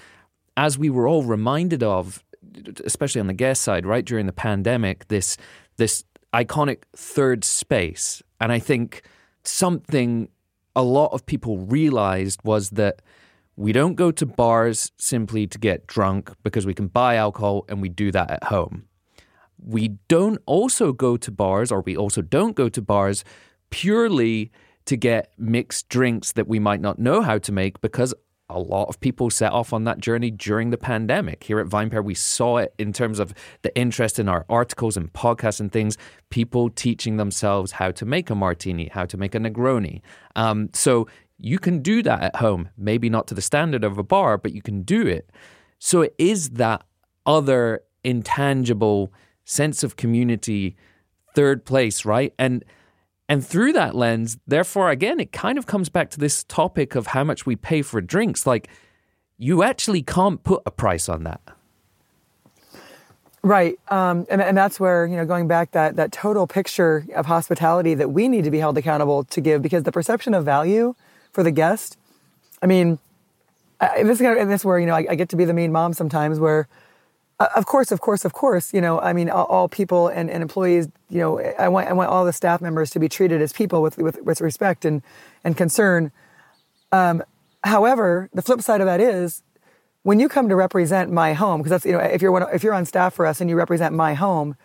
as 0.56 0.78
we 0.78 0.90
were 0.90 1.08
all 1.08 1.24
reminded 1.24 1.82
of, 1.82 2.24
especially 2.84 3.22
on 3.22 3.28
the 3.28 3.34
guest 3.34 3.64
side, 3.64 3.86
right 3.86 4.06
during 4.06 4.28
the 4.28 4.34
pandemic, 4.34 5.08
this 5.08 5.38
this 5.78 6.04
iconic 6.32 6.84
third 6.96 7.44
space, 7.44 8.22
and 8.40 8.52
I 8.52 8.60
think 8.60 9.02
something 9.44 10.30
a 10.76 10.84
lot 10.84 11.14
of 11.14 11.26
people 11.26 11.58
realized 11.60 12.40
was 12.44 12.72
that 12.72 13.02
we 13.56 13.72
don't 13.72 13.96
go 13.96 14.12
to 14.12 14.26
bars 14.26 14.92
simply 14.98 15.48
to 15.48 15.58
get 15.58 15.88
drunk 15.88 16.32
because 16.44 16.66
we 16.66 16.74
can 16.74 16.88
buy 16.88 17.16
alcohol 17.16 17.66
and 17.70 17.82
we 17.82 17.90
do 17.90 18.12
that 18.12 18.30
at 18.30 18.44
home. 18.46 18.86
We 19.58 19.90
don't 20.10 20.42
also 20.46 20.92
go 20.92 21.16
to 21.18 21.32
bars, 21.32 21.72
or 21.72 21.82
we 21.82 21.96
also 21.96 22.22
don't 22.22 22.56
go 22.56 22.68
to 22.70 22.82
bars 22.82 23.24
purely 23.70 24.52
to 24.86 24.98
get 24.98 25.32
mixed 25.38 25.90
drinks 25.90 26.34
that 26.34 26.48
we 26.48 26.60
might 26.60 26.82
not 26.82 27.00
know 27.00 27.22
how 27.22 27.38
to 27.40 27.52
make 27.52 27.82
because 27.82 28.14
a 28.50 28.60
lot 28.60 28.88
of 28.90 29.00
people 29.00 29.30
set 29.30 29.52
off 29.52 29.74
on 29.74 29.86
that 29.86 30.00
journey 30.00 30.30
during 30.30 30.70
the 30.70 30.78
pandemic. 30.78 31.44
Here 31.44 31.60
at 31.60 31.68
VinePair, 31.68 32.04
we 32.04 32.14
saw 32.14 32.58
it 32.58 32.74
in 32.78 32.94
terms 32.94 33.20
of 33.20 33.34
the 33.64 33.76
interest 33.76 34.20
in 34.20 34.30
our 34.30 34.46
articles 34.50 34.96
and 34.96 35.12
podcasts 35.14 35.60
and 35.60 35.72
things, 35.72 35.98
people 36.30 36.70
teaching 36.70 37.18
themselves 37.18 37.74
how 37.74 37.92
to 37.92 38.06
make 38.06 38.30
a 38.30 38.36
martini, 38.36 38.90
how 38.92 39.06
to 39.06 39.18
make 39.18 39.34
a 39.34 39.40
Negroni. 39.40 40.02
Um, 40.36 40.70
so 40.74 41.08
you 41.40 41.58
can 41.58 41.82
do 41.82 42.04
that 42.04 42.22
at 42.22 42.36
home, 42.36 42.70
maybe 42.78 43.10
not 43.10 43.28
to 43.28 43.34
the 43.34 43.42
standard 43.42 43.84
of 43.84 43.98
a 43.98 44.04
bar, 44.04 44.38
but 44.38 44.54
you 44.54 44.62
can 44.62 44.84
do 44.84 45.08
it. 45.08 45.32
So 45.80 46.02
it 46.02 46.14
is 46.18 46.52
that 46.52 46.84
other 47.26 47.82
intangible 48.04 49.12
sense 49.44 49.84
of 49.84 49.96
community, 49.96 50.76
third 51.34 51.66
place, 51.66 52.06
right? 52.06 52.34
And 52.38 52.64
and 53.28 53.46
through 53.46 53.74
that 53.74 53.96
lens, 53.96 54.38
therefore, 54.46 54.90
again, 54.90 55.20
it 55.20 55.32
kind 55.32 55.58
of 55.58 55.66
comes 55.66 55.90
back 55.90 56.10
to 56.12 56.20
this 56.20 56.44
topic 56.44 56.96
of 56.96 57.08
how 57.08 57.24
much 57.24 57.46
we 57.46 57.56
pay 57.56 57.82
for 57.82 58.02
drinks. 58.02 58.46
Like, 58.46 58.70
you 59.38 59.64
actually 59.64 60.04
can't 60.04 60.44
put 60.44 60.62
a 60.66 60.72
price 60.72 61.10
on 61.10 61.24
that. 61.24 61.42
Right, 63.42 63.78
um, 63.90 64.26
and 64.32 64.42
and 64.42 64.58
that's 64.58 64.80
where 64.80 65.06
you 65.06 65.16
know 65.16 65.26
going 65.26 65.48
back 65.48 65.70
that 65.74 65.98
that 65.98 66.12
total 66.12 66.48
picture 66.48 67.06
of 67.16 67.28
hospitality 67.28 67.94
that 67.94 68.10
we 68.10 68.28
need 68.28 68.44
to 68.46 68.50
be 68.50 68.58
held 68.58 68.76
accountable 68.76 69.24
to 69.26 69.40
give 69.40 69.62
because 69.62 69.84
the 69.84 69.92
perception 69.92 70.34
of 70.34 70.44
value 70.44 70.96
for 71.32 71.44
the 71.44 71.52
guest. 71.52 71.96
I 72.64 72.66
mean, 72.66 72.98
I, 73.80 74.02
this 74.02 74.20
is 74.20 74.22
kind 74.22 74.34
of, 74.36 74.42
and 74.42 74.50
this 74.50 74.62
is 74.62 74.66
where 74.66 74.80
you 74.80 74.88
know 74.88 74.96
I, 74.96 75.06
I, 75.12 75.16
get 75.16 75.30
to 75.30 75.36
be 75.36 75.46
the 75.46 75.54
mean 75.54 75.72
mom 75.72 75.94
sometimes. 75.94 76.40
Where, 76.40 76.68
uh, 77.39 77.48
of 77.56 77.65
course, 77.65 77.91
of 77.91 78.00
course, 78.00 78.24
of 78.24 78.34
course, 78.34 78.74
you 78.74 78.80
know, 78.80 79.00
I 79.00 79.12
mean, 79.12 79.30
all, 79.30 79.45
all 79.45 79.67
people 79.67 80.08
and, 80.08 80.30
and, 80.30 80.41
employees, 80.41 80.88
you 81.10 81.19
know, 81.19 81.39
I 81.60 81.67
want 81.67 81.89
I 81.89 81.93
want 81.93 82.10
all 82.10 82.24
the 82.24 82.32
staff 82.32 82.62
members 82.62 82.91
to 82.91 83.00
be 83.00 83.10
treated 83.10 83.41
as 83.41 83.52
people 83.52 83.82
with 83.82 83.98
with, 83.98 84.21
with 84.21 84.39
respect 84.41 84.86
and 84.86 85.02
and 85.43 85.58
concern. 85.58 86.12
Um, 86.91 87.24
however, 87.63 88.30
the 88.34 88.41
flip 88.41 88.62
side 88.62 88.80
of 88.80 88.88
that 88.88 89.02
is 89.02 89.43
when 90.04 90.19
you 90.19 90.30
come 90.30 90.48
to 90.48 90.56
represent 90.56 91.12
my 91.12 91.34
home, 91.34 91.62
because 91.62 91.71
that's 91.71 91.86
you 91.86 91.91
know 91.91 92.00
if 92.00 92.21
you're 92.21 92.32
one, 92.32 92.45
if 92.54 92.63
you're 92.63 92.74
on 92.74 92.86
staff 92.86 93.13
for 93.13 93.26
us 93.26 93.41
and 93.41 93.50
you 93.50 93.58
represent 93.58 93.93
my 93.93 94.13
home, 94.13 94.56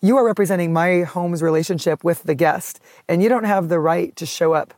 you 0.00 0.16
are 0.16 0.24
representing 0.24 0.72
my 0.72 1.02
home's 1.02 1.42
relationship 1.42 2.02
with 2.04 2.22
the 2.22 2.34
guest, 2.34 2.80
and 3.06 3.22
you 3.22 3.28
don't 3.28 3.44
have 3.44 3.68
the 3.68 3.78
right 3.78 4.16
to 4.16 4.24
show 4.24 4.54
up 4.54 4.72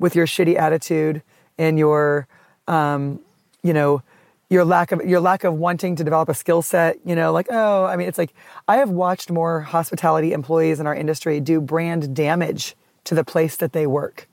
with 0.00 0.16
your 0.16 0.26
shitty 0.26 0.56
attitude 0.56 1.22
and 1.56 1.78
your, 1.78 2.26
um, 2.66 3.20
you 3.62 3.72
know, 3.72 4.02
your 4.50 4.64
lack 4.64 4.92
of 4.92 5.02
your 5.06 5.20
lack 5.20 5.44
of 5.44 5.54
wanting 5.54 5.96
to 5.96 6.04
develop 6.04 6.28
a 6.28 6.34
skill 6.34 6.60
set. 6.60 6.98
You 7.04 7.14
know, 7.14 7.32
like 7.32 7.46
oh, 7.50 7.84
I 7.84 7.96
mean, 7.96 8.08
it's 8.08 8.18
like 8.18 8.34
I 8.68 8.76
have 8.76 8.90
watched 8.90 9.30
more 9.30 9.60
hospitality 9.60 10.32
employees 10.32 10.80
in 10.80 10.86
our 10.86 10.94
industry 10.94 11.40
do 11.40 11.60
brand 11.60 12.14
damage 12.14 12.76
to 13.04 13.14
the 13.14 13.24
place 13.24 13.56
that 13.56 13.72
they 13.72 13.86
work 13.86 14.28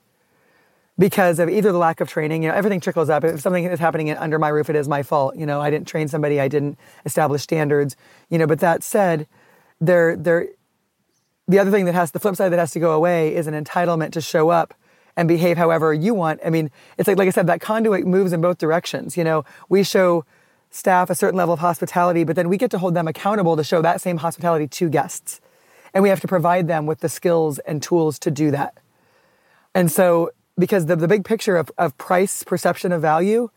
because 1.00 1.38
of 1.40 1.50
either 1.50 1.72
the 1.72 1.78
lack 1.78 2.02
of 2.02 2.10
training. 2.10 2.44
You 2.44 2.50
know, 2.50 2.56
everything 2.56 2.80
trickles 2.80 3.10
up. 3.10 3.24
If 3.24 3.42
something 3.42 3.64
is 3.64 3.80
happening 3.80 4.12
under 4.12 4.40
my 4.40 4.50
roof, 4.50 4.70
it 4.70 4.76
is 4.76 4.90
my 4.90 5.04
fault. 5.04 5.36
You 5.36 5.46
know, 5.46 5.62
I 5.62 5.70
didn't 5.70 5.88
train 5.88 6.08
somebody, 6.08 6.40
I 6.40 6.48
didn't 6.48 6.78
establish 7.06 7.44
standards. 7.44 7.96
You 8.30 8.40
know, 8.40 8.48
but 8.48 8.60
that 8.60 8.84
said, 8.84 9.28
there, 9.80 10.16
there, 10.16 10.48
the 11.48 11.60
other 11.60 11.72
thing 11.72 11.86
that 11.86 11.94
has 11.94 12.12
the 12.12 12.20
flip 12.20 12.36
side 12.36 12.50
that 12.50 12.60
has 12.60 12.72
to 12.72 12.80
go 12.80 12.92
away 12.94 13.36
is 13.36 13.46
an 13.46 13.54
entitlement 13.54 14.12
to 14.14 14.22
show 14.22 14.50
up 14.50 14.74
and 15.18 15.28
behave 15.28 15.58
however 15.58 15.94
you 15.94 16.14
want. 16.14 16.40
I 16.46 16.52
mean, 16.52 16.72
it's 16.98 17.08
like, 17.08 17.18
like 17.18 17.28
I 17.28 17.32
said, 17.32 17.48
that 17.48 17.60
conduit 17.60 18.06
moves 18.06 18.32
in 18.32 18.40
both 18.40 18.60
directions. 18.60 19.18
You 19.18 19.24
know, 19.24 19.44
we 19.68 19.84
show 19.84 20.24
staff 20.70 21.10
a 21.10 21.16
certain 21.16 21.38
level 21.38 21.54
of 21.54 21.60
hospitality, 21.60 22.24
but 22.24 22.36
then 22.36 22.48
we 22.48 22.58
get 22.58 22.70
to 22.72 22.78
hold 22.78 22.94
them 22.94 23.08
accountable 23.08 23.58
to 23.58 23.64
show 23.64 23.82
that 23.82 24.00
same 24.00 24.18
hospitality 24.18 24.68
to 24.68 24.90
guests. 24.90 25.42
And 25.94 26.04
we 26.04 26.10
have 26.10 26.22
to 26.22 26.28
provide 26.28 26.68
them 26.68 26.86
with 26.86 27.00
the 27.00 27.10
skills 27.10 27.58
and 27.60 27.82
tools 27.82 28.20
to 28.20 28.32
do 28.32 28.52
that. 28.52 28.78
And 29.74 29.92
so, 29.92 30.32
because 30.58 30.86
the, 30.86 30.96
the 30.96 31.08
big 31.08 31.26
picture 31.26 31.58
of, 31.58 31.72
of 31.78 31.98
price, 31.98 32.44
perception 32.44 32.92
of 32.92 33.02
value 33.02 33.50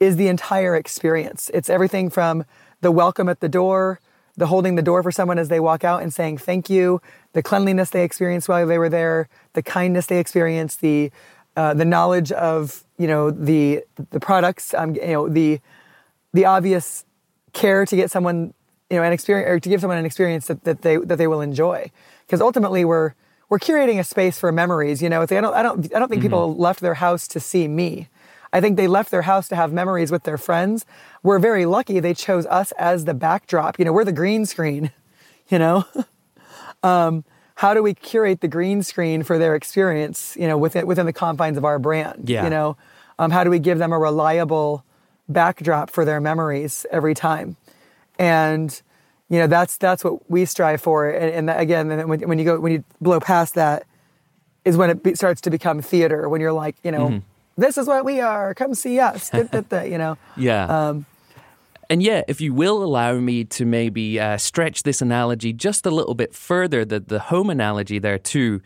is 0.00 0.16
the 0.16 0.28
entire 0.28 0.74
experience. 0.74 1.50
It's 1.54 1.70
everything 1.70 2.10
from 2.10 2.44
the 2.80 2.90
welcome 2.90 3.28
at 3.28 3.40
the 3.40 3.48
door, 3.48 4.00
the 4.36 4.46
holding 4.46 4.74
the 4.74 4.82
door 4.82 5.02
for 5.02 5.10
someone 5.10 5.38
as 5.38 5.48
they 5.48 5.60
walk 5.60 5.84
out 5.84 6.02
and 6.02 6.12
saying 6.12 6.38
thank 6.38 6.68
you, 6.68 7.00
the 7.32 7.42
cleanliness 7.42 7.90
they 7.90 8.04
experienced 8.04 8.48
while 8.48 8.66
they 8.66 8.78
were 8.78 8.88
there, 8.88 9.28
the 9.54 9.62
kindness 9.62 10.06
they 10.06 10.18
experienced, 10.18 10.80
the 10.80 11.10
uh, 11.56 11.72
the 11.72 11.84
knowledge 11.84 12.32
of 12.32 12.84
you 12.98 13.06
know 13.06 13.30
the 13.30 13.82
the 14.10 14.20
products, 14.20 14.74
um, 14.74 14.94
you 14.94 15.06
know 15.08 15.28
the 15.28 15.60
the 16.32 16.44
obvious 16.44 17.04
care 17.52 17.86
to 17.86 17.96
get 17.96 18.10
someone 18.10 18.52
you 18.90 18.96
know 18.96 19.02
an 19.02 19.12
experience 19.12 19.48
or 19.48 19.58
to 19.58 19.68
give 19.68 19.80
someone 19.80 19.98
an 19.98 20.04
experience 20.04 20.46
that, 20.46 20.64
that 20.64 20.82
they 20.82 20.96
that 20.98 21.16
they 21.16 21.26
will 21.26 21.40
enjoy. 21.40 21.90
Because 22.26 22.40
ultimately 22.40 22.84
we're 22.84 23.14
we're 23.48 23.58
curating 23.58 23.98
a 23.98 24.04
space 24.04 24.38
for 24.38 24.52
memories. 24.52 25.02
You 25.02 25.08
know, 25.08 25.22
I 25.22 25.26
don't 25.26 25.54
I 25.54 25.62
don't 25.62 25.94
I 25.94 25.98
don't 25.98 26.08
think 26.08 26.20
mm-hmm. 26.20 26.22
people 26.22 26.56
left 26.56 26.80
their 26.80 26.94
house 26.94 27.26
to 27.28 27.40
see 27.40 27.68
me. 27.68 28.08
I 28.52 28.60
think 28.60 28.76
they 28.76 28.86
left 28.86 29.10
their 29.10 29.22
house 29.22 29.48
to 29.48 29.56
have 29.56 29.72
memories 29.72 30.10
with 30.10 30.22
their 30.22 30.38
friends. 30.38 30.86
We're 31.22 31.38
very 31.38 31.66
lucky 31.66 32.00
they 32.00 32.14
chose 32.14 32.46
us 32.46 32.72
as 32.72 33.04
the 33.04 33.14
backdrop. 33.14 33.78
You 33.78 33.84
know, 33.84 33.92
we're 33.92 34.04
the 34.04 34.12
green 34.12 34.46
screen, 34.46 34.92
you 35.48 35.58
know? 35.58 35.84
um, 36.82 37.24
how 37.56 37.72
do 37.72 37.82
we 37.82 37.94
curate 37.94 38.42
the 38.42 38.48
green 38.48 38.82
screen 38.82 39.22
for 39.22 39.38
their 39.38 39.54
experience, 39.54 40.36
you 40.38 40.46
know, 40.46 40.58
within, 40.58 40.86
within 40.86 41.06
the 41.06 41.12
confines 41.12 41.56
of 41.56 41.64
our 41.64 41.78
brand? 41.78 42.28
Yeah. 42.28 42.44
You 42.44 42.50
know, 42.50 42.76
um, 43.18 43.30
how 43.30 43.44
do 43.44 43.50
we 43.50 43.58
give 43.58 43.78
them 43.78 43.92
a 43.92 43.98
reliable 43.98 44.84
backdrop 45.28 45.90
for 45.90 46.04
their 46.04 46.20
memories 46.20 46.84
every 46.90 47.14
time? 47.14 47.56
And, 48.18 48.80
you 49.30 49.38
know, 49.38 49.46
that's, 49.46 49.78
that's 49.78 50.04
what 50.04 50.30
we 50.30 50.44
strive 50.44 50.82
for. 50.82 51.08
And, 51.08 51.48
and 51.48 51.60
again, 51.60 52.08
when, 52.08 52.20
when 52.28 52.38
you 52.38 52.44
go, 52.44 52.60
when 52.60 52.72
you 52.72 52.84
blow 53.00 53.20
past 53.20 53.54
that 53.54 53.86
is 54.66 54.76
when 54.76 54.90
it 54.90 55.02
be, 55.02 55.14
starts 55.14 55.40
to 55.42 55.50
become 55.50 55.80
theater, 55.80 56.28
when 56.28 56.42
you're 56.42 56.52
like, 56.52 56.76
you 56.82 56.90
know, 56.90 57.08
mm-hmm 57.08 57.18
this 57.56 57.78
is 57.78 57.86
what 57.86 58.04
we 58.04 58.20
are. 58.20 58.54
Come 58.54 58.74
see 58.74 59.00
us. 59.00 59.30
you 59.34 59.98
know. 59.98 60.18
Yeah. 60.36 60.88
Um, 60.88 61.06
and 61.88 62.02
yeah, 62.02 62.22
if 62.26 62.40
you 62.40 62.52
will 62.52 62.82
allow 62.82 63.14
me 63.18 63.44
to 63.44 63.64
maybe 63.64 64.18
uh, 64.18 64.38
stretch 64.38 64.82
this 64.82 65.00
analogy 65.00 65.52
just 65.52 65.86
a 65.86 65.90
little 65.90 66.14
bit 66.14 66.34
further, 66.34 66.84
the 66.84 67.00
the 67.00 67.18
home 67.18 67.50
analogy 67.50 67.98
there 67.98 68.18
too. 68.18 68.60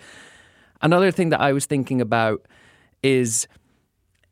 Another 0.83 1.11
thing 1.11 1.29
that 1.29 1.41
I 1.41 1.53
was 1.53 1.67
thinking 1.67 2.01
about 2.01 2.47
is 3.03 3.47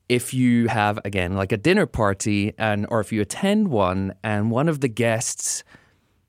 if 0.08 0.32
you 0.32 0.68
have 0.68 0.98
again 1.04 1.34
like 1.34 1.52
a 1.52 1.56
dinner 1.56 1.86
party 1.86 2.54
and 2.58 2.86
or 2.90 3.00
if 3.00 3.12
you 3.12 3.20
attend 3.20 3.68
one 3.68 4.14
and 4.24 4.50
one 4.50 4.68
of 4.68 4.80
the 4.80 4.88
guests 4.88 5.62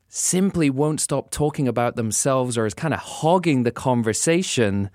simply 0.09 0.69
won't 0.69 0.99
stop 0.99 1.31
talking 1.31 1.67
about 1.67 1.95
themselves 1.95 2.57
or 2.57 2.65
is 2.65 2.73
kind 2.73 2.93
of 2.93 2.99
hogging 2.99 3.63
the 3.63 3.71
conversation 3.71 4.89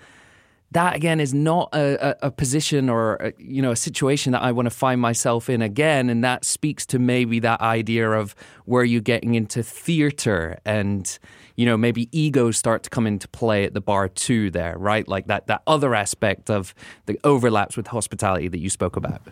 that 0.75 0.97
again 0.97 1.21
is 1.21 1.33
not 1.33 1.71
a, 1.73 2.11
a, 2.11 2.27
a 2.27 2.31
position 2.31 2.91
or 2.91 3.15
a, 3.17 3.33
you 3.39 3.63
know 3.63 3.71
a 3.71 3.77
situation 3.77 4.33
that 4.33 4.43
I 4.43 4.53
want 4.53 4.67
to 4.67 4.71
find 4.71 5.01
myself 5.01 5.49
in 5.49 5.63
again, 5.63 6.11
and 6.11 6.23
that 6.23 6.45
speaks 6.45 6.85
to 6.87 6.99
maybe 6.99 7.39
that 7.41 7.61
idea 7.61 8.11
of 8.11 8.35
where 8.67 8.85
you're 8.85 9.01
getting 9.01 9.35
into 9.35 9.63
theater 9.63 10.59
and 10.65 11.19
you 11.57 11.65
know 11.65 11.77
maybe 11.77 12.09
egos 12.17 12.57
start 12.57 12.83
to 12.83 12.91
come 12.91 13.07
into 13.07 13.29
play 13.29 13.65
at 13.65 13.73
the 13.73 13.81
bar 13.81 14.09
too. 14.09 14.51
There, 14.51 14.77
right? 14.77 15.07
Like 15.07 15.29
that 15.29 15.47
that 15.47 15.63
other 15.67 15.95
aspect 15.95 16.51
of 16.51 16.75
the 17.07 17.19
overlaps 17.25 17.77
with 17.77 17.87
hospitality 17.87 18.49
that 18.49 18.59
you 18.59 18.69
spoke 18.69 18.97
about. 18.97 19.23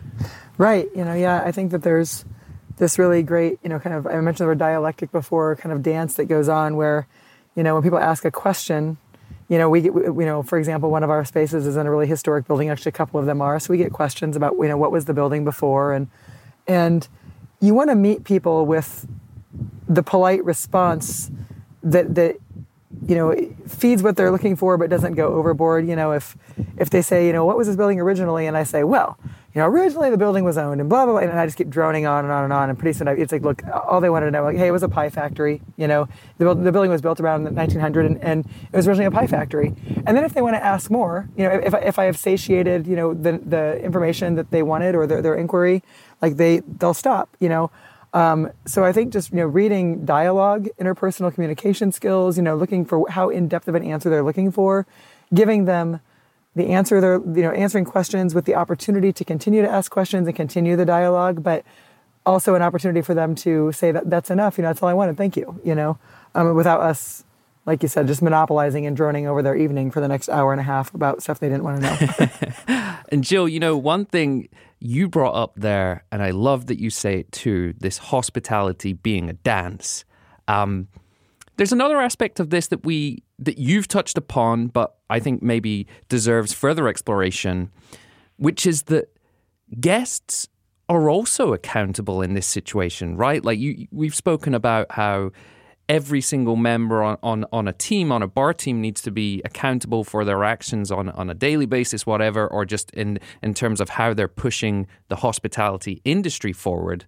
Right. 0.57 0.87
You 0.95 1.03
know, 1.03 1.13
yeah, 1.13 1.43
I 1.45 1.51
think 1.51 1.71
that 1.71 1.83
there's 1.83 2.23
this 2.77 2.97
really 2.97 3.21
great, 3.21 3.59
you 3.63 3.69
know, 3.69 3.79
kind 3.79 3.95
of 3.95 4.07
I 4.07 4.15
mentioned 4.21 4.45
the 4.45 4.47
word 4.47 4.59
dialectic 4.59 5.11
before, 5.11 5.57
kind 5.57 5.73
of 5.73 5.83
dance 5.83 6.15
that 6.15 6.25
goes 6.25 6.47
on 6.47 6.77
where, 6.77 7.05
you 7.55 7.63
know, 7.63 7.73
when 7.73 7.83
people 7.83 7.99
ask 7.99 8.23
a 8.23 8.31
question 8.31 8.97
you 9.49 9.57
know, 9.57 9.69
we 9.69 9.81
get, 9.81 9.93
you 9.93 10.25
know, 10.25 10.43
for 10.43 10.57
example, 10.57 10.89
one 10.89 11.03
of 11.03 11.09
our 11.09 11.25
spaces 11.25 11.65
is 11.65 11.75
in 11.77 11.85
a 11.85 11.91
really 11.91 12.07
historic 12.07 12.47
building. 12.47 12.69
Actually, 12.69 12.89
a 12.89 12.93
couple 12.93 13.19
of 13.19 13.25
them 13.25 13.41
are. 13.41 13.59
So 13.59 13.71
we 13.71 13.77
get 13.77 13.91
questions 13.91 14.35
about, 14.35 14.53
you 14.53 14.67
know, 14.67 14.77
what 14.77 14.91
was 14.91 15.05
the 15.05 15.13
building 15.13 15.43
before, 15.43 15.93
and 15.93 16.07
and 16.67 17.07
you 17.59 17.73
want 17.73 17.89
to 17.89 17.95
meet 17.95 18.23
people 18.23 18.65
with 18.65 19.07
the 19.87 20.03
polite 20.03 20.43
response 20.43 21.29
that 21.83 22.15
that 22.15 22.37
you 23.07 23.15
know 23.15 23.35
feeds 23.67 24.03
what 24.03 24.15
they're 24.15 24.31
looking 24.31 24.55
for, 24.55 24.77
but 24.77 24.89
doesn't 24.89 25.13
go 25.13 25.33
overboard. 25.33 25.87
You 25.87 25.95
know, 25.95 26.11
if 26.11 26.37
if 26.77 26.89
they 26.89 27.01
say, 27.01 27.27
you 27.27 27.33
know, 27.33 27.45
what 27.45 27.57
was 27.57 27.67
this 27.67 27.75
building 27.75 27.99
originally, 27.99 28.45
and 28.47 28.55
I 28.55 28.63
say, 28.63 28.83
well, 28.83 29.17
you 29.53 29.61
know, 29.61 29.67
originally 29.67 30.09
the 30.09 30.17
building 30.17 30.43
was 30.43 30.57
owned 30.57 30.81
and 30.81 30.89
blah, 30.89 31.05
blah, 31.05 31.13
blah. 31.13 31.21
And 31.21 31.39
I 31.39 31.45
just 31.45 31.57
keep 31.57 31.69
droning 31.69 32.07
on 32.07 32.25
and 32.25 32.33
on 32.33 32.43
and 32.43 32.51
on. 32.51 32.69
And 32.71 32.79
pretty 32.79 32.97
soon 32.97 33.07
I, 33.07 33.11
it's 33.11 33.31
like, 33.31 33.43
look, 33.43 33.61
all 33.67 34.01
they 34.01 34.09
wanted 34.09 34.27
to 34.27 34.31
know, 34.31 34.43
like, 34.43 34.57
hey, 34.57 34.67
it 34.67 34.71
was 34.71 34.81
a 34.81 34.89
pie 34.89 35.09
factory. 35.09 35.61
You 35.77 35.87
know, 35.87 36.07
the, 36.39 36.55
the 36.55 36.71
building 36.71 36.89
was 36.89 37.01
built 37.01 37.19
around 37.19 37.43
1900 37.43 38.05
and, 38.05 38.23
and, 38.23 38.45
it 38.45 38.75
was 38.75 38.87
originally 38.87 39.05
a 39.05 39.11
pie 39.11 39.27
factory. 39.27 39.75
And 40.07 40.17
then 40.17 40.23
if 40.23 40.33
they 40.33 40.41
want 40.41 40.55
to 40.55 40.63
ask 40.63 40.89
more, 40.89 41.29
you 41.37 41.43
know, 41.43 41.51
if, 41.51 41.75
if 41.75 41.99
I 41.99 42.05
have 42.05 42.17
satiated, 42.17 42.87
you 42.87 42.95
know, 42.95 43.13
the, 43.13 43.37
the 43.45 43.79
information 43.83 44.33
that 44.35 44.49
they 44.49 44.63
wanted 44.63 44.95
or 44.95 45.05
their, 45.05 45.21
their 45.21 45.35
inquiry, 45.35 45.83
like 46.19 46.37
they, 46.37 46.61
they'll 46.61 46.95
stop, 46.95 47.29
you 47.39 47.49
know. 47.49 47.69
Um, 48.13 48.51
so 48.65 48.83
I 48.83 48.91
think 48.91 49.11
just, 49.11 49.31
you 49.31 49.37
know, 49.37 49.45
reading 49.45 50.05
dialogue, 50.05 50.67
interpersonal 50.79 51.33
communication 51.33 51.91
skills, 51.91 52.37
you 52.37 52.43
know, 52.43 52.55
looking 52.55 52.85
for 52.85 53.09
how 53.09 53.29
in-depth 53.29 53.67
of 53.67 53.75
an 53.75 53.83
answer 53.83 54.09
they're 54.09 54.23
looking 54.23 54.51
for, 54.51 54.85
giving 55.33 55.65
them– 55.65 55.99
the 56.55 56.67
answer 56.69 57.01
they're 57.01 57.21
you 57.35 57.41
know 57.41 57.51
answering 57.51 57.85
questions 57.85 58.35
with 58.35 58.45
the 58.45 58.55
opportunity 58.55 59.11
to 59.13 59.25
continue 59.25 59.61
to 59.61 59.69
ask 59.69 59.91
questions 59.91 60.27
and 60.27 60.35
continue 60.35 60.75
the 60.75 60.85
dialogue 60.85 61.43
but 61.43 61.63
also 62.25 62.55
an 62.55 62.61
opportunity 62.61 63.01
for 63.01 63.13
them 63.13 63.35
to 63.35 63.71
say 63.73 63.91
that 63.91 64.09
that's 64.09 64.31
enough. 64.31 64.57
You 64.57 64.61
know 64.61 64.69
that's 64.69 64.81
all 64.81 64.89
i 64.89 64.93
wanted. 64.93 65.17
Thank 65.17 65.35
you 65.35 65.59
you 65.63 65.75
know 65.75 65.97
um, 66.35 66.55
without 66.55 66.81
us 66.81 67.23
like 67.65 67.81
you 67.81 67.89
said 67.89 68.07
just 68.07 68.21
monopolizing 68.21 68.85
and 68.85 68.95
droning 68.95 69.27
over 69.27 69.41
their 69.41 69.55
evening 69.55 69.91
for 69.91 70.01
the 70.01 70.07
next 70.07 70.29
hour 70.29 70.51
and 70.51 70.59
a 70.59 70.63
half 70.63 70.93
about 70.93 71.21
stuff 71.21 71.39
they 71.39 71.49
didn't 71.49 71.63
want 71.63 71.81
to 71.81 72.17
know 72.67 72.95
and 73.09 73.23
jill 73.23 73.47
you 73.47 73.59
know 73.59 73.77
one 73.77 74.05
thing 74.05 74.47
you 74.79 75.07
brought 75.07 75.35
up 75.35 75.53
there 75.55 76.03
and 76.11 76.21
i 76.21 76.31
love 76.31 76.67
that 76.67 76.79
you 76.79 76.89
say 76.89 77.19
it 77.19 77.31
too 77.31 77.73
this 77.79 77.97
hospitality 77.97 78.93
being 78.93 79.29
a 79.29 79.33
dance 79.33 80.05
um, 80.47 80.87
there's 81.57 81.71
another 81.71 82.01
aspect 82.01 82.39
of 82.39 82.49
this 82.49 82.67
that 82.67 82.83
we 82.83 83.23
that 83.39 83.57
you've 83.57 83.87
touched 83.87 84.17
upon, 84.17 84.67
but 84.67 84.95
I 85.09 85.19
think 85.19 85.41
maybe 85.41 85.87
deserves 86.09 86.53
further 86.53 86.87
exploration, 86.87 87.71
which 88.37 88.65
is 88.65 88.83
that 88.83 89.15
guests 89.79 90.47
are 90.89 91.09
also 91.09 91.53
accountable 91.53 92.21
in 92.21 92.33
this 92.33 92.47
situation, 92.47 93.15
right? 93.15 93.43
Like 93.43 93.59
you, 93.59 93.87
we've 93.91 94.15
spoken 94.15 94.53
about 94.53 94.91
how 94.91 95.31
every 95.89 96.21
single 96.21 96.55
member 96.55 97.03
on, 97.03 97.17
on, 97.21 97.45
on 97.51 97.67
a 97.67 97.73
team, 97.73 98.11
on 98.11 98.23
a 98.23 98.27
bar 98.27 98.53
team, 98.53 98.79
needs 98.81 99.01
to 99.01 99.11
be 99.11 99.41
accountable 99.43 100.03
for 100.03 100.23
their 100.23 100.43
actions 100.43 100.91
on, 100.91 101.09
on 101.09 101.29
a 101.29 101.33
daily 101.33 101.65
basis, 101.65 102.05
whatever, 102.05 102.47
or 102.47 102.65
just 102.65 102.91
in, 102.91 103.19
in 103.41 103.53
terms 103.53 103.81
of 103.81 103.89
how 103.89 104.13
they're 104.13 104.27
pushing 104.27 104.87
the 105.09 105.17
hospitality 105.17 106.01
industry 106.05 106.53
forward. 106.53 107.05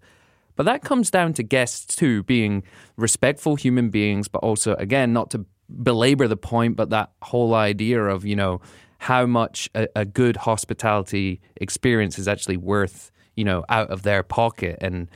But 0.56 0.66
that 0.66 0.84
comes 0.84 1.12
down 1.12 1.34
to 1.34 1.44
guests 1.44 1.96
too, 1.96 2.24
being 2.24 2.64
respectful 2.98 3.56
human 3.56 3.90
beings, 3.90 4.28
but 4.28 4.40
also, 4.40 4.76
again, 4.76 5.14
not 5.14 5.30
to 5.32 5.46
belabor 5.70 6.28
the 6.28 6.38
point, 6.38 6.76
but 6.76 6.90
that 6.92 7.12
whole 7.22 7.54
idea 7.54 8.04
of, 8.04 8.26
you 8.26 8.36
know, 8.36 8.62
how 9.00 9.26
much 9.26 9.70
a, 9.76 9.88
a 9.96 10.06
good 10.06 10.38
hospitality 10.38 11.42
experience 11.58 12.18
is 12.18 12.28
actually 12.28 12.58
worth, 12.58 13.12
you 13.36 13.44
know, 13.44 13.66
out 13.70 13.90
of 13.90 14.04
their 14.04 14.24
pocket. 14.24 14.78
And 14.82 15.10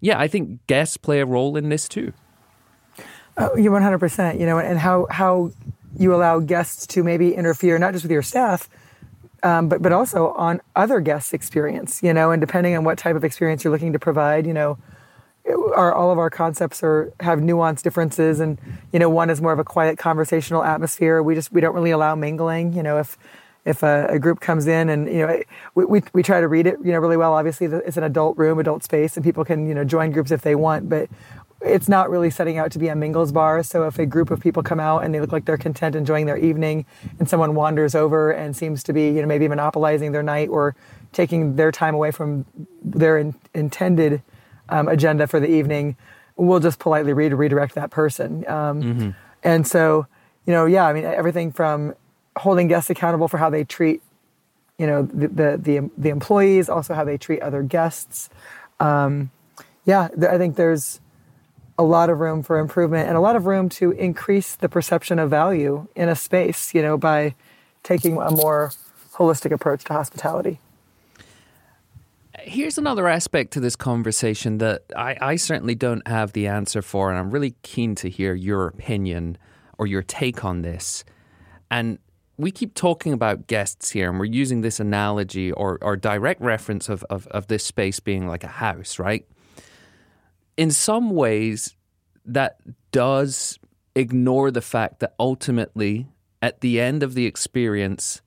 yeah, 0.00 0.18
I 0.18 0.28
think 0.28 0.66
guests 0.66 0.96
play 0.96 1.20
a 1.20 1.26
role 1.26 1.56
in 1.56 1.68
this 1.68 1.88
too. 1.88 2.12
Oh, 3.38 3.54
you 3.56 3.70
100%, 3.70 4.40
you 4.40 4.46
know, 4.46 4.58
and 4.58 4.78
how, 4.78 5.06
how 5.10 5.50
you 5.98 6.14
allow 6.14 6.38
guests 6.40 6.86
to 6.88 7.02
maybe 7.04 7.34
interfere, 7.34 7.78
not 7.78 7.92
just 7.92 8.04
with 8.04 8.12
your 8.12 8.22
staff, 8.22 8.68
um, 9.42 9.68
but 9.68 9.82
but 9.82 9.92
also 9.92 10.32
on 10.32 10.60
other 10.74 11.00
guests' 11.00 11.32
experience, 11.32 12.02
you 12.02 12.12
know, 12.12 12.30
and 12.30 12.40
depending 12.40 12.76
on 12.76 12.84
what 12.84 12.98
type 12.98 13.14
of 13.14 13.24
experience 13.24 13.62
you're 13.62 13.72
looking 13.72 13.92
to 13.92 13.98
provide, 13.98 14.46
you 14.46 14.54
know, 14.54 14.78
our 15.74 15.92
all 15.92 16.10
of 16.10 16.18
our 16.18 16.30
concepts 16.30 16.82
are 16.82 17.12
have 17.20 17.38
nuanced 17.40 17.82
differences, 17.82 18.40
and 18.40 18.58
you 18.92 18.98
know, 18.98 19.08
one 19.08 19.30
is 19.30 19.40
more 19.40 19.52
of 19.52 19.58
a 19.58 19.64
quiet 19.64 19.98
conversational 19.98 20.64
atmosphere. 20.64 21.22
We 21.22 21.34
just 21.34 21.52
we 21.52 21.60
don't 21.60 21.74
really 21.74 21.92
allow 21.92 22.14
mingling. 22.14 22.72
You 22.72 22.82
know, 22.82 22.98
if 22.98 23.16
if 23.64 23.82
a, 23.82 24.06
a 24.10 24.18
group 24.18 24.40
comes 24.40 24.66
in 24.66 24.88
and 24.88 25.06
you 25.06 25.26
know 25.26 25.42
we, 25.74 25.84
we, 25.84 26.02
we 26.12 26.22
try 26.22 26.40
to 26.40 26.48
read 26.48 26.66
it 26.66 26.78
you 26.82 26.92
know 26.92 26.98
really 26.98 27.16
well. 27.16 27.34
Obviously, 27.34 27.66
it's 27.66 27.96
an 27.96 28.04
adult 28.04 28.36
room, 28.38 28.58
adult 28.58 28.82
space, 28.82 29.16
and 29.16 29.24
people 29.24 29.44
can 29.44 29.68
you 29.68 29.74
know 29.74 29.84
join 29.84 30.10
groups 30.10 30.30
if 30.30 30.42
they 30.42 30.54
want, 30.54 30.88
but 30.88 31.08
it's 31.66 31.88
not 31.88 32.10
really 32.10 32.30
setting 32.30 32.58
out 32.58 32.70
to 32.72 32.78
be 32.78 32.88
a 32.88 32.96
mingles 32.96 33.32
bar. 33.32 33.62
So 33.62 33.86
if 33.86 33.98
a 33.98 34.06
group 34.06 34.30
of 34.30 34.40
people 34.40 34.62
come 34.62 34.80
out 34.80 35.04
and 35.04 35.14
they 35.14 35.20
look 35.20 35.32
like 35.32 35.44
they're 35.44 35.58
content 35.58 35.94
enjoying 35.94 36.26
their 36.26 36.36
evening, 36.36 36.86
and 37.18 37.28
someone 37.28 37.54
wanders 37.54 37.94
over 37.94 38.30
and 38.30 38.56
seems 38.56 38.82
to 38.84 38.92
be, 38.92 39.08
you 39.08 39.20
know, 39.20 39.26
maybe 39.26 39.48
monopolizing 39.48 40.12
their 40.12 40.22
night 40.22 40.48
or 40.48 40.74
taking 41.12 41.56
their 41.56 41.72
time 41.72 41.94
away 41.94 42.10
from 42.10 42.44
their 42.82 43.18
in, 43.18 43.34
intended 43.54 44.22
um, 44.68 44.88
agenda 44.88 45.26
for 45.26 45.40
the 45.40 45.48
evening, 45.48 45.96
we'll 46.36 46.60
just 46.60 46.78
politely 46.78 47.12
re- 47.12 47.28
redirect 47.28 47.74
that 47.74 47.90
person. 47.90 48.46
Um, 48.48 48.82
mm-hmm. 48.82 49.10
And 49.42 49.66
so, 49.66 50.06
you 50.44 50.52
know, 50.52 50.66
yeah, 50.66 50.86
I 50.86 50.92
mean, 50.92 51.04
everything 51.04 51.52
from 51.52 51.94
holding 52.36 52.68
guests 52.68 52.90
accountable 52.90 53.28
for 53.28 53.38
how 53.38 53.50
they 53.50 53.64
treat, 53.64 54.02
you 54.78 54.86
know, 54.86 55.02
the 55.02 55.28
the 55.28 55.56
the, 55.56 55.90
the 55.96 56.08
employees, 56.10 56.68
also 56.68 56.94
how 56.94 57.04
they 57.04 57.16
treat 57.16 57.40
other 57.40 57.62
guests. 57.62 58.28
Um, 58.78 59.30
yeah, 59.84 60.08
I 60.28 60.36
think 60.36 60.56
there's 60.56 61.00
a 61.78 61.82
lot 61.82 62.10
of 62.10 62.20
room 62.20 62.42
for 62.42 62.58
improvement 62.58 63.08
and 63.08 63.16
a 63.16 63.20
lot 63.20 63.36
of 63.36 63.46
room 63.46 63.68
to 63.68 63.90
increase 63.92 64.56
the 64.56 64.68
perception 64.68 65.18
of 65.18 65.30
value 65.30 65.86
in 65.94 66.08
a 66.08 66.16
space, 66.16 66.74
you 66.74 66.82
know, 66.82 66.96
by 66.96 67.34
taking 67.82 68.16
a 68.16 68.30
more 68.30 68.72
holistic 69.12 69.52
approach 69.52 69.84
to 69.84 69.92
hospitality. 69.92 70.58
Here's 72.40 72.78
another 72.78 73.08
aspect 73.08 73.52
to 73.54 73.60
this 73.60 73.76
conversation 73.76 74.58
that 74.58 74.82
I, 74.96 75.16
I 75.20 75.36
certainly 75.36 75.74
don't 75.74 76.06
have 76.06 76.32
the 76.32 76.46
answer 76.46 76.82
for, 76.82 77.10
and 77.10 77.18
I'm 77.18 77.30
really 77.30 77.54
keen 77.62 77.94
to 77.96 78.08
hear 78.08 78.34
your 78.34 78.68
opinion 78.68 79.38
or 79.78 79.86
your 79.86 80.02
take 80.02 80.44
on 80.44 80.62
this. 80.62 81.04
And 81.70 81.98
we 82.36 82.50
keep 82.50 82.74
talking 82.74 83.12
about 83.12 83.46
guests 83.46 83.90
here, 83.90 84.10
and 84.10 84.18
we're 84.18 84.26
using 84.26 84.60
this 84.60 84.78
analogy 84.78 85.50
or, 85.52 85.78
or 85.80 85.96
direct 85.96 86.40
reference 86.40 86.88
of, 86.88 87.02
of, 87.04 87.26
of 87.28 87.46
this 87.46 87.64
space 87.64 87.98
being 87.98 88.28
like 88.28 88.44
a 88.44 88.48
house, 88.48 88.98
right? 88.98 89.26
In 90.56 90.70
some 90.70 91.10
ways, 91.10 91.74
that 92.24 92.58
does 92.90 93.58
ignore 93.94 94.50
the 94.50 94.60
fact 94.60 95.00
that 95.00 95.14
ultimately, 95.18 96.06
at 96.42 96.60
the 96.60 96.80
end 96.80 97.02
of 97.02 97.14
the 97.14 97.26
experience, 97.26 98.20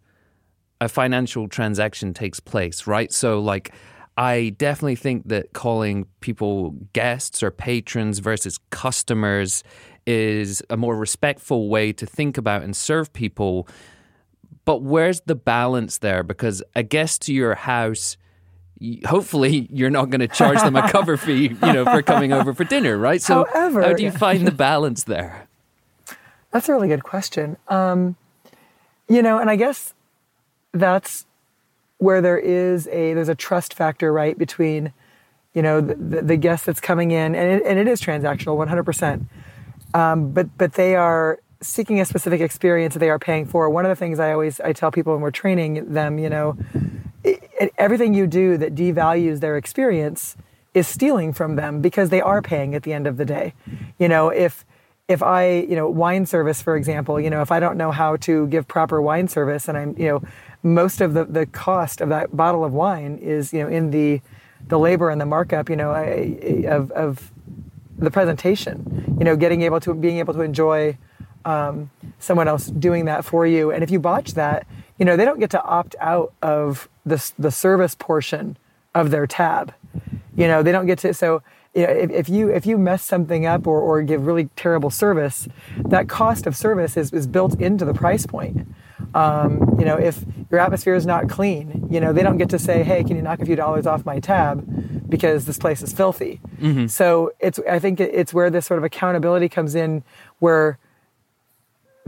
a 0.82 0.90
financial 0.90 1.48
transaction 1.48 2.14
takes 2.14 2.40
place, 2.40 2.88
right? 2.88 3.12
So, 3.12 3.40
like, 3.40 3.74
I 4.18 4.54
definitely 4.58 4.96
think 4.96 5.28
that 5.30 5.54
calling 5.54 6.06
people 6.20 6.72
guests 6.94 7.42
or 7.44 7.52
patrons 7.52 8.20
versus 8.20 8.60
customers 8.70 9.64
is 10.06 10.64
a 10.70 10.78
more 10.78 10.96
respectful 10.96 11.70
way 11.70 11.94
to 11.94 12.06
think 12.06 12.38
about 12.38 12.64
and 12.64 12.76
serve 12.76 13.14
people. 13.14 13.68
But 14.66 14.82
where's 14.82 15.22
the 15.22 15.36
balance 15.36 16.00
there? 16.00 16.24
Because 16.24 16.64
a 16.76 16.84
guest 16.84 17.22
to 17.24 17.34
your 17.34 17.56
house 17.56 18.18
hopefully 19.06 19.68
you're 19.72 19.90
not 19.90 20.10
going 20.10 20.22
to 20.22 20.28
charge 20.28 20.60
them 20.60 20.76
a 20.76 20.90
cover 20.92 21.18
fee, 21.18 21.50
you 21.50 21.74
know, 21.74 21.86
for 21.86 22.02
coming 22.02 22.32
over 22.32 22.54
for 22.54 22.64
dinner, 22.64 22.98
right? 22.98 23.22
So 23.22 23.46
However, 23.52 23.82
how 23.82 23.94
do 23.94 24.04
you 24.04 24.12
find 24.12 24.48
the 24.48 24.52
balance 24.52 25.04
there? 25.04 25.48
That's 26.52 26.68
a 26.70 26.74
really 26.74 26.88
good 26.88 27.04
question. 27.04 27.58
Um, 27.68 28.16
you 29.08 29.22
know, 29.22 29.38
and 29.40 29.50
I 29.50 29.56
guess 29.56 29.94
that's 30.72 31.26
where 31.98 32.22
there 32.22 32.38
is 32.38 32.88
a 32.88 33.14
there's 33.14 33.30
a 33.30 33.36
trust 33.36 33.74
factor, 33.74 34.14
right, 34.14 34.38
between 34.38 34.94
you 35.54 35.62
know 35.62 35.82
the, 35.82 35.96
the, 35.96 36.22
the 36.22 36.38
guest 36.38 36.66
that's 36.66 36.80
coming 36.80 37.12
in, 37.12 37.36
and 37.36 37.62
it, 37.62 37.66
and 37.66 37.80
it 37.80 37.88
is 37.88 38.02
transactional, 38.02 38.56
100. 38.56 38.80
Um, 38.80 38.86
percent 38.86 39.28
But 40.34 40.58
but 40.58 40.74
they 40.74 40.96
are 40.96 41.40
seeking 41.62 42.00
a 42.00 42.06
specific 42.06 42.40
experience 42.40 42.94
that 42.94 43.00
they 43.00 43.10
are 43.10 43.20
paying 43.20 43.46
for. 43.46 43.70
One 43.70 43.86
of 43.86 43.90
the 43.90 43.96
things 43.96 44.20
I 44.20 44.32
always 44.32 44.60
I 44.62 44.74
tell 44.74 44.92
people 44.92 45.14
when 45.14 45.22
we're 45.22 45.32
training 45.32 45.94
them, 45.94 46.18
you 46.18 46.30
know, 46.30 46.58
everything 47.78 48.14
you 48.14 48.28
do 48.28 48.58
that 48.58 48.76
devalues 48.76 49.40
their 49.40 49.58
experience 49.58 50.36
is 50.74 50.88
stealing 50.88 51.34
from 51.34 51.56
them 51.56 51.82
because 51.82 52.10
they 52.10 52.22
are 52.22 52.42
paying 52.42 52.76
at 52.76 52.84
the 52.84 52.94
end 52.94 53.08
of 53.08 53.18
the 53.18 53.26
day. 53.26 53.54
You 53.98 54.08
know, 54.08 54.30
if 54.30 54.66
if 55.10 55.24
I, 55.24 55.62
you 55.62 55.76
know, 55.76 55.90
wine 55.90 56.28
service, 56.28 56.62
for 56.62 56.78
example, 56.78 57.20
you 57.20 57.32
know, 57.32 57.42
if 57.42 57.52
I 57.52 57.60
don't 57.60 57.78
know 57.78 57.92
how 57.92 58.16
to 58.18 58.46
give 58.46 58.68
proper 58.68 59.02
wine 59.02 59.28
service 59.28 59.68
and 59.68 59.76
I'm, 59.76 59.96
you 59.98 60.08
know, 60.08 60.24
most 60.62 61.02
of 61.02 61.16
the, 61.16 61.26
the 61.26 61.48
cost 61.48 62.00
of 62.00 62.10
that 62.10 62.38
bottle 62.38 62.64
of 62.64 62.74
wine 62.74 63.18
is, 63.18 63.52
you 63.52 63.64
know, 63.64 63.70
in 63.70 63.90
the, 63.90 64.22
the 64.68 64.78
labor 64.78 65.10
and 65.10 65.20
the 65.20 65.26
markup, 65.26 65.68
you 65.68 65.76
know, 65.76 65.96
of, 66.68 66.92
of 66.92 67.32
the 67.98 68.12
presentation, 68.12 69.16
you 69.18 69.26
know, 69.26 69.36
getting 69.36 69.64
able 69.64 69.80
to, 69.80 69.96
being 69.96 70.20
able 70.20 70.36
to 70.36 70.42
enjoy 70.42 70.96
um, 71.44 71.90
someone 72.20 72.48
else 72.48 72.68
doing 72.68 73.06
that 73.06 73.26
for 73.26 73.48
you. 73.48 73.72
And 73.72 73.84
if 73.84 73.90
you 73.90 74.00
botch 74.00 74.36
that, 74.36 74.68
you 75.00 75.06
know, 75.06 75.18
they 75.18 75.26
don't 75.26 75.40
get 75.40 75.50
to 75.52 75.64
opt 75.64 75.96
out 76.00 76.34
of 76.44 76.88
the, 77.10 77.32
the 77.38 77.52
service 77.52 77.96
portion 77.96 78.58
of 78.96 79.12
their 79.12 79.28
tab. 79.28 79.74
You 80.36 80.48
know, 80.48 80.64
they 80.64 80.72
don't 80.72 80.86
get 80.86 81.00
to, 81.00 81.14
so, 81.14 81.44
you 81.76 81.86
know, 81.86 81.94
if, 81.94 82.10
if, 82.12 82.30
you 82.30 82.50
if 82.50 82.66
you 82.66 82.78
mess 82.78 83.04
something 83.04 83.46
up 83.46 83.68
or, 83.68 83.80
or 83.82 84.02
give 84.02 84.26
really 84.26 84.50
terrible 84.56 84.90
service, 84.90 85.48
that 85.78 86.08
cost 86.08 86.48
of 86.48 86.56
service 86.56 86.98
is, 86.98 87.12
is 87.14 87.28
built 87.28 87.60
into 87.60 87.86
the 87.86 87.94
price 87.94 88.26
point. 88.26 88.68
Um, 89.14 89.76
you 89.80 89.86
know, 89.86 89.96
if 89.96 90.24
your 90.52 90.60
atmosphere 90.60 90.96
is 90.96 91.06
not 91.06 91.30
clean, 91.30 91.88
you 91.90 92.00
know, 92.00 92.14
they 92.14 92.22
don't 92.22 92.38
get 92.38 92.50
to 92.50 92.60
say, 92.60 92.84
"Hey, 92.84 93.04
can 93.04 93.16
you 93.16 93.24
knock 93.24 93.40
a 93.40 93.46
few 93.46 93.56
dollars 93.56 93.88
off 93.88 94.06
my 94.06 94.20
tab?" 94.20 94.64
because 95.10 95.46
this 95.46 95.58
place 95.58 95.82
is 95.82 95.92
filthy. 95.92 96.40
Mm-hmm. 96.60 96.88
So 96.88 97.32
it's 97.40 97.60
I 97.70 97.80
think 97.80 98.00
it's 98.00 98.34
where 98.34 98.50
this 98.50 98.66
sort 98.66 98.78
of 98.78 98.84
accountability 98.84 99.50
comes 99.50 99.76
in, 99.76 100.04
where 100.38 100.78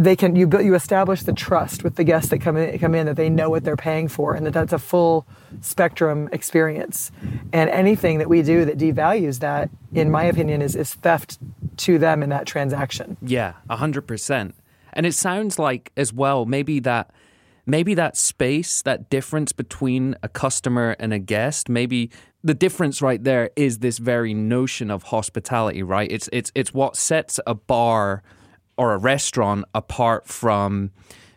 they 0.04 0.16
can 0.16 0.36
you 0.36 0.50
you 0.60 0.74
establish 0.74 1.24
the 1.24 1.34
trust 1.34 1.84
with 1.84 1.96
the 1.96 2.04
guests 2.04 2.30
that 2.30 2.40
come 2.40 2.58
in 2.58 2.78
come 2.80 2.96
in 2.96 3.06
that 3.06 3.16
they 3.16 3.30
know 3.30 3.50
what 3.50 3.64
they're 3.64 3.78
paying 3.78 4.08
for 4.08 4.34
and 4.34 4.46
that 4.46 4.54
that's 4.54 4.74
a 4.74 4.80
full 4.80 5.28
spectrum 5.62 6.28
experience. 6.32 7.12
And 7.54 7.70
anything 7.70 8.18
that 8.18 8.30
we 8.30 8.42
do 8.42 8.66
that 8.66 8.78
devalues 8.78 9.40
that 9.40 9.70
in 9.94 10.10
my 10.10 10.24
opinion 10.24 10.62
is 10.62 10.76
is 10.76 10.96
theft 10.96 11.38
to 11.78 12.00
them 12.00 12.24
in 12.24 12.30
that 12.30 12.46
transaction. 12.48 13.18
Yeah 13.22 13.54
100% 13.70 14.54
and 14.94 15.06
it 15.06 15.14
sounds 15.14 15.60
like 15.60 15.92
as 15.96 16.12
well 16.12 16.46
maybe 16.46 16.80
that 16.80 17.12
maybe 17.68 17.94
that 17.94 18.18
space 18.18 18.82
that 18.82 19.10
difference 19.10 19.52
between 19.52 20.16
a 20.24 20.30
customer 20.30 20.96
and 21.00 21.14
a 21.14 21.20
guest 21.20 21.70
maybe 21.70 22.10
the 22.44 22.56
difference 22.56 23.04
right 23.04 23.24
there 23.24 23.52
is 23.56 23.80
this 23.80 24.00
very 24.00 24.34
notion 24.34 24.90
of 24.90 25.04
hospitality 25.04 25.84
right? 25.84 26.12
It's 26.12 26.28
it's 26.34 26.52
it's 26.56 26.74
what 26.74 26.96
sets 26.96 27.40
a 27.46 27.54
bar 27.54 28.24
or 28.82 28.94
a 28.94 28.98
restaurant 28.98 29.64
apart 29.76 30.28
from 30.28 30.90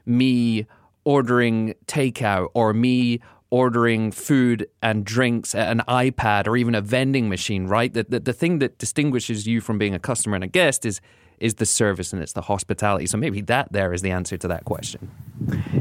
me 0.06 0.66
ordering 1.04 1.74
takeout 1.86 2.48
or 2.54 2.72
me 2.72 3.20
ordering 3.50 4.10
food 4.10 4.66
and 4.80 5.04
drinks 5.04 5.54
at 5.54 5.70
an 5.70 5.82
iPad 5.86 6.46
or 6.46 6.56
even 6.56 6.74
a 6.74 6.80
vending 6.80 7.28
machine, 7.28 7.66
right? 7.66 7.92
The, 7.92 8.04
the, 8.04 8.20
the 8.20 8.32
thing 8.32 8.60
that 8.60 8.78
distinguishes 8.78 9.46
you 9.46 9.60
from 9.60 9.76
being 9.76 9.94
a 9.94 9.98
customer 9.98 10.36
and 10.36 10.42
a 10.42 10.46
guest 10.46 10.86
is 10.86 11.02
is 11.38 11.54
the 11.54 11.66
service 11.66 12.12
and 12.14 12.22
it's 12.22 12.32
the 12.32 12.42
hospitality. 12.42 13.06
So 13.06 13.18
maybe 13.18 13.42
that 13.42 13.70
there 13.72 13.92
is 13.92 14.00
the 14.00 14.10
answer 14.10 14.38
to 14.38 14.48
that 14.48 14.64
question. 14.64 15.10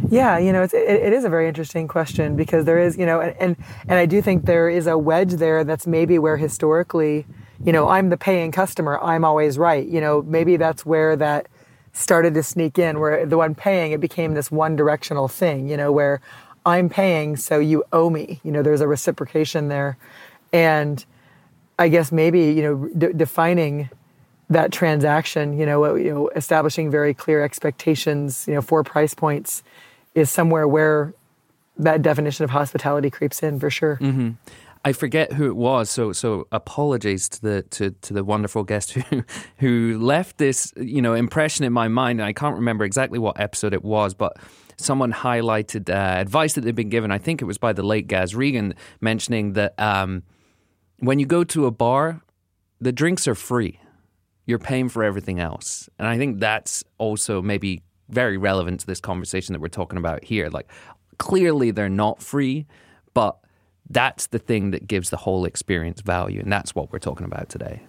Yeah, 0.09 0.37
you 0.39 0.51
know, 0.51 0.63
it's, 0.63 0.73
it, 0.73 0.89
it 1.07 1.13
is 1.13 1.23
a 1.23 1.29
very 1.29 1.47
interesting 1.47 1.87
question 1.87 2.35
because 2.35 2.65
there 2.65 2.79
is, 2.79 2.97
you 2.97 3.05
know, 3.05 3.21
and, 3.21 3.35
and, 3.39 3.55
and 3.87 3.99
I 3.99 4.05
do 4.05 4.21
think 4.21 4.45
there 4.45 4.67
is 4.67 4.87
a 4.87 4.97
wedge 4.97 5.33
there 5.33 5.63
that's 5.63 5.85
maybe 5.85 6.17
where 6.17 6.37
historically, 6.37 7.25
you 7.63 7.71
know, 7.71 7.87
I'm 7.87 8.09
the 8.09 8.17
paying 8.17 8.51
customer, 8.51 8.99
I'm 8.99 9.23
always 9.23 9.59
right. 9.59 9.87
You 9.87 10.01
know, 10.01 10.23
maybe 10.23 10.57
that's 10.57 10.85
where 10.87 11.15
that 11.17 11.47
started 11.93 12.33
to 12.33 12.43
sneak 12.43 12.77
in 12.77 12.99
where 12.99 13.25
the 13.25 13.37
one 13.37 13.55
paying 13.55 13.91
it 13.91 14.01
became 14.01 14.33
this 14.33 14.51
one 14.51 14.75
directional 14.75 15.27
thing 15.27 15.69
you 15.69 15.77
know 15.77 15.91
where 15.91 16.19
i'm 16.65 16.89
paying 16.89 17.35
so 17.37 17.59
you 17.59 17.83
owe 17.93 18.09
me. 18.09 18.39
You 18.43 18.51
know 18.51 18.61
there's 18.61 18.81
a 18.81 18.87
reciprocation 18.87 19.69
there. 19.69 19.97
And 20.51 21.03
i 21.79 21.87
guess 21.87 22.11
maybe 22.11 22.51
you 22.51 22.61
know 22.61 23.09
defining 23.11 23.89
that 24.49 24.71
transaction 24.71 25.57
you 25.57 25.65
know 25.65 25.95
you 25.95 26.11
know 26.11 26.27
establishing 26.29 26.91
very 26.91 27.13
clear 27.13 27.43
expectations 27.43 28.45
you 28.47 28.53
know 28.53 28.61
for 28.61 28.83
price 28.83 29.13
points 29.13 29.63
is 30.13 30.29
somewhere 30.29 30.67
where 30.67 31.13
that 31.77 32.01
definition 32.01 32.43
of 32.43 32.51
hospitality 32.51 33.09
creeps 33.09 33.41
in 33.41 33.59
for 33.59 33.69
sure. 33.69 33.97
Mm-hmm. 34.01 34.31
I 34.85 34.91
forget 34.91 35.31
who 35.33 35.47
it 35.47 35.55
was, 35.55 35.89
so 35.89 36.11
so 36.11 36.47
apologies 36.51 37.29
to 37.29 37.41
the 37.41 37.61
to, 37.71 37.91
to 37.91 38.13
the 38.13 38.23
wonderful 38.23 38.63
guest 38.63 38.91
who 38.93 39.23
who 39.57 39.97
left 39.99 40.37
this 40.37 40.73
you 40.75 41.01
know 41.01 41.13
impression 41.13 41.63
in 41.63 41.71
my 41.71 41.87
mind, 41.87 42.19
and 42.19 42.27
I 42.27 42.33
can't 42.33 42.55
remember 42.55 42.83
exactly 42.83 43.17
what 43.17 43.39
episode 43.39 43.73
it 43.73 43.83
was, 43.83 44.13
but 44.13 44.37
someone 44.77 45.13
highlighted 45.13 45.89
uh, 45.89 46.19
advice 46.19 46.53
that 46.53 46.61
they'd 46.61 46.75
been 46.75 46.89
given. 46.89 47.11
I 47.11 47.17
think 47.17 47.41
it 47.41 47.45
was 47.45 47.57
by 47.57 47.71
the 47.71 47.83
late 47.83 48.07
Gaz 48.07 48.35
Regan, 48.35 48.73
mentioning 48.99 49.53
that 49.53 49.79
um, 49.79 50.23
when 50.99 51.17
you 51.17 51.25
go 51.25 51.43
to 51.45 51.65
a 51.65 51.71
bar, 51.71 52.21
the 52.81 52.91
drinks 52.91 53.27
are 53.27 53.35
free. 53.35 53.79
You're 54.45 54.59
paying 54.59 54.89
for 54.89 55.03
everything 55.05 55.39
else, 55.39 55.87
and 55.97 56.07
I 56.09 56.17
think 56.17 56.41
that's 56.41 56.83
also 56.97 57.41
maybe 57.41 57.83
very 58.09 58.37
relevant 58.37 58.81
to 58.81 58.85
this 58.85 58.99
conversation 58.99 59.53
that 59.53 59.61
we're 59.61 59.69
talking 59.69 59.97
about 59.97 60.25
here. 60.25 60.49
Like, 60.49 60.69
clearly 61.17 61.71
they're 61.71 61.87
not 61.87 62.21
free, 62.21 62.67
that's 63.93 64.27
the 64.27 64.39
thing 64.39 64.71
that 64.71 64.87
gives 64.87 65.09
the 65.09 65.17
whole 65.17 65.45
experience 65.45 66.01
value, 66.01 66.41
and 66.41 66.51
that's 66.51 66.75
what 66.75 66.91
we're 66.91 66.99
talking 66.99 67.25
about 67.25 67.49
today. 67.49 67.81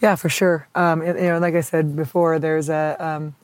Yeah, 0.00 0.14
for 0.14 0.28
sure. 0.28 0.68
Um, 0.74 1.04
you 1.04 1.12
know, 1.14 1.38
like 1.38 1.54
I 1.54 1.60
said 1.60 1.96
before, 1.96 2.38
there's 2.38 2.68
a 2.68 2.96
um, 2.98 3.34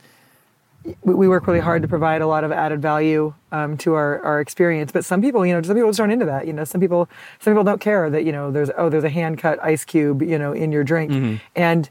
we 1.02 1.28
work 1.28 1.46
really 1.46 1.60
hard 1.60 1.82
to 1.82 1.88
provide 1.88 2.20
a 2.20 2.26
lot 2.26 2.44
of 2.44 2.52
added 2.52 2.80
value 2.82 3.34
um, 3.52 3.76
to 3.78 3.94
our, 3.94 4.20
our 4.22 4.40
experience. 4.40 4.92
But 4.92 5.04
some 5.04 5.22
people, 5.22 5.44
you 5.46 5.54
know, 5.54 5.62
some 5.62 5.74
people 5.74 5.88
just 5.88 6.00
aren't 6.00 6.12
into 6.12 6.26
that. 6.26 6.46
You 6.46 6.52
know, 6.52 6.64
some 6.64 6.80
people 6.80 7.08
some 7.40 7.52
people 7.52 7.64
don't 7.64 7.80
care 7.80 8.08
that 8.10 8.24
you 8.24 8.32
know 8.32 8.50
there's 8.50 8.70
oh 8.76 8.88
there's 8.88 9.04
a 9.04 9.10
hand 9.10 9.38
cut 9.38 9.62
ice 9.62 9.84
cube 9.84 10.22
you 10.22 10.38
know 10.38 10.52
in 10.52 10.72
your 10.72 10.84
drink, 10.84 11.10
mm-hmm. 11.10 11.36
and 11.56 11.90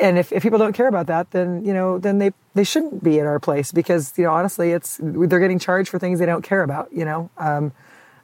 and 0.00 0.18
if, 0.18 0.32
if 0.32 0.42
people 0.42 0.58
don't 0.58 0.72
care 0.72 0.88
about 0.88 1.06
that, 1.06 1.30
then 1.30 1.64
you 1.64 1.72
know 1.72 1.98
then 1.98 2.18
they 2.18 2.32
they 2.54 2.64
shouldn't 2.64 3.04
be 3.04 3.20
at 3.20 3.26
our 3.26 3.38
place 3.38 3.70
because 3.70 4.12
you 4.16 4.24
know 4.24 4.32
honestly 4.32 4.72
it's 4.72 4.98
they're 5.00 5.40
getting 5.40 5.58
charged 5.58 5.90
for 5.90 5.98
things 5.98 6.18
they 6.18 6.26
don't 6.26 6.42
care 6.42 6.62
about. 6.62 6.92
You 6.92 7.04
know. 7.04 7.30
Um, 7.38 7.72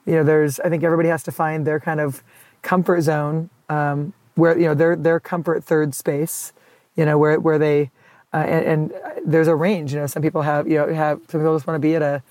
you 0.08 0.14
know, 0.14 0.24
there's 0.24 0.58
I 0.60 0.70
think 0.70 0.82
everybody 0.82 1.10
has 1.10 1.22
to 1.24 1.32
find 1.32 1.66
their 1.66 1.78
kind 1.78 2.00
of 2.00 2.22
comfort 2.62 3.02
zone 3.02 3.50
um, 3.68 4.14
where 4.34 4.58
you 4.58 4.66
know 4.66 4.74
their 4.74 4.96
their 4.96 5.20
comfort 5.20 5.62
third 5.62 5.94
space, 5.94 6.52
you 6.96 7.04
know, 7.04 7.18
where 7.18 7.38
where 7.38 7.58
they 7.58 7.90
uh, 8.32 8.38
and, 8.38 8.64
and, 8.66 8.94
there's 9.24 9.48
a 9.48 9.56
range. 9.56 9.92
You 9.92 10.00
know, 10.00 10.06
some 10.06 10.22
people 10.22 10.42
have 10.42 10.66
you 10.66 10.78
know 10.78 10.92
have 10.92 11.20
some 11.28 11.40
people 11.40 11.54
just 11.54 11.66
want 11.66 11.76
to 11.76 11.86
be 11.86 11.94
at 11.94 12.02
a 12.02 12.22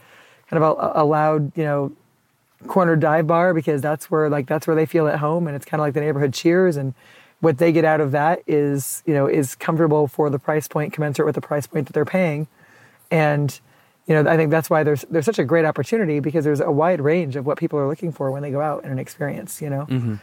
kind 0.49 0.63
of 0.63 0.78
a, 0.78 1.01
a 1.01 1.05
loud 1.05 1.55
you 1.55 1.63
know 1.63 1.91
corner 2.65 2.95
dive 2.95 3.28
bar 3.28 3.53
because 3.53 3.82
that's 3.82 4.09
where 4.09 4.30
like 4.30 4.47
that's 4.47 4.65
where 4.65 4.75
they 4.75 4.86
feel 4.86 5.07
at 5.07 5.19
home 5.19 5.45
and 5.45 5.55
it's 5.55 5.65
kind 5.65 5.80
of 5.80 5.86
like 5.86 5.93
the 5.93 6.01
neighborhood 6.01 6.34
cheers 6.34 6.75
and 6.75 6.95
what 7.39 7.59
they 7.59 7.71
get 7.71 7.86
out 7.86 8.01
of 8.01 8.11
that 8.11 8.41
is 8.47 9.03
you 9.05 9.13
know 9.13 9.28
is 9.28 9.53
comfortable 9.53 10.07
for 10.07 10.32
the 10.32 10.39
price 10.39 10.67
point 10.67 10.91
commensurate 10.91 11.28
with 11.28 11.36
the 11.36 11.41
price 11.41 11.67
point 11.67 11.86
that 11.86 11.93
they're 11.93 12.03
paying 12.03 12.47
and 13.11 13.59
you 14.08 14.16
know, 14.16 14.30
I 14.30 14.38
think 14.38 14.51
that's 14.51 14.70
why 14.70 14.84
there's 14.84 15.05
there's 15.10 15.26
such 15.26 15.39
a 15.39 15.43
great 15.43 15.66
opportunity 15.66 16.20
because 16.20 16.45
there's 16.45 16.62
a 16.62 16.72
wide 16.72 17.01
range 17.01 17.36
of 17.36 17.45
what 17.45 17.58
people 17.58 17.78
are 17.78 17.88
looking 17.88 18.12
for 18.12 18.32
when 18.32 18.41
they 18.41 18.51
go 18.51 18.62
out 18.62 18.86
in 18.86 18.91
an 18.91 18.99
experience. 18.99 19.62
You 19.62 19.70
know. 19.70 19.86
Mm-hmm. 19.86 20.16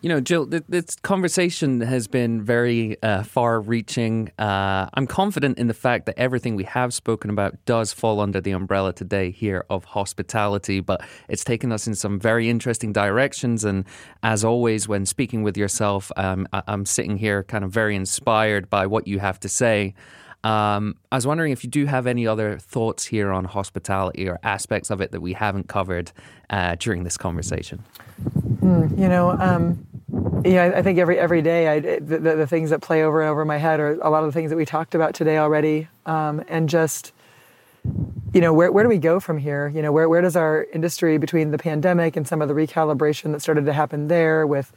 You 0.00 0.10
know, 0.10 0.20
Jill, 0.20 0.44
this 0.44 0.96
conversation 0.96 1.80
has 1.80 2.08
been 2.08 2.42
very 2.42 3.02
uh, 3.02 3.22
far 3.22 3.58
reaching. 3.58 4.30
Uh, 4.38 4.86
I'm 4.92 5.06
confident 5.06 5.56
in 5.56 5.66
the 5.66 5.72
fact 5.72 6.04
that 6.04 6.18
everything 6.18 6.56
we 6.56 6.64
have 6.64 6.92
spoken 6.92 7.30
about 7.30 7.56
does 7.64 7.94
fall 7.94 8.20
under 8.20 8.38
the 8.38 8.50
umbrella 8.50 8.92
today 8.92 9.30
here 9.30 9.64
of 9.70 9.84
hospitality, 9.84 10.80
but 10.80 11.02
it's 11.26 11.42
taken 11.42 11.72
us 11.72 11.86
in 11.86 11.94
some 11.94 12.20
very 12.20 12.50
interesting 12.50 12.92
directions. 12.92 13.64
And 13.64 13.86
as 14.22 14.44
always, 14.44 14.86
when 14.86 15.06
speaking 15.06 15.42
with 15.42 15.56
yourself, 15.56 16.12
um, 16.18 16.46
I'm 16.52 16.84
sitting 16.84 17.16
here 17.16 17.42
kind 17.42 17.64
of 17.64 17.70
very 17.70 17.96
inspired 17.96 18.68
by 18.68 18.86
what 18.86 19.08
you 19.08 19.20
have 19.20 19.40
to 19.40 19.48
say. 19.48 19.94
Um, 20.44 20.96
I 21.10 21.16
was 21.16 21.26
wondering 21.26 21.52
if 21.52 21.64
you 21.64 21.70
do 21.70 21.86
have 21.86 22.06
any 22.06 22.26
other 22.26 22.58
thoughts 22.58 23.06
here 23.06 23.32
on 23.32 23.46
hospitality 23.46 24.28
or 24.28 24.38
aspects 24.42 24.90
of 24.90 25.00
it 25.00 25.10
that 25.12 25.22
we 25.22 25.32
haven't 25.32 25.68
covered 25.68 26.12
uh, 26.50 26.76
during 26.78 27.02
this 27.04 27.16
conversation. 27.16 27.82
Mm, 28.60 28.98
you 28.98 29.08
know, 29.08 29.30
um, 29.30 29.86
yeah, 30.44 30.72
I 30.76 30.82
think 30.82 30.98
every 30.98 31.18
every 31.18 31.40
day, 31.40 31.68
I, 31.68 31.80
the, 31.80 32.18
the, 32.18 32.46
things 32.46 32.70
that 32.70 32.82
play 32.82 33.02
over 33.02 33.22
and 33.22 33.30
over 33.30 33.44
my 33.46 33.56
head 33.56 33.80
are 33.80 33.98
a 34.00 34.10
lot 34.10 34.22
of 34.22 34.26
the 34.26 34.32
things 34.32 34.50
that 34.50 34.56
we 34.56 34.66
talked 34.66 34.94
about 34.94 35.14
today 35.14 35.38
already, 35.38 35.88
um, 36.04 36.44
and 36.46 36.68
just 36.68 37.12
you 38.34 38.40
know 38.40 38.52
where, 38.52 38.70
where 38.70 38.84
do 38.84 38.88
we 38.88 38.98
go 38.98 39.20
from 39.20 39.36
here 39.36 39.68
you 39.68 39.82
know 39.82 39.92
where, 39.92 40.08
where 40.08 40.22
does 40.22 40.36
our 40.36 40.66
industry 40.72 41.18
between 41.18 41.50
the 41.50 41.58
pandemic 41.58 42.16
and 42.16 42.26
some 42.26 42.40
of 42.40 42.48
the 42.48 42.54
recalibration 42.54 43.32
that 43.32 43.40
started 43.40 43.66
to 43.66 43.74
happen 43.74 44.08
there 44.08 44.46
with 44.46 44.72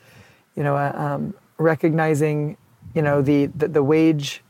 you 0.57 0.63
know 0.63 0.75
uh, 0.75 0.91
um, 0.93 1.33
recognizing 1.57 2.57
you 2.93 3.01
know 3.01 3.21
the, 3.21 3.45
the, 3.47 3.69
the 3.69 3.83
wage 3.83 4.43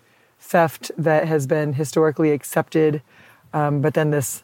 theft 0.48 0.91
that 0.98 1.28
has 1.28 1.45
been 1.45 1.74
historically 1.74 2.32
accepted, 2.32 3.02
um, 3.54 3.82
but 3.82 3.93
then 3.93 4.12
this 4.12 4.43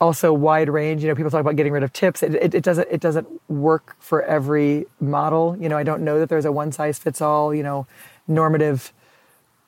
also 0.00 0.32
wide 0.32 0.68
range. 0.68 1.02
You 1.02 1.08
know, 1.08 1.14
people 1.14 1.30
talk 1.30 1.40
about 1.40 1.56
getting 1.56 1.72
rid 1.72 1.82
of 1.82 1.92
tips. 1.92 2.22
It, 2.22 2.34
it, 2.34 2.54
it, 2.54 2.62
doesn't 2.62 2.88
it 2.90 3.00
doesn't 3.00 3.26
work 3.48 3.96
for 3.98 4.22
every 4.22 4.86
model. 5.00 5.56
You 5.58 5.68
know, 5.68 5.76
I 5.76 5.82
don't 5.82 6.02
know 6.02 6.18
that 6.18 6.28
there's 6.28 6.44
a 6.44 6.52
one 6.52 6.72
size 6.72 6.98
fits 6.98 7.22
all. 7.22 7.54
You 7.54 7.62
know, 7.62 7.86
normative 8.28 8.92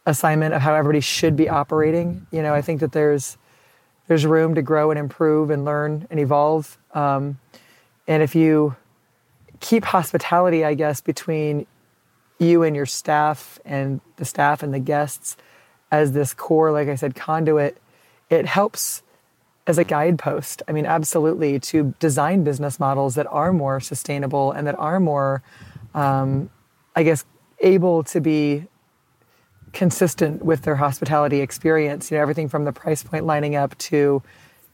assignment 0.04 0.52
of 0.52 0.60
how 0.60 0.74
everybody 0.74 1.00
should 1.00 1.36
be 1.36 1.48
operating. 1.48 2.26
You 2.30 2.42
know, 2.42 2.52
I 2.52 2.60
think 2.60 2.80
that 2.80 2.92
there's 2.92 3.38
there's 4.08 4.26
room 4.26 4.54
to 4.56 4.62
grow 4.62 4.90
and 4.90 4.98
improve 4.98 5.50
and 5.50 5.64
learn 5.64 6.06
and 6.10 6.20
evolve. 6.20 6.76
Um, 6.92 7.38
and 8.06 8.22
if 8.22 8.34
you 8.34 8.76
keep 9.60 9.84
hospitality, 9.84 10.64
I 10.64 10.74
guess, 10.74 11.00
between 11.00 11.66
you 12.38 12.62
and 12.62 12.74
your 12.74 12.86
staff 12.86 13.58
and 13.64 14.00
the 14.16 14.24
staff 14.24 14.62
and 14.62 14.74
the 14.74 14.80
guests 14.80 15.36
as 15.92 16.12
this 16.12 16.32
core, 16.32 16.72
like 16.72 16.88
I 16.88 16.94
said, 16.96 17.14
conduit, 17.14 17.76
it 18.30 18.46
helps 18.46 19.02
as 19.66 19.76
a 19.76 19.84
guidepost. 19.84 20.62
I 20.66 20.72
mean, 20.72 20.86
absolutely, 20.86 21.60
to 21.60 21.94
design 22.00 22.42
business 22.42 22.80
models 22.80 23.14
that 23.14 23.26
are 23.28 23.52
more 23.52 23.78
sustainable 23.78 24.50
and 24.50 24.66
that 24.66 24.76
are 24.78 24.98
more, 24.98 25.42
um, 25.94 26.50
I 26.96 27.02
guess, 27.02 27.24
able 27.60 28.02
to 28.04 28.20
be 28.20 28.64
consistent 29.74 30.42
with 30.42 30.62
their 30.62 30.76
hospitality 30.76 31.40
experience. 31.40 32.10
You 32.10 32.16
know, 32.16 32.22
everything 32.22 32.48
from 32.48 32.64
the 32.64 32.72
price 32.72 33.02
point 33.02 33.26
lining 33.26 33.54
up 33.54 33.76
to 33.78 33.96
you 33.96 34.22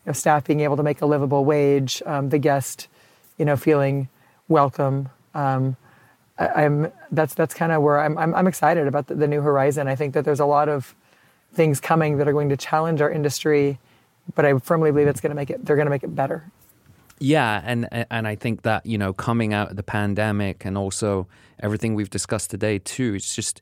know, 0.07 0.13
staff 0.13 0.45
being 0.45 0.61
able 0.61 0.77
to 0.77 0.83
make 0.85 1.03
a 1.03 1.07
livable 1.07 1.45
wage, 1.45 2.01
um, 2.07 2.29
the 2.29 2.39
guest, 2.39 2.87
you 3.37 3.45
know, 3.45 3.57
feeling 3.57 4.09
welcome. 4.47 5.09
Um, 5.35 5.77
I, 6.39 6.63
am 6.63 6.93
that's 7.11 7.35
that's 7.35 7.55
kind 7.55 7.73
of 7.73 7.83
where 7.83 8.01
I'm, 8.01 8.17
I'm, 8.17 8.33
I'm 8.37 8.47
excited 8.47 8.87
about 8.87 9.09
the, 9.09 9.17
the 9.17 9.27
new 9.27 9.41
horizon. 9.41 9.89
I 9.89 9.97
think 9.97 10.15
that 10.15 10.25
there's 10.25 10.41
a 10.41 10.47
lot 10.47 10.69
of 10.69 10.95
things 11.53 11.81
coming 11.81 12.19
that 12.19 12.29
are 12.29 12.33
going 12.33 12.49
to 12.51 12.57
challenge 12.57 13.01
our 13.01 13.11
industry, 13.11 13.79
but 14.35 14.45
I 14.45 14.59
firmly 14.59 14.91
believe 14.91 15.09
it's 15.09 15.21
going 15.21 15.31
to 15.31 15.37
make 15.37 15.51
it. 15.51 15.65
They're 15.65 15.77
going 15.77 15.87
to 15.87 15.91
make 15.91 16.05
it 16.05 16.15
better. 16.15 16.45
Yeah, 17.21 17.61
and 17.65 17.89
and 18.11 18.29
I 18.29 18.37
think 18.37 18.63
that 18.63 18.87
you 18.87 18.97
know 18.97 19.13
coming 19.13 19.53
out 19.53 19.71
of 19.71 19.77
the 19.77 19.83
pandemic 19.83 20.65
and 20.65 20.79
also 20.79 21.27
everything 21.61 21.95
we've 21.95 22.11
discussed 22.11 22.51
today 22.51 22.79
too, 22.79 23.15
it's 23.15 23.35
just 23.35 23.61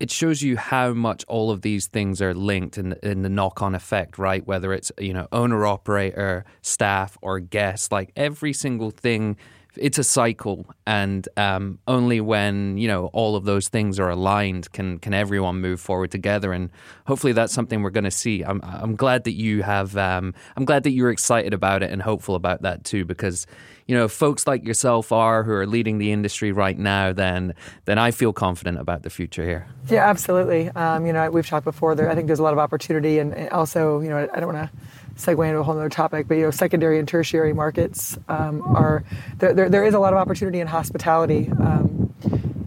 it 0.00 0.10
shows 0.10 0.42
you 0.42 0.56
how 0.56 0.92
much 0.92 1.24
all 1.28 1.50
of 1.50 1.62
these 1.62 1.86
things 1.86 2.22
are 2.22 2.32
linked 2.32 2.78
in, 2.78 2.94
in 3.02 3.22
the 3.22 3.28
knock-on 3.28 3.74
effect, 3.74 4.16
right? 4.16 4.46
Whether 4.46 4.72
it's 4.72 4.90
you 4.98 5.12
know 5.12 5.28
owner 5.30 5.64
operator, 5.66 6.44
staff, 6.62 7.16
or 7.22 7.38
guest, 7.38 7.92
like 7.92 8.10
every 8.16 8.52
single 8.52 8.90
thing 8.90 9.36
it's 9.76 9.98
a 9.98 10.04
cycle, 10.04 10.66
and 10.86 11.28
um, 11.36 11.78
only 11.86 12.20
when 12.20 12.78
you 12.78 12.88
know 12.88 13.06
all 13.06 13.36
of 13.36 13.44
those 13.44 13.68
things 13.68 13.98
are 13.98 14.10
aligned 14.10 14.70
can 14.72 14.98
can 14.98 15.14
everyone 15.14 15.60
move 15.60 15.80
forward 15.80 16.10
together. 16.10 16.52
And 16.52 16.70
hopefully, 17.06 17.32
that's 17.32 17.52
something 17.52 17.82
we're 17.82 17.90
going 17.90 18.04
to 18.04 18.10
see. 18.10 18.42
I'm 18.42 18.60
I'm 18.64 18.96
glad 18.96 19.24
that 19.24 19.34
you 19.34 19.62
have. 19.62 19.96
Um, 19.96 20.34
I'm 20.56 20.64
glad 20.64 20.82
that 20.84 20.90
you're 20.92 21.10
excited 21.10 21.54
about 21.54 21.82
it 21.82 21.90
and 21.90 22.02
hopeful 22.02 22.34
about 22.34 22.62
that 22.62 22.84
too, 22.84 23.04
because 23.04 23.46
you 23.86 23.94
know 23.94 24.08
folks 24.08 24.46
like 24.46 24.64
yourself 24.64 25.12
are 25.12 25.42
who 25.44 25.52
are 25.52 25.66
leading 25.66 25.98
the 25.98 26.12
industry 26.12 26.52
right 26.52 26.78
now. 26.78 27.12
Then 27.12 27.54
then 27.84 27.98
I 27.98 28.10
feel 28.10 28.32
confident 28.32 28.78
about 28.78 29.02
the 29.02 29.10
future 29.10 29.44
here. 29.44 29.66
Yeah, 29.88 30.08
absolutely. 30.08 30.70
Um, 30.70 31.06
you 31.06 31.12
know, 31.12 31.30
we've 31.30 31.46
talked 31.46 31.64
before. 31.64 31.94
There, 31.94 32.10
I 32.10 32.14
think 32.14 32.26
there's 32.26 32.40
a 32.40 32.44
lot 32.44 32.52
of 32.52 32.58
opportunity, 32.58 33.18
and 33.18 33.48
also, 33.50 34.00
you 34.00 34.08
know, 34.08 34.28
I 34.32 34.40
don't 34.40 34.52
want 34.52 34.70
to 34.70 34.78
segue 35.18 35.46
into 35.46 35.58
a 35.58 35.62
whole 35.62 35.76
other 35.76 35.88
topic, 35.88 36.28
but 36.28 36.36
you 36.36 36.44
know, 36.44 36.50
secondary 36.50 36.98
and 36.98 37.06
tertiary 37.06 37.52
markets 37.52 38.16
um, 38.28 38.62
are 38.74 39.04
there, 39.38 39.52
there, 39.52 39.68
there 39.68 39.84
is 39.84 39.94
a 39.94 39.98
lot 39.98 40.12
of 40.12 40.18
opportunity 40.18 40.60
in 40.60 40.66
hospitality. 40.66 41.50
Um, 41.60 42.14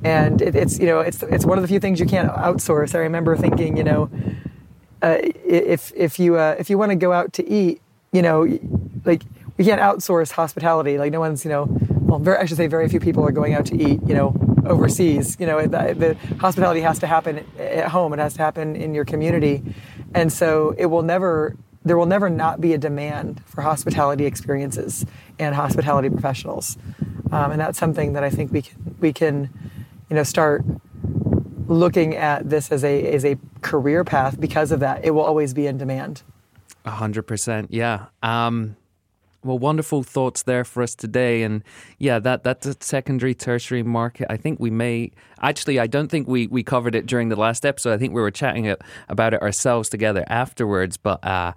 and 0.03 0.41
it, 0.41 0.55
it's 0.55 0.79
you 0.79 0.85
know 0.85 0.99
it's 0.99 1.23
it's 1.23 1.45
one 1.45 1.57
of 1.57 1.61
the 1.61 1.67
few 1.67 1.79
things 1.79 1.99
you 1.99 2.05
can't 2.05 2.29
outsource. 2.29 2.95
I 2.95 2.99
remember 2.99 3.35
thinking 3.37 3.77
you 3.77 3.83
know 3.83 4.09
uh, 5.01 5.17
if 5.21 5.91
if 5.95 6.19
you 6.19 6.37
uh, 6.37 6.55
if 6.59 6.69
you 6.69 6.77
want 6.77 6.91
to 6.91 6.95
go 6.95 7.13
out 7.13 7.33
to 7.33 7.47
eat 7.47 7.81
you 8.11 8.21
know 8.21 8.47
like 9.05 9.23
we 9.57 9.65
can't 9.65 9.81
outsource 9.81 10.31
hospitality. 10.31 10.97
Like 10.97 11.11
no 11.11 11.19
one's 11.19 11.45
you 11.45 11.51
know 11.51 11.67
well 12.01 12.19
very, 12.19 12.37
I 12.37 12.45
should 12.45 12.57
say 12.57 12.67
very 12.67 12.89
few 12.89 12.99
people 12.99 13.25
are 13.25 13.31
going 13.31 13.53
out 13.53 13.65
to 13.67 13.75
eat 13.77 13.99
you 14.05 14.15
know 14.15 14.35
overseas. 14.65 15.37
You 15.39 15.45
know 15.45 15.61
the, 15.61 15.93
the 15.93 16.35
hospitality 16.37 16.81
has 16.81 16.99
to 16.99 17.07
happen 17.07 17.45
at 17.59 17.87
home. 17.89 18.13
It 18.13 18.19
has 18.19 18.33
to 18.33 18.39
happen 18.39 18.75
in 18.75 18.95
your 18.95 19.05
community, 19.05 19.63
and 20.15 20.33
so 20.33 20.73
it 20.77 20.87
will 20.87 21.03
never 21.03 21.55
there 21.83 21.97
will 21.97 22.05
never 22.05 22.29
not 22.29 22.61
be 22.61 22.73
a 22.73 22.77
demand 22.77 23.41
for 23.45 23.61
hospitality 23.61 24.25
experiences 24.25 25.05
and 25.39 25.55
hospitality 25.55 26.09
professionals, 26.09 26.77
um, 27.31 27.51
and 27.51 27.59
that's 27.59 27.79
something 27.79 28.13
that 28.13 28.23
I 28.23 28.29
think 28.29 28.51
we 28.51 28.61
can 28.61 28.95
we 28.99 29.13
can, 29.13 29.49
you 30.09 30.15
know, 30.15 30.23
start 30.23 30.63
looking 31.67 32.15
at 32.15 32.49
this 32.49 32.71
as 32.71 32.83
a 32.83 33.11
as 33.13 33.25
a 33.25 33.37
career 33.61 34.03
path 34.03 34.39
because 34.39 34.71
of 34.71 34.79
that. 34.81 35.03
It 35.03 35.11
will 35.11 35.23
always 35.23 35.53
be 35.53 35.67
in 35.67 35.77
demand. 35.77 36.23
A 36.85 36.91
hundred 36.91 37.23
percent, 37.23 37.71
yeah. 37.71 38.07
Um, 38.21 38.75
well, 39.43 39.57
wonderful 39.57 40.03
thoughts 40.03 40.43
there 40.43 40.63
for 40.63 40.83
us 40.83 40.93
today, 40.93 41.41
and 41.41 41.63
yeah, 41.97 42.19
that 42.19 42.43
that's 42.43 42.67
a 42.67 42.75
secondary, 42.79 43.33
tertiary 43.33 43.81
market. 43.81 44.27
I 44.29 44.37
think 44.37 44.59
we 44.59 44.69
may 44.69 45.11
actually. 45.41 45.79
I 45.79 45.87
don't 45.87 46.09
think 46.09 46.27
we 46.27 46.47
we 46.47 46.61
covered 46.63 46.93
it 46.93 47.07
during 47.07 47.29
the 47.29 47.35
last 47.35 47.65
episode. 47.65 47.93
I 47.93 47.97
think 47.97 48.13
we 48.13 48.21
were 48.21 48.31
chatting 48.31 48.65
it, 48.65 48.81
about 49.09 49.33
it 49.33 49.41
ourselves 49.41 49.89
together 49.89 50.23
afterwards, 50.27 50.97
but. 50.97 51.23
Uh, 51.23 51.53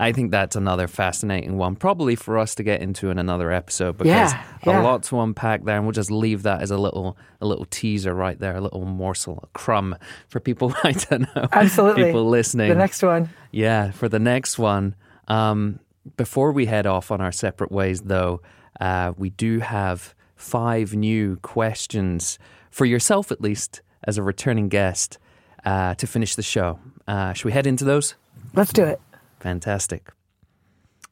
I 0.00 0.12
think 0.12 0.30
that's 0.30 0.54
another 0.54 0.86
fascinating 0.86 1.58
one, 1.58 1.74
probably 1.74 2.14
for 2.14 2.38
us 2.38 2.54
to 2.54 2.62
get 2.62 2.80
into 2.80 3.10
in 3.10 3.18
another 3.18 3.50
episode 3.50 3.98
because 3.98 4.32
yeah, 4.32 4.44
yeah. 4.64 4.80
a 4.80 4.82
lot 4.82 5.02
to 5.04 5.20
unpack 5.20 5.64
there, 5.64 5.74
and 5.74 5.84
we'll 5.84 5.92
just 5.92 6.12
leave 6.12 6.44
that 6.44 6.62
as 6.62 6.70
a 6.70 6.78
little 6.78 7.18
a 7.40 7.46
little 7.46 7.64
teaser 7.64 8.14
right 8.14 8.38
there, 8.38 8.54
a 8.54 8.60
little 8.60 8.84
morsel, 8.84 9.40
a 9.42 9.46
crumb 9.58 9.96
for 10.28 10.38
people. 10.38 10.72
I 10.84 10.92
don't 10.92 11.22
know, 11.34 11.48
absolutely 11.52 12.04
people 12.04 12.28
listening. 12.28 12.68
The 12.68 12.76
next 12.76 13.02
one, 13.02 13.28
yeah, 13.50 13.90
for 13.90 14.08
the 14.08 14.20
next 14.20 14.56
one. 14.56 14.94
Um, 15.26 15.80
before 16.16 16.52
we 16.52 16.66
head 16.66 16.86
off 16.86 17.10
on 17.10 17.20
our 17.20 17.32
separate 17.32 17.72
ways, 17.72 18.02
though, 18.02 18.40
uh, 18.80 19.12
we 19.16 19.30
do 19.30 19.58
have 19.58 20.14
five 20.36 20.94
new 20.94 21.36
questions 21.42 22.38
for 22.70 22.84
yourself, 22.84 23.32
at 23.32 23.40
least, 23.40 23.82
as 24.04 24.16
a 24.16 24.22
returning 24.22 24.68
guest, 24.68 25.18
uh, 25.64 25.96
to 25.96 26.06
finish 26.06 26.36
the 26.36 26.42
show. 26.42 26.78
Uh, 27.08 27.32
should 27.32 27.46
we 27.46 27.52
head 27.52 27.66
into 27.66 27.84
those? 27.84 28.14
Let's 28.54 28.72
do 28.72 28.84
it. 28.84 29.00
Fantastic. 29.40 30.10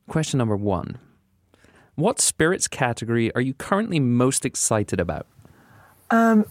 Question 0.08 0.38
number 0.38 0.56
one 0.56 0.98
What 1.94 2.20
spirits 2.20 2.68
category 2.68 3.34
are 3.34 3.40
you 3.40 3.54
currently 3.54 4.00
most 4.00 4.44
excited 4.44 5.00
about? 5.00 5.26
Um, 6.10 6.46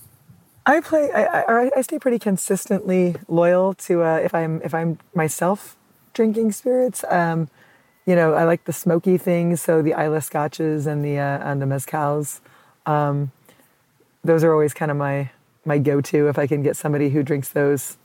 I 0.66 0.82
play. 0.82 1.12
I, 1.12 1.44
I, 1.44 1.72
I, 1.78 1.82
stay 1.82 2.00
pretty 2.00 2.20
consistently 2.20 3.16
loyal 3.28 3.74
to 3.76 4.04
uh, 4.04 4.18
if 4.18 4.34
I'm 4.34 4.62
if 4.64 4.74
I'm 4.74 5.00
myself 5.14 5.78
drinking 6.14 6.52
spirits. 6.52 7.06
Um, 7.10 7.50
you 8.06 8.16
know, 8.16 8.34
I 8.34 8.44
like 8.44 8.66
the 8.66 8.74
smoky 8.74 9.18
things, 9.18 9.62
so 9.62 9.82
the 9.82 9.94
Islay 9.94 10.20
scotches 10.22 10.88
and 10.88 11.06
the 11.06 11.20
uh, 11.20 11.40
and 11.40 11.62
the 11.62 11.66
mezcals. 11.66 12.40
Um, 12.86 13.32
those 14.24 14.44
are 14.44 14.52
always 14.52 14.74
kind 14.74 14.92
of 14.92 14.98
my 14.98 15.30
my 15.66 15.78
go 15.78 16.02
to 16.02 16.28
if 16.28 16.38
I 16.38 16.48
can 16.48 16.64
get 16.64 16.76
somebody 16.76 17.10
who 17.10 17.24
drinks 17.24 17.50
those. 17.50 17.98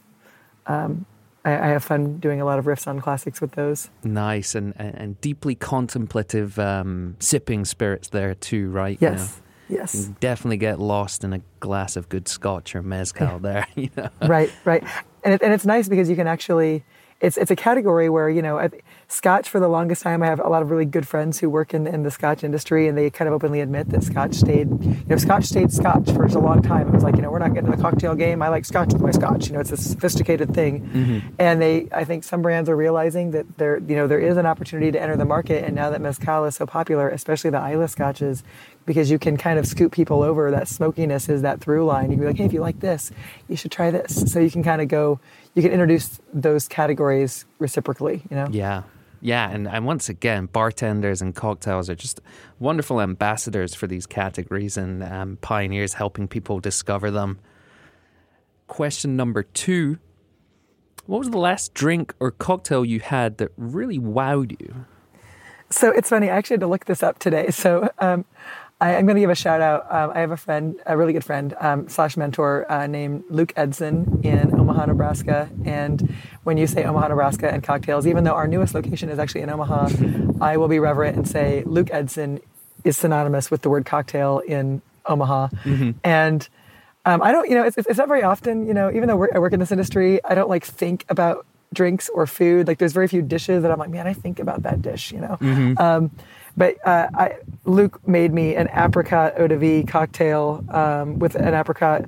Um, 0.66 1.06
I, 1.45 1.53
I, 1.53 1.66
have 1.68 1.82
fun 1.82 2.18
doing 2.18 2.41
a 2.41 2.45
lot 2.45 2.59
of 2.59 2.66
riffs 2.66 2.86
on 2.86 3.01
classics 3.01 3.41
with 3.41 3.53
those. 3.53 3.91
Nice 4.05 4.55
and 4.55 4.74
and 4.76 5.20
deeply 5.20 5.55
contemplative 5.55 6.59
um, 6.59 7.16
sipping 7.18 7.64
spirits 7.64 8.09
there 8.09 8.34
too, 8.34 8.70
right? 8.70 8.99
Yes. 9.01 9.41
You 9.68 9.76
know, 9.76 9.80
yes. 9.82 9.95
You 9.95 10.16
definitely 10.20 10.59
get 10.59 10.78
lost 10.78 11.24
in 11.24 11.32
a 11.32 11.41
glass 11.61 11.97
of 11.97 12.09
good 12.09 12.28
scotch 12.28 12.74
or 12.74 12.82
mezcal 12.82 13.26
yeah. 13.26 13.38
there. 13.43 13.66
You 13.74 13.91
know? 13.97 14.11
Right, 14.22 14.53
right, 14.64 14.84
and 15.24 15.34
it, 15.34 15.43
and 15.43 15.53
it's 15.53 15.64
nice 15.64 15.88
because 15.88 16.11
you 16.11 16.16
can 16.16 16.26
actually 16.26 16.84
it's 17.20 17.36
it's 17.36 17.51
a 17.51 17.57
category 17.57 18.09
where 18.09 18.28
you 18.28 18.43
know 18.43 18.59
Scotch 19.12 19.48
for 19.48 19.58
the 19.58 19.66
longest 19.66 20.02
time. 20.02 20.22
I 20.22 20.26
have 20.26 20.38
a 20.38 20.48
lot 20.48 20.62
of 20.62 20.70
really 20.70 20.84
good 20.84 21.06
friends 21.06 21.40
who 21.40 21.50
work 21.50 21.74
in 21.74 21.88
in 21.88 22.04
the 22.04 22.12
Scotch 22.12 22.44
industry, 22.44 22.86
and 22.86 22.96
they 22.96 23.11
kind 23.11 23.26
of 23.26 23.34
openly 23.34 23.61
admit 23.61 23.88
that 23.90 24.04
Scotch 24.04 24.34
stayed 24.34 24.68
you 24.84 25.04
know 25.08 25.16
Scotch 25.16 25.44
stayed 25.44 25.72
Scotch 25.72 26.08
for 26.12 26.24
a 26.26 26.38
long 26.38 26.62
time. 26.62 26.86
It 26.86 26.94
was 26.94 27.02
like 27.02 27.16
you 27.16 27.22
know 27.22 27.30
we're 27.30 27.40
not 27.40 27.52
getting 27.52 27.72
the 27.72 27.76
cocktail 27.76 28.14
game. 28.14 28.40
I 28.40 28.48
like 28.48 28.64
Scotch 28.64 28.92
with 28.92 29.02
my 29.02 29.11
Scotch. 29.11 29.48
You 29.48 29.54
know 29.54 29.61
it's 29.61 29.72
a 29.72 29.76
sophisticated 29.76 30.54
thing, 30.54 30.86
mm-hmm. 30.86 31.28
and 31.40 31.61
they 31.61 31.88
I 31.92 32.04
think 32.04 32.22
some 32.22 32.40
brands 32.40 32.70
are 32.70 32.76
realizing 32.76 33.32
that 33.32 33.58
there 33.58 33.78
you 33.78 33.96
know 33.96 34.06
there 34.06 34.20
is 34.20 34.36
an 34.36 34.46
opportunity 34.46 34.92
to 34.92 35.02
enter 35.02 35.16
the 35.16 35.24
market, 35.24 35.64
and 35.64 35.74
now 35.74 35.90
that 35.90 36.00
mezcal 36.00 36.44
is 36.44 36.54
so 36.54 36.64
popular, 36.64 37.08
especially 37.08 37.50
the 37.50 37.61
Islay 37.61 37.88
Scotches, 37.88 38.44
because 38.86 39.11
you 39.11 39.18
can 39.18 39.36
kind 39.36 39.58
of 39.58 39.66
scoop 39.66 39.90
people 39.90 40.22
over. 40.22 40.52
That 40.52 40.68
smokiness 40.68 41.28
is 41.28 41.42
that 41.42 41.61
through 41.61 41.84
line. 41.84 42.12
You 42.12 42.16
can 42.16 42.20
be 42.20 42.26
like, 42.26 42.36
hey, 42.36 42.44
if 42.44 42.52
you 42.52 42.61
like 42.61 42.78
this, 42.78 43.11
you 43.48 43.56
should 43.56 43.72
try 43.72 43.90
this. 43.90 44.32
So 44.32 44.38
you 44.38 44.52
can 44.52 44.62
kind 44.62 44.80
of 44.80 44.86
go 44.86 45.18
you 45.54 45.62
can 45.62 45.72
introduce 45.72 46.20
those 46.32 46.68
categories 46.68 47.44
reciprocally, 47.58 48.22
you 48.30 48.36
know? 48.36 48.46
Yeah. 48.50 48.82
Yeah, 49.22 49.50
and, 49.50 49.68
and 49.68 49.84
once 49.84 50.08
again, 50.08 50.46
bartenders 50.46 51.20
and 51.20 51.34
cocktails 51.34 51.90
are 51.90 51.94
just 51.94 52.20
wonderful 52.58 53.00
ambassadors 53.00 53.74
for 53.74 53.86
these 53.86 54.06
categories 54.06 54.76
and 54.76 55.02
um, 55.02 55.38
pioneers 55.42 55.94
helping 55.94 56.26
people 56.26 56.58
discover 56.58 57.10
them. 57.10 57.38
Question 58.66 59.16
number 59.16 59.42
two 59.42 59.98
What 61.06 61.18
was 61.18 61.30
the 61.30 61.38
last 61.38 61.74
drink 61.74 62.14
or 62.18 62.30
cocktail 62.30 62.84
you 62.84 63.00
had 63.00 63.38
that 63.38 63.52
really 63.56 63.98
wowed 63.98 64.58
you? 64.60 64.86
So 65.68 65.90
it's 65.90 66.08
funny, 66.08 66.30
I 66.30 66.36
actually 66.36 66.54
had 66.54 66.60
to 66.60 66.66
look 66.66 66.86
this 66.86 67.02
up 67.02 67.18
today. 67.18 67.50
So 67.50 67.90
um, 67.98 68.24
I, 68.80 68.92
am 68.92 69.06
going 69.06 69.16
to 69.16 69.20
give 69.20 69.30
a 69.30 69.34
shout 69.34 69.60
out. 69.60 69.86
Um, 69.90 70.12
I 70.14 70.20
have 70.20 70.30
a 70.30 70.36
friend, 70.36 70.80
a 70.86 70.96
really 70.96 71.12
good 71.12 71.24
friend 71.24 71.54
um, 71.60 71.88
slash 71.88 72.16
mentor 72.16 72.70
uh, 72.70 72.86
named 72.86 73.24
Luke 73.28 73.52
Edson 73.56 74.20
in 74.22 74.58
Omaha, 74.58 74.86
Nebraska. 74.86 75.50
And 75.64 76.14
when 76.44 76.56
you 76.56 76.66
say 76.66 76.84
Omaha, 76.84 77.08
Nebraska 77.08 77.52
and 77.52 77.62
cocktails, 77.62 78.06
even 78.06 78.24
though 78.24 78.34
our 78.34 78.48
newest 78.48 78.74
location 78.74 79.10
is 79.10 79.18
actually 79.18 79.42
in 79.42 79.50
Omaha, 79.50 79.90
I 80.40 80.56
will 80.56 80.68
be 80.68 80.78
reverent 80.78 81.16
and 81.16 81.28
say 81.28 81.62
Luke 81.66 81.88
Edson 81.92 82.40
is 82.84 82.96
synonymous 82.96 83.50
with 83.50 83.62
the 83.62 83.68
word 83.68 83.84
cocktail 83.84 84.38
in 84.38 84.80
Omaha. 85.06 85.48
Mm-hmm. 85.64 85.90
And 86.02 86.48
um, 87.04 87.22
I 87.22 87.32
don't, 87.32 87.48
you 87.48 87.56
know, 87.56 87.64
it's, 87.64 87.76
it's 87.76 87.98
not 87.98 88.08
very 88.08 88.22
often, 88.22 88.66
you 88.66 88.74
know, 88.74 88.90
even 88.90 89.08
though 89.08 89.26
I 89.34 89.38
work 89.38 89.52
in 89.52 89.60
this 89.60 89.72
industry, 89.72 90.24
I 90.24 90.34
don't 90.34 90.48
like 90.48 90.64
think 90.64 91.04
about 91.08 91.46
drinks 91.72 92.08
or 92.08 92.26
food. 92.26 92.66
Like 92.66 92.78
there's 92.78 92.92
very 92.92 93.08
few 93.08 93.22
dishes 93.22 93.62
that 93.62 93.70
I'm 93.70 93.78
like, 93.78 93.90
man, 93.90 94.06
I 94.06 94.12
think 94.12 94.38
about 94.38 94.62
that 94.62 94.82
dish, 94.82 95.12
you 95.12 95.20
know. 95.20 95.36
Mm-hmm. 95.40 95.78
Um, 95.78 96.10
but 96.61 96.76
uh, 96.86 97.08
I, 97.14 97.36
Luke 97.64 98.06
made 98.06 98.34
me 98.34 98.54
an 98.54 98.68
apricot 98.68 99.32
eau 99.40 99.46
de 99.46 99.56
vie 99.56 99.82
cocktail 99.82 100.62
um, 100.68 101.18
with 101.18 101.34
an 101.34 101.54
apricot 101.54 102.04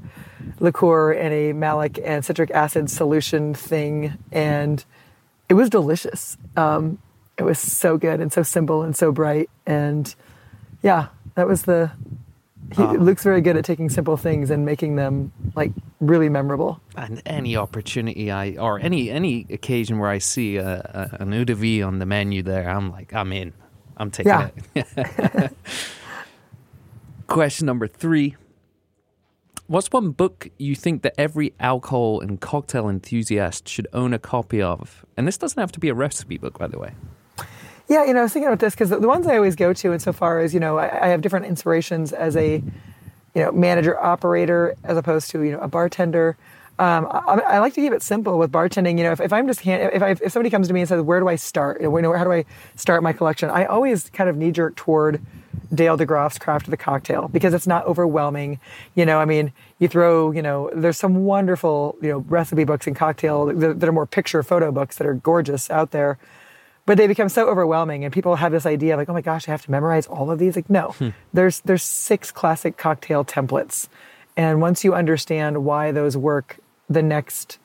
liqueur 0.60 1.12
and 1.12 1.32
a 1.32 1.54
malic 1.54 1.98
and 2.04 2.22
citric 2.22 2.50
acid 2.50 2.90
solution 2.90 3.54
thing, 3.54 4.18
and 4.30 4.84
it 5.48 5.54
was 5.54 5.70
delicious. 5.70 6.36
Um, 6.54 6.98
it 7.38 7.44
was 7.44 7.58
so 7.58 7.96
good 7.96 8.20
and 8.20 8.30
so 8.30 8.42
simple 8.42 8.82
and 8.82 8.94
so 8.94 9.10
bright, 9.10 9.48
and 9.66 10.14
yeah, 10.82 11.06
that 11.34 11.48
was 11.48 11.62
the. 11.62 11.90
He, 12.76 12.82
Oh. 12.82 12.92
Luke's 12.92 13.22
very 13.22 13.40
good 13.40 13.56
at 13.56 13.64
taking 13.64 13.88
simple 13.88 14.18
things 14.18 14.50
and 14.50 14.66
making 14.66 14.96
them 14.96 15.32
like 15.54 15.72
really 16.00 16.28
memorable. 16.28 16.78
And 16.94 17.22
any 17.24 17.56
opportunity 17.56 18.30
I 18.30 18.56
or 18.58 18.78
any 18.80 19.10
any 19.10 19.46
occasion 19.48 19.98
where 19.98 20.10
I 20.10 20.18
see 20.18 20.56
a, 20.56 21.10
a, 21.20 21.22
an 21.22 21.32
eau 21.32 21.44
de 21.44 21.54
vie 21.54 21.82
on 21.82 22.00
the 22.00 22.06
menu 22.06 22.42
there, 22.42 22.68
I'm 22.68 22.90
like, 22.90 23.14
I'm 23.14 23.32
in. 23.32 23.54
I'm 24.02 24.10
taking 24.10 24.30
Yeah. 24.32 24.48
it. 24.74 25.52
Question 27.28 27.66
number 27.66 27.86
three. 27.86 28.36
What's 29.68 29.90
one 29.90 30.10
book 30.10 30.50
you 30.58 30.74
think 30.74 31.02
that 31.02 31.14
every 31.16 31.54
alcohol 31.58 32.20
and 32.20 32.40
cocktail 32.40 32.88
enthusiast 32.88 33.68
should 33.68 33.86
own 33.94 34.12
a 34.12 34.18
copy 34.18 34.60
of? 34.60 35.06
And 35.16 35.26
this 35.26 35.38
doesn't 35.38 35.58
have 35.58 35.72
to 35.72 35.80
be 35.80 35.88
a 35.88 35.94
recipe 35.94 36.36
book, 36.36 36.58
by 36.58 36.66
the 36.66 36.78
way. 36.78 36.92
Yeah, 37.88 38.04
you 38.04 38.12
know, 38.12 38.20
I 38.20 38.22
was 38.24 38.32
thinking 38.32 38.48
about 38.48 38.58
this 38.58 38.74
because 38.74 38.90
the, 38.90 38.98
the 38.98 39.08
ones 39.08 39.26
I 39.26 39.36
always 39.36 39.56
go 39.56 39.72
to, 39.72 39.92
insofar 39.92 40.40
as 40.40 40.52
you 40.52 40.60
know, 40.60 40.78
I, 40.78 41.06
I 41.06 41.08
have 41.08 41.20
different 41.22 41.46
inspirations 41.46 42.12
as 42.12 42.36
a, 42.36 42.56
you 43.34 43.42
know, 43.42 43.52
manager 43.52 43.98
operator 43.98 44.74
as 44.84 44.96
opposed 44.98 45.30
to 45.30 45.42
you 45.42 45.52
know 45.52 45.60
a 45.60 45.68
bartender. 45.68 46.36
Um, 46.78 47.06
I, 47.10 47.42
I 47.46 47.58
like 47.58 47.74
to 47.74 47.80
keep 47.80 47.92
it 47.92 48.02
simple 48.02 48.38
with 48.38 48.50
bartending. 48.50 48.98
You 48.98 49.04
know, 49.04 49.12
if, 49.12 49.20
if 49.20 49.32
I'm 49.32 49.46
just 49.46 49.60
hand, 49.60 49.90
if 49.92 50.02
I, 50.02 50.10
if 50.10 50.32
somebody 50.32 50.50
comes 50.50 50.68
to 50.68 50.74
me 50.74 50.80
and 50.80 50.88
says, 50.88 51.02
"Where 51.02 51.20
do 51.20 51.28
I 51.28 51.36
start? 51.36 51.80
You 51.80 51.90
know, 52.00 52.12
how 52.12 52.24
do 52.24 52.32
I 52.32 52.44
start 52.76 53.02
my 53.02 53.12
collection?" 53.12 53.50
I 53.50 53.66
always 53.66 54.08
kind 54.10 54.30
of 54.30 54.36
knee 54.36 54.50
jerk 54.50 54.74
toward 54.74 55.20
Dale 55.72 55.96
DeGroff's 55.96 56.38
Craft 56.38 56.66
of 56.66 56.70
the 56.70 56.76
Cocktail 56.76 57.28
because 57.28 57.54
it's 57.54 57.66
not 57.66 57.86
overwhelming. 57.86 58.58
You 58.94 59.06
know, 59.06 59.18
I 59.18 59.26
mean, 59.26 59.52
you 59.78 59.88
throw, 59.88 60.32
you 60.32 60.42
know, 60.42 60.70
there's 60.74 60.96
some 60.96 61.24
wonderful, 61.24 61.96
you 62.00 62.08
know, 62.08 62.18
recipe 62.18 62.64
books 62.64 62.86
and 62.86 62.96
cocktail 62.96 63.46
that, 63.46 63.80
that 63.80 63.88
are 63.88 63.92
more 63.92 64.06
picture 64.06 64.42
photo 64.42 64.72
books 64.72 64.96
that 64.96 65.06
are 65.06 65.14
gorgeous 65.14 65.70
out 65.70 65.90
there 65.90 66.18
but 66.84 66.98
they 66.98 67.06
become 67.06 67.28
so 67.28 67.48
overwhelming 67.48 68.04
and 68.04 68.12
people 68.12 68.36
have 68.36 68.52
this 68.52 68.66
idea 68.66 68.96
like 68.96 69.08
oh 69.08 69.12
my 69.12 69.20
gosh 69.20 69.48
i 69.48 69.52
have 69.52 69.62
to 69.62 69.70
memorize 69.70 70.06
all 70.06 70.30
of 70.30 70.38
these 70.38 70.56
like 70.56 70.68
no 70.68 70.94
there's 71.32 71.60
there's 71.60 71.82
six 71.82 72.30
classic 72.30 72.76
cocktail 72.76 73.24
templates 73.24 73.88
and 74.36 74.60
once 74.60 74.82
you 74.82 74.94
understand 74.94 75.64
why 75.64 75.92
those 75.92 76.16
work 76.16 76.58
the 76.92 77.02
next 77.02 77.58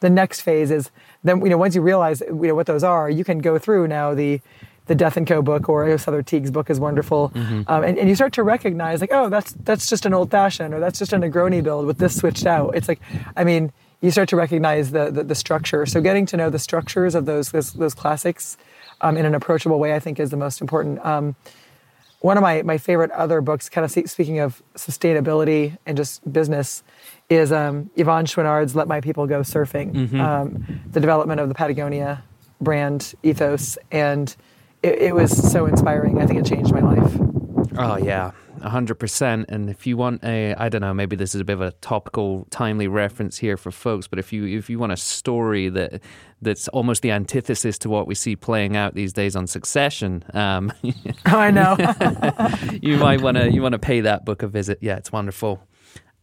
the 0.00 0.10
next 0.10 0.42
phase 0.42 0.70
is 0.70 0.90
then 1.22 1.40
you 1.40 1.48
know 1.48 1.58
once 1.58 1.74
you 1.74 1.82
realize 1.82 2.20
you 2.20 2.34
know 2.34 2.54
what 2.54 2.66
those 2.66 2.84
are 2.84 3.08
you 3.08 3.24
can 3.24 3.38
go 3.38 3.58
through 3.58 3.86
now 3.88 4.14
the 4.14 4.40
the 4.86 4.94
Death 4.94 5.16
and 5.16 5.26
Co 5.26 5.40
book 5.40 5.68
or 5.68 5.86
Sother 5.86 6.24
Teague's 6.24 6.50
book 6.50 6.68
is 6.68 6.78
wonderful, 6.78 7.32
um, 7.68 7.84
and, 7.84 7.96
and 7.96 8.06
you 8.06 8.14
start 8.14 8.34
to 8.34 8.42
recognize 8.42 9.00
like, 9.00 9.12
oh, 9.12 9.30
that's 9.30 9.52
that's 9.52 9.88
just 9.88 10.04
an 10.04 10.12
old 10.12 10.30
fashioned 10.30 10.74
or 10.74 10.80
that's 10.80 10.98
just 10.98 11.14
a 11.14 11.16
Negroni 11.16 11.62
build 11.62 11.86
with 11.86 11.96
this 11.96 12.16
switched 12.16 12.46
out. 12.46 12.76
It's 12.76 12.86
like, 12.86 13.00
I 13.34 13.44
mean, 13.44 13.72
you 14.02 14.10
start 14.10 14.28
to 14.28 14.36
recognize 14.36 14.90
the 14.90 15.10
the, 15.10 15.24
the 15.24 15.34
structure. 15.34 15.86
So 15.86 16.02
getting 16.02 16.26
to 16.26 16.36
know 16.36 16.50
the 16.50 16.58
structures 16.58 17.14
of 17.14 17.24
those 17.24 17.50
those, 17.50 17.72
those 17.72 17.94
classics 17.94 18.58
um, 19.00 19.16
in 19.16 19.24
an 19.24 19.34
approachable 19.34 19.78
way, 19.78 19.94
I 19.94 20.00
think, 20.00 20.20
is 20.20 20.30
the 20.30 20.36
most 20.36 20.60
important. 20.60 21.04
Um, 21.04 21.34
one 22.20 22.38
of 22.38 22.42
my, 22.42 22.62
my 22.62 22.78
favorite 22.78 23.10
other 23.10 23.42
books, 23.42 23.68
kind 23.68 23.84
of 23.84 23.90
speaking 24.08 24.38
of 24.38 24.62
sustainability 24.76 25.76
and 25.84 25.94
just 25.94 26.30
business, 26.32 26.82
is 27.28 27.52
um, 27.52 27.90
Yvon 27.96 28.24
Chouinard's 28.26 28.74
"Let 28.76 28.88
My 28.88 29.00
People 29.00 29.26
Go 29.26 29.40
Surfing," 29.40 30.18
um, 30.20 30.80
the 30.90 31.00
development 31.00 31.40
of 31.40 31.48
the 31.48 31.54
Patagonia 31.54 32.22
brand 32.60 33.14
ethos, 33.22 33.76
and 33.90 34.34
it, 34.82 34.94
it 35.00 35.14
was 35.14 35.30
so 35.50 35.66
inspiring. 35.66 36.20
I 36.20 36.26
think 36.26 36.40
it 36.40 36.46
changed 36.46 36.72
my 36.72 36.80
life. 36.80 37.16
Oh 37.76 37.96
yeah, 37.96 38.30
hundred 38.62 38.96
percent. 38.96 39.46
And 39.48 39.68
if 39.68 39.86
you 39.86 39.96
want 39.96 40.22
a, 40.22 40.54
I 40.54 40.68
don't 40.68 40.80
know, 40.82 40.94
maybe 40.94 41.16
this 41.16 41.34
is 41.34 41.40
a 41.40 41.44
bit 41.44 41.54
of 41.54 41.60
a 41.62 41.72
topical, 41.72 42.46
timely 42.50 42.86
reference 42.86 43.38
here 43.38 43.56
for 43.56 43.70
folks. 43.72 44.06
But 44.06 44.18
if 44.18 44.32
you 44.32 44.44
if 44.46 44.70
you 44.70 44.78
want 44.78 44.92
a 44.92 44.96
story 44.96 45.68
that 45.70 46.00
that's 46.42 46.68
almost 46.68 47.02
the 47.02 47.10
antithesis 47.10 47.78
to 47.78 47.88
what 47.88 48.06
we 48.06 48.14
see 48.14 48.36
playing 48.36 48.76
out 48.76 48.94
these 48.94 49.12
days 49.12 49.34
on 49.34 49.46
Succession, 49.46 50.22
um, 50.34 50.72
Oh, 50.84 50.92
I 51.26 51.50
know. 51.50 51.76
you 52.82 52.96
might 52.98 53.22
want 53.22 53.38
to 53.38 53.50
you 53.50 53.62
want 53.62 53.72
to 53.72 53.78
pay 53.78 54.02
that 54.02 54.24
book 54.24 54.42
a 54.42 54.46
visit. 54.46 54.78
Yeah, 54.80 54.96
it's 54.96 55.10
wonderful. 55.10 55.60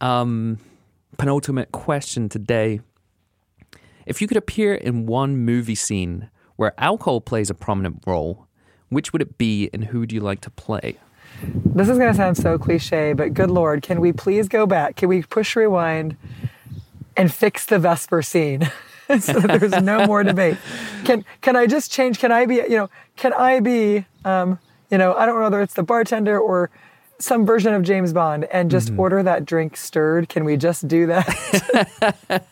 Um, 0.00 0.58
penultimate 1.18 1.72
question 1.72 2.28
today: 2.28 2.80
If 4.06 4.20
you 4.20 4.28
could 4.28 4.36
appear 4.36 4.74
in 4.74 5.06
one 5.06 5.36
movie 5.38 5.74
scene 5.74 6.30
where 6.56 6.74
alcohol 6.78 7.20
plays 7.20 7.50
a 7.50 7.54
prominent 7.54 8.02
role, 8.06 8.46
which 8.88 9.12
would 9.12 9.22
it 9.22 9.38
be, 9.38 9.70
and 9.72 9.84
who 9.84 10.00
would 10.00 10.12
you 10.12 10.20
like 10.20 10.40
to 10.42 10.50
play? 10.50 10.98
this 11.74 11.88
is 11.88 11.98
going 11.98 12.10
to 12.10 12.16
sound 12.16 12.36
so 12.36 12.58
cliche, 12.58 13.12
but 13.12 13.34
good 13.34 13.50
lord, 13.50 13.82
can 13.82 14.00
we 14.00 14.12
please 14.12 14.48
go 14.48 14.66
back? 14.66 14.96
Can 14.96 15.08
we 15.08 15.22
push 15.22 15.56
rewind 15.56 16.16
and 17.16 17.32
fix 17.32 17.66
the 17.66 17.78
Vesper 17.78 18.22
scene? 18.22 18.70
so 19.20 19.32
there's 19.40 19.82
no 19.82 20.06
more 20.06 20.22
debate. 20.22 20.56
Can 21.04 21.24
can 21.40 21.56
I 21.56 21.66
just 21.66 21.90
change? 21.90 22.18
Can 22.18 22.32
I 22.32 22.46
be 22.46 22.56
you 22.56 22.76
know? 22.76 22.90
Can 23.16 23.32
I 23.32 23.60
be 23.60 24.06
um, 24.24 24.58
you 24.90 24.98
know? 24.98 25.14
I 25.14 25.26
don't 25.26 25.36
know 25.36 25.42
whether 25.42 25.60
it's 25.60 25.74
the 25.74 25.82
bartender 25.82 26.38
or 26.38 26.70
some 27.22 27.46
version 27.46 27.72
of 27.72 27.82
James 27.82 28.12
Bond 28.12 28.44
and 28.44 28.70
just 28.70 28.92
order 28.96 29.22
that 29.22 29.44
drink 29.44 29.76
stirred. 29.76 30.28
Can 30.28 30.44
we 30.44 30.56
just 30.56 30.88
do 30.88 31.06
that? 31.06 32.44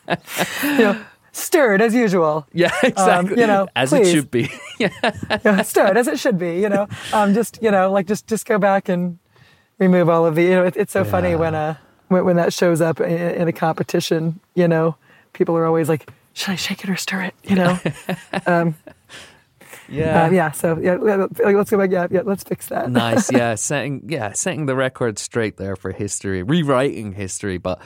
you 0.62 0.78
know, 0.78 1.04
stirred 1.32 1.82
as 1.82 1.92
usual. 1.94 2.46
Yeah, 2.52 2.70
exactly. 2.82 3.34
Um, 3.34 3.38
you 3.38 3.46
know, 3.46 3.68
as 3.74 3.90
please. 3.90 4.08
it 4.08 4.12
should 4.12 4.30
be. 4.30 4.50
yeah. 4.78 4.88
yeah, 5.44 5.62
stirred 5.62 5.96
as 5.96 6.06
it 6.06 6.18
should 6.18 6.38
be. 6.38 6.60
You 6.60 6.68
know, 6.68 6.88
um, 7.12 7.34
just 7.34 7.60
you 7.60 7.70
know, 7.70 7.90
like 7.90 8.06
just 8.06 8.26
just 8.26 8.46
go 8.46 8.58
back 8.58 8.88
and 8.88 9.18
remove 9.78 10.08
all 10.08 10.24
of 10.24 10.36
the. 10.36 10.42
You 10.44 10.50
know, 10.50 10.64
it, 10.64 10.76
it's 10.76 10.92
so 10.92 11.04
funny 11.04 11.34
when 11.34 11.54
uh 11.54 11.76
when, 12.08 12.24
when 12.24 12.36
that 12.36 12.52
shows 12.52 12.80
up 12.80 13.00
in, 13.00 13.10
in 13.10 13.48
a 13.48 13.52
competition. 13.52 14.38
You 14.54 14.68
know, 14.68 14.96
people 15.32 15.56
are 15.56 15.66
always 15.66 15.88
like, 15.88 16.08
"Should 16.32 16.50
I 16.52 16.56
shake 16.56 16.84
it 16.84 16.90
or 16.90 16.96
stir 16.96 17.22
it?" 17.22 17.34
You 17.42 17.56
know. 17.56 17.80
um, 18.46 18.76
Yeah. 19.90 20.24
uh, 20.24 20.30
yeah. 20.30 20.50
So 20.52 20.78
yeah, 20.78 20.94
let- 20.94 21.38
let's 21.38 21.70
go 21.70 21.78
back. 21.78 21.90
Yeah, 21.90 22.06
yeah. 22.10 22.22
Let's 22.24 22.44
fix 22.44 22.68
that. 22.68 22.90
nice. 22.90 23.30
Yeah, 23.32 23.54
setting 23.56 24.04
yeah 24.08 24.32
setting 24.32 24.66
the 24.66 24.76
record 24.76 25.18
straight 25.18 25.56
there 25.56 25.76
for 25.76 25.92
history, 25.92 26.42
rewriting 26.42 27.12
history. 27.12 27.58
But 27.58 27.80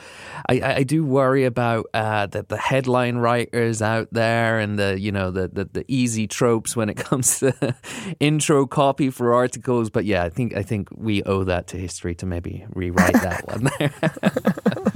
I, 0.47 0.61
I, 0.61 0.83
do 0.83 1.03
worry 1.05 1.45
about 1.45 1.87
uh, 1.93 2.27
the 2.27 2.43
the 2.43 2.57
headline 2.57 3.17
writers 3.17 3.81
out 3.81 4.07
there 4.11 4.59
and 4.59 4.77
the 4.77 4.99
you 4.99 5.11
know 5.11 5.31
the, 5.31 5.47
the, 5.47 5.65
the 5.65 5.85
easy 5.87 6.27
tropes 6.27 6.75
when 6.75 6.89
it 6.89 6.97
comes 7.09 7.39
to 7.39 7.75
intro 8.19 8.65
copy 8.67 9.09
for 9.09 9.33
articles. 9.33 9.89
But 9.89 10.05
yeah, 10.05 10.23
I 10.23 10.29
think 10.29 10.55
I 10.55 10.61
think 10.63 10.89
we 10.95 11.23
owe 11.23 11.43
that 11.43 11.67
to 11.67 11.77
history 11.77 12.15
to 12.15 12.25
maybe 12.25 12.65
rewrite 12.73 13.13
that 13.13 13.47
one 13.47 13.69
there. 13.79 13.93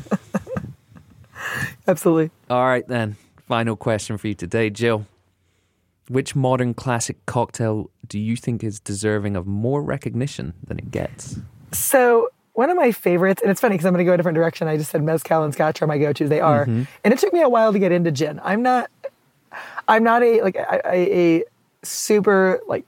Absolutely. 1.88 2.30
All 2.50 2.66
right 2.66 2.88
then. 2.88 3.16
Final 3.48 3.76
question 3.76 4.18
for 4.18 4.28
you 4.28 4.36
today, 4.36 4.70
Jill. 4.70 5.08
Which 6.10 6.36
modern 6.36 6.74
classic 6.74 7.26
cocktail 7.26 7.90
do 8.08 8.20
you 8.20 8.36
think 8.36 8.64
is 8.64 8.80
deserving 8.80 9.38
of 9.38 9.48
more 9.48 9.82
recognition 9.82 10.54
than 10.66 10.78
it 10.78 10.92
gets? 10.92 11.40
So 11.72 12.30
one 12.60 12.70
of 12.70 12.76
my 12.76 12.92
favorites, 12.92 13.42
and 13.42 13.50
it's 13.50 13.62
funny 13.62 13.76
because 13.76 13.86
I'm 13.86 13.94
going 13.94 14.04
to 14.04 14.10
go 14.10 14.14
a 14.14 14.18
different 14.18 14.36
direction. 14.36 14.68
I 14.68 14.76
just 14.76 14.92
said 14.92 15.02
mezcal 15.02 15.44
and 15.44 15.54
scotch 15.54 15.82
are 15.82 15.88
my 15.88 15.98
go-tos. 15.98 16.28
They 16.28 16.42
are, 16.42 16.64
mm-hmm. 16.66 16.84
and 17.06 17.14
it 17.14 17.20
took 17.20 17.32
me 17.32 17.42
a 17.42 17.48
while 17.48 17.72
to 17.72 17.80
get 17.80 17.94
into 17.94 18.12
gin. 18.12 18.42
I'm 18.44 18.62
not, 18.62 18.92
I'm 19.88 20.04
not 20.04 20.24
a 20.24 20.42
like 20.42 20.58
a, 20.58 20.82
a, 20.86 21.38
a 21.38 21.44
super 21.84 22.60
like 22.68 22.84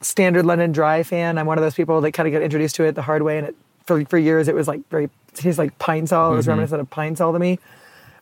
standard 0.00 0.44
London 0.44 0.72
Dry 0.72 1.04
fan. 1.04 1.38
I'm 1.38 1.46
one 1.46 1.56
of 1.56 1.62
those 1.62 1.74
people 1.74 2.00
that 2.00 2.12
kind 2.12 2.26
of 2.26 2.32
got 2.32 2.42
introduced 2.42 2.74
to 2.76 2.84
it 2.84 2.96
the 2.96 3.02
hard 3.02 3.22
way, 3.22 3.38
and 3.38 3.46
it 3.46 3.56
for 3.84 4.04
for 4.06 4.18
years 4.18 4.48
it 4.48 4.54
was 4.54 4.66
like 4.66 4.80
very 4.88 5.04
it 5.04 5.10
tastes 5.34 5.58
like 5.58 5.78
pine 5.78 6.06
sol. 6.06 6.32
It 6.32 6.36
was 6.36 6.44
mm-hmm. 6.44 6.50
reminiscent 6.50 6.80
of 6.80 6.90
pine 6.90 7.14
sol 7.14 7.32
to 7.32 7.38
me. 7.38 7.58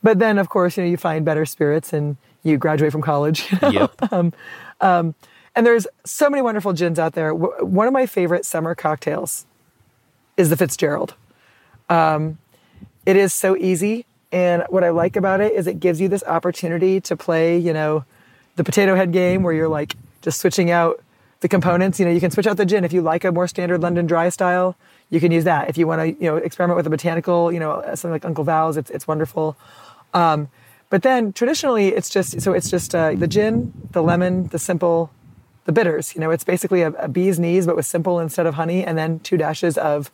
But 0.03 0.19
then, 0.19 0.37
of 0.37 0.51
course, 0.51 0.77
you 0.77 0.83
know 0.83 0.91
you 0.91 0.99
find 0.99 1.25
better 1.25 1.47
spirits 1.47 1.95
and 1.95 2.19
you 2.45 2.57
graduate 2.57 2.93
from 2.93 3.03
college. 3.03 3.51
you 3.51 3.59
know? 3.63 3.91
Yep. 4.01 4.35
And 5.57 5.65
there's 5.65 5.87
so 6.05 6.29
many 6.29 6.43
wonderful 6.43 6.73
gins 6.73 6.99
out 6.99 7.13
there. 7.13 7.31
W- 7.31 7.65
One 7.65 7.87
of 7.87 7.93
my 7.93 8.07
favorite 8.07 8.45
summer 8.45 8.75
cocktails 8.75 9.47
is 10.37 10.51
the 10.51 10.57
Fitzgerald. 10.57 11.15
Um, 11.89 12.39
it 13.07 13.17
is 13.17 13.33
so 13.33 13.57
easy, 13.57 14.05
and 14.33 14.65
what 14.69 14.83
I 14.83 14.91
like 14.91 15.15
about 15.17 15.41
it 15.41 15.53
is 15.53 15.67
it 15.69 15.79
gives 15.79 16.01
you 16.01 16.09
this 16.09 16.25
opportunity 16.25 17.01
to 17.03 17.17
play, 17.17 17.57
you 17.57 17.73
know, 17.73 18.05
the 18.57 18.65
potato 18.65 18.97
head 18.97 19.13
game 19.13 19.43
where 19.43 19.53
you're 19.53 19.69
like 19.69 19.95
just 20.23 20.41
switching 20.41 20.71
out 20.73 21.01
the 21.41 21.49
components. 21.49 22.01
You 22.01 22.07
know, 22.07 22.11
you 22.13 22.21
can 22.21 22.31
switch 22.33 22.47
out 22.49 22.57
the 22.57 22.65
gin 22.67 22.83
if 22.85 22.93
you 22.93 23.03
like 23.03 23.23
a 23.25 23.31
more 23.31 23.47
standard 23.47 23.81
London 23.83 24.07
dry 24.07 24.31
style. 24.31 24.77
You 25.11 25.21
can 25.21 25.31
use 25.31 25.45
that 25.45 25.69
if 25.69 25.77
you 25.79 25.87
want 25.87 26.01
to, 26.01 26.07
you 26.25 26.29
know, 26.31 26.37
experiment 26.37 26.77
with 26.79 26.87
a 26.87 26.91
botanical. 26.91 27.53
You 27.53 27.61
know, 27.61 27.81
something 27.89 28.11
like 28.11 28.25
Uncle 28.25 28.43
Val's. 28.43 28.77
It's 28.77 28.91
it's 28.91 29.07
wonderful. 29.07 29.57
Um, 30.15 30.49
but 30.91 31.03
then 31.03 31.33
traditionally, 31.33 31.89
it's 31.89 32.09
just 32.09 32.41
so 32.41 32.53
it's 32.53 32.71
just 32.71 32.95
uh, 32.95 33.13
the 33.15 33.27
gin, 33.27 33.73
the 33.93 34.03
lemon, 34.03 34.49
the 34.49 34.59
simple, 34.59 35.11
the 35.65 35.73
bitters. 35.73 36.15
You 36.15 36.21
know, 36.21 36.31
it's 36.31 36.45
basically 36.45 36.83
a, 36.83 36.89
a 36.91 37.09
bee's 37.09 37.39
knees, 37.39 37.67
but 37.67 37.77
with 37.77 37.87
simple 37.87 38.21
instead 38.21 38.47
of 38.47 38.55
honey, 38.55 38.85
and 38.85 38.97
then 38.97 39.19
two 39.21 39.37
dashes 39.37 39.77
of, 39.79 40.11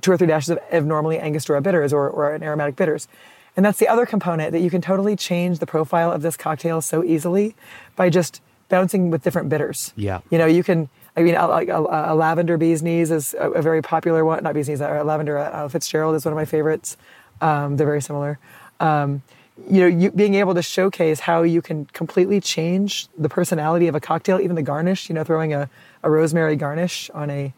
two 0.00 0.12
or 0.12 0.16
three 0.16 0.26
dashes 0.26 0.50
of, 0.50 0.58
of 0.70 0.84
normally 0.84 1.18
Angostura 1.18 1.60
bitters 1.60 1.92
or, 1.92 2.08
or 2.08 2.34
an 2.34 2.42
aromatic 2.42 2.76
bitters. 2.76 3.08
And 3.56 3.64
that's 3.64 3.78
the 3.78 3.88
other 3.88 4.04
component 4.04 4.52
that 4.52 4.60
you 4.60 4.68
can 4.68 4.82
totally 4.82 5.16
change 5.16 5.60
the 5.60 5.66
profile 5.66 6.12
of 6.12 6.20
this 6.20 6.36
cocktail 6.36 6.82
so 6.82 7.02
easily 7.02 7.56
by 7.96 8.10
just 8.10 8.42
bouncing 8.68 9.10
with 9.10 9.22
different 9.22 9.48
bitters. 9.48 9.94
Yeah. 9.96 10.20
You 10.30 10.38
know, 10.38 10.46
you 10.46 10.62
can. 10.62 10.88
I 11.16 11.22
mean, 11.22 11.34
a- 11.34 11.48
like 11.48 11.68
a, 11.68 11.78
a 11.78 12.14
lavender 12.14 12.58
bee's 12.58 12.82
knees 12.82 13.10
is 13.10 13.34
a, 13.40 13.50
a 13.52 13.62
very 13.62 13.80
popular 13.80 14.22
one. 14.26 14.42
Not 14.42 14.52
bee's 14.52 14.68
knees, 14.68 14.82
a 14.82 15.02
lavender 15.02 15.38
uh, 15.38 15.66
Fitzgerald 15.68 16.14
is 16.14 16.26
one 16.26 16.32
of 16.32 16.36
my 16.36 16.44
favorites. 16.44 16.98
Um, 17.40 17.78
they're 17.78 17.86
very 17.86 18.02
similar. 18.02 18.38
Um, 18.78 19.22
you 19.68 19.80
know, 19.80 19.86
you, 19.86 20.10
being 20.10 20.34
able 20.34 20.54
to 20.54 20.62
showcase 20.62 21.20
how 21.20 21.42
you 21.42 21.62
can 21.62 21.86
completely 21.86 22.40
change 22.40 23.08
the 23.16 23.28
personality 23.28 23.88
of 23.88 23.94
a 23.94 24.00
cocktail, 24.00 24.38
even 24.40 24.54
the 24.54 24.62
garnish. 24.62 25.08
You 25.08 25.14
know, 25.14 25.24
throwing 25.24 25.54
a, 25.54 25.70
a 26.02 26.10
rosemary 26.10 26.56
garnish 26.56 27.10
on 27.14 27.30
a 27.30 27.54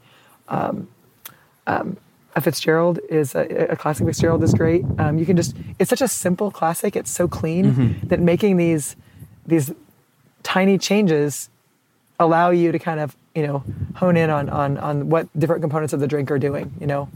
um, 0.48 0.88
um, 1.66 1.96
a 2.34 2.40
Fitzgerald 2.40 3.00
is 3.10 3.34
a, 3.34 3.72
a, 3.72 3.76
classic 3.76 4.06
Fitzgerald 4.06 4.42
is 4.42 4.54
great. 4.54 4.84
Um, 4.98 5.18
you 5.18 5.26
can 5.26 5.36
just 5.36 5.56
it's 5.78 5.90
such 5.90 6.00
a 6.00 6.08
simple 6.08 6.50
classic. 6.50 6.94
It's 6.94 7.10
so 7.10 7.26
clean 7.26 7.72
mm-hmm. 7.72 8.08
that 8.08 8.20
making 8.20 8.56
these 8.56 8.96
these 9.46 9.72
tiny 10.42 10.78
changes 10.78 11.50
allow 12.20 12.50
you 12.50 12.72
to 12.72 12.78
kind 12.78 13.00
of 13.00 13.16
you 13.34 13.46
know 13.46 13.64
hone 13.96 14.16
in 14.16 14.30
on 14.30 14.48
on 14.48 14.78
on 14.78 15.10
what 15.10 15.28
different 15.38 15.62
components 15.62 15.92
of 15.92 16.00
the 16.00 16.06
drink 16.06 16.30
are 16.30 16.38
doing. 16.38 16.72
You 16.80 16.86
know. 16.86 17.08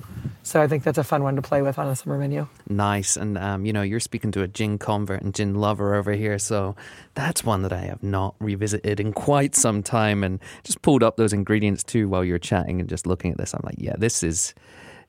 So 0.45 0.61
I 0.61 0.67
think 0.67 0.83
that's 0.83 0.99
a 0.99 1.05
fun 1.05 1.23
one 1.23 1.37
to 1.37 1.43
play 1.43 1.63
with 1.63 1.79
on 1.79 1.87
a 1.87 1.95
summer 1.95 2.19
menu. 2.19 2.49
Nice, 2.69 3.17
and 3.17 3.39
um, 3.39 3.65
you 3.65 3.73
know 3.73 3.83
you're 3.83 4.01
speaking 4.01 4.33
to 4.33 4.43
a 4.43 4.49
gin 4.49 4.77
convert 4.77 5.23
and 5.23 5.35
gin 5.35 5.55
lover 5.55 5.95
over 5.95 6.13
here, 6.13 6.39
so 6.39 6.75
that's 7.15 7.45
one 7.45 7.63
that 7.63 7.73
I 7.73 7.83
have 7.83 8.03
not 8.03 8.35
revisited 8.41 8.99
in 8.99 9.13
quite 9.13 9.55
some 9.55 9.83
time, 9.83 10.25
and 10.25 10.41
just 10.65 10.83
pulled 10.83 11.03
up 11.03 11.17
those 11.17 11.33
ingredients 11.33 11.85
too 11.85 12.09
while 12.09 12.25
you're 12.25 12.41
chatting 12.41 12.81
and 12.81 12.89
just 12.89 13.07
looking 13.07 13.31
at 13.31 13.39
this. 13.39 13.55
I'm 13.55 13.63
like, 13.65 13.77
yeah, 13.79 13.95
this 13.97 14.23
is 14.23 14.55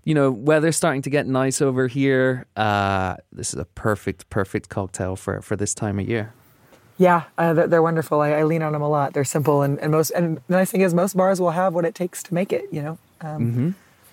you 0.05 0.13
know, 0.13 0.31
weather's 0.31 0.75
starting 0.75 1.01
to 1.01 1.09
get 1.09 1.27
nice 1.27 1.61
over 1.61 1.87
here. 1.87 2.45
Uh, 2.55 3.15
this 3.31 3.53
is 3.53 3.59
a 3.59 3.65
perfect, 3.65 4.29
perfect 4.29 4.69
cocktail 4.69 5.15
for, 5.15 5.41
for 5.41 5.55
this 5.55 5.73
time 5.73 5.99
of 5.99 6.07
year. 6.07 6.33
Yeah, 6.97 7.23
uh, 7.37 7.53
they're, 7.53 7.81
wonderful. 7.81 8.21
I, 8.21 8.31
I, 8.31 8.43
lean 8.43 8.61
on 8.61 8.73
them 8.73 8.81
a 8.81 8.89
lot. 8.89 9.13
They're 9.13 9.23
simple, 9.23 9.63
and, 9.63 9.79
and 9.79 9.91
most 9.91 10.11
and 10.11 10.37
the 10.47 10.57
nice 10.57 10.69
thing 10.69 10.81
is 10.81 10.93
most 10.93 11.17
bars 11.17 11.41
will 11.41 11.51
have 11.51 11.73
what 11.73 11.85
it 11.85 11.95
takes 11.95 12.21
to 12.23 12.33
make 12.33 12.53
it. 12.53 12.65
You 12.71 12.81
know, 12.83 12.97
um, 13.21 13.51
mm-hmm. 13.51 13.69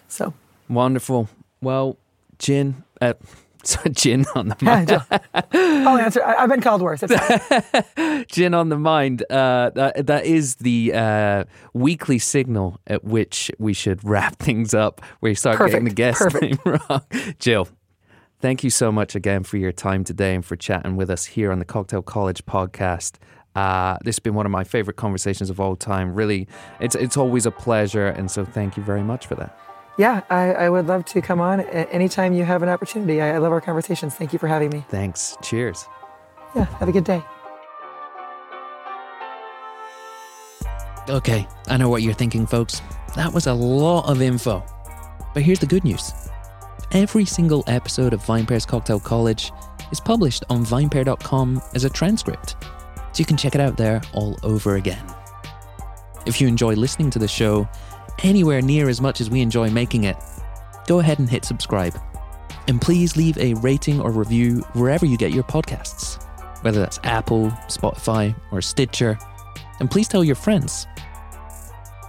so 0.09 0.33
wonderful. 0.71 1.29
Well, 1.61 1.99
gin. 2.39 2.85
Uh, 3.01 3.15
gin 3.91 4.25
on 4.35 4.49
the 4.49 4.57
mind. 4.61 4.91
I'll 5.53 5.99
answer. 5.99 6.25
I, 6.25 6.41
have 6.41 6.51
been 6.51 6.61
called 6.61 6.83
worse. 6.83 7.01
gin 8.29 8.55
on 8.55 8.69
the 8.71 8.79
mind. 8.79 9.23
Uh, 9.31 9.71
that 9.75 10.07
that 10.07 10.25
is 10.25 10.57
the 10.57 10.93
uh, 10.95 11.45
weekly 11.75 12.19
signal 12.19 12.81
at 12.87 13.05
which 13.05 13.51
we 13.59 13.73
should 13.73 14.03
wrap 14.03 14.37
things 14.39 14.73
up. 14.75 15.03
Where 15.21 15.31
you 15.31 15.37
start 15.37 15.59
Perfect. 15.59 15.73
getting 15.73 15.89
the 15.89 15.95
guest 15.95 16.21
Perfect. 16.21 16.43
name 16.43 16.79
wrong. 16.89 17.03
Jill, 17.39 17.69
thank 18.41 18.65
you 18.65 18.71
so 18.71 18.91
much 18.91 19.15
again 19.15 19.45
for 19.45 19.59
your 19.59 19.73
time 19.73 20.05
today 20.05 20.35
and 20.35 20.45
for 20.45 20.57
chatting 20.57 20.97
with 20.97 21.11
us 21.11 21.27
here 21.27 21.53
on 21.53 21.59
the 21.59 21.65
Cocktail 21.65 22.03
College 22.03 22.45
podcast. 22.47 23.17
Uh, 23.57 23.99
this 24.05 24.15
has 24.15 24.21
been 24.21 24.35
one 24.35 24.47
of 24.47 24.53
my 24.53 24.65
favorite 24.65 24.97
conversations 24.97 25.51
of 25.51 25.61
all 25.61 25.77
time. 25.77 26.15
Really, 26.15 26.49
it's 26.81 26.95
it's 26.95 27.17
always 27.17 27.45
a 27.45 27.51
pleasure, 27.51 28.07
and 28.07 28.31
so 28.31 28.45
thank 28.45 28.77
you 28.77 28.83
very 28.83 29.03
much 29.03 29.27
for 29.27 29.35
that 29.35 29.59
yeah, 30.01 30.23
I, 30.31 30.53
I, 30.53 30.71
would 30.71 30.87
love 30.87 31.05
to 31.07 31.21
come 31.21 31.41
on 31.41 31.61
anytime 31.61 32.33
you 32.33 32.43
have 32.45 32.63
an 32.63 32.71
opportunity. 32.71 33.21
I, 33.21 33.35
I 33.35 33.39
love 33.39 33.53
our 33.53 33.61
conversations. 33.61 34.15
Thank 34.15 34.33
you 34.33 34.39
for 34.39 34.49
having 34.49 34.71
me. 34.71 34.83
Thanks. 34.89 35.37
Cheers. 35.43 35.85
Yeah, 36.57 36.65
have 36.79 36.89
a 36.89 36.93
good 36.93 37.05
day. 37.05 37.23
Okay, 41.11 41.47
I 41.69 41.77
know 41.77 41.91
what 41.91 42.01
you're 42.01 42.15
thinking, 42.15 42.47
folks. 42.47 42.81
That 43.15 43.31
was 43.33 43.47
a 43.47 43.53
lot 43.53 44.09
of 44.09 44.23
info. 44.23 44.65
But 45.35 45.43
here's 45.43 45.59
the 45.59 45.67
good 45.67 45.85
news 45.85 46.13
every 46.93 47.27
single 47.27 47.63
episode 47.67 48.15
of 48.15 48.25
VinePair's 48.25 48.65
Cocktail 48.65 49.01
College 49.01 49.53
is 49.93 50.01
published 50.01 50.45
on 50.49 50.65
vinepair.com 50.65 51.61
as 51.75 51.85
a 51.85 51.91
transcript, 51.91 52.57
so 53.13 53.19
you 53.19 53.27
can 53.27 53.37
check 53.37 53.55
it 53.55 53.61
out 53.61 53.77
there 53.77 54.01
all 54.15 54.39
over 54.43 54.77
again. 54.77 55.05
If 56.25 56.41
you 56.41 56.49
enjoy 56.49 56.75
listening 56.75 57.11
to 57.11 57.19
the 57.19 57.29
show, 57.29 57.69
anywhere 58.23 58.63
near 58.63 58.89
as 58.89 59.01
much 59.01 59.21
as 59.21 59.31
we 59.31 59.41
enjoy 59.41 59.71
making 59.71 60.05
it, 60.05 60.17
go 60.87 61.01
ahead 61.01 61.19
and 61.19 61.29
hit 61.29 61.45
subscribe. 61.45 61.99
And 62.69 62.81
please 62.81 63.17
leave 63.17 63.37
a 63.39 63.55
rating 63.55 64.01
or 64.01 64.11
review 64.11 64.61
wherever 64.75 65.07
you 65.07 65.17
get 65.17 65.33
your 65.33 65.45
podcasts, 65.45 66.23
whether 66.63 66.81
that's 66.81 67.01
Apple, 67.05 67.49
Spotify, 67.69 68.35
or 68.53 68.61
Stitcher. 68.63 69.19
And 69.81 69.91
please 69.91 70.09
tell 70.09 70.23
your 70.23 70.37
friends. 70.37 70.87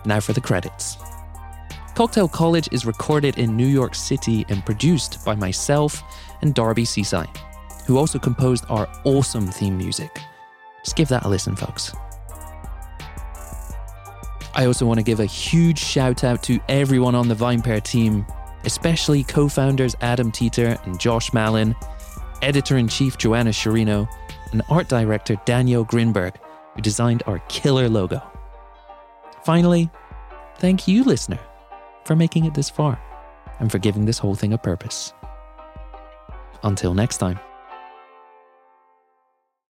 Now 0.05 0.19
for 0.19 0.33
the 0.33 0.41
credits. 0.41 0.97
Cocktail 1.95 2.27
College 2.27 2.69
is 2.71 2.85
recorded 2.85 3.37
in 3.37 3.55
New 3.55 3.67
York 3.67 3.95
City 3.95 4.45
and 4.49 4.65
produced 4.65 5.23
by 5.25 5.35
myself 5.35 6.01
and 6.41 6.53
Darby 6.53 6.83
Cicci, 6.83 7.27
who 7.85 7.97
also 7.97 8.17
composed 8.17 8.65
our 8.69 8.87
awesome 9.03 9.47
theme 9.47 9.77
music. 9.77 10.17
Just 10.83 10.95
give 10.95 11.09
that 11.09 11.25
a 11.25 11.29
listen, 11.29 11.55
folks. 11.55 11.93
I 14.53 14.65
also 14.65 14.85
want 14.85 14.99
to 14.99 15.03
give 15.03 15.19
a 15.19 15.25
huge 15.25 15.79
shout 15.79 16.23
out 16.23 16.43
to 16.43 16.59
everyone 16.67 17.15
on 17.15 17.27
the 17.27 17.35
VinePair 17.35 17.81
team, 17.81 18.25
especially 18.65 19.23
co 19.23 19.47
founders 19.47 19.95
Adam 20.01 20.31
Teeter 20.31 20.77
and 20.83 20.99
Josh 20.99 21.33
Malin, 21.33 21.75
editor 22.41 22.77
in 22.77 22.87
chief 22.87 23.17
Joanna 23.17 23.51
Sciarrino, 23.51 24.09
and 24.51 24.61
art 24.69 24.89
director 24.89 25.37
Daniel 25.45 25.85
Grinberg, 25.85 26.35
who 26.75 26.81
designed 26.81 27.23
our 27.27 27.39
killer 27.47 27.87
logo. 27.87 28.21
Finally, 29.45 29.89
thank 30.57 30.87
you, 30.87 31.03
listener, 31.03 31.39
for 32.03 32.15
making 32.15 32.45
it 32.45 32.53
this 32.53 32.69
far 32.69 32.99
and 33.59 33.71
for 33.71 33.79
giving 33.79 34.05
this 34.05 34.17
whole 34.17 34.35
thing 34.35 34.53
a 34.53 34.57
purpose. 34.57 35.13
Until 36.63 36.93
next 36.93 37.17
time. 37.17 37.39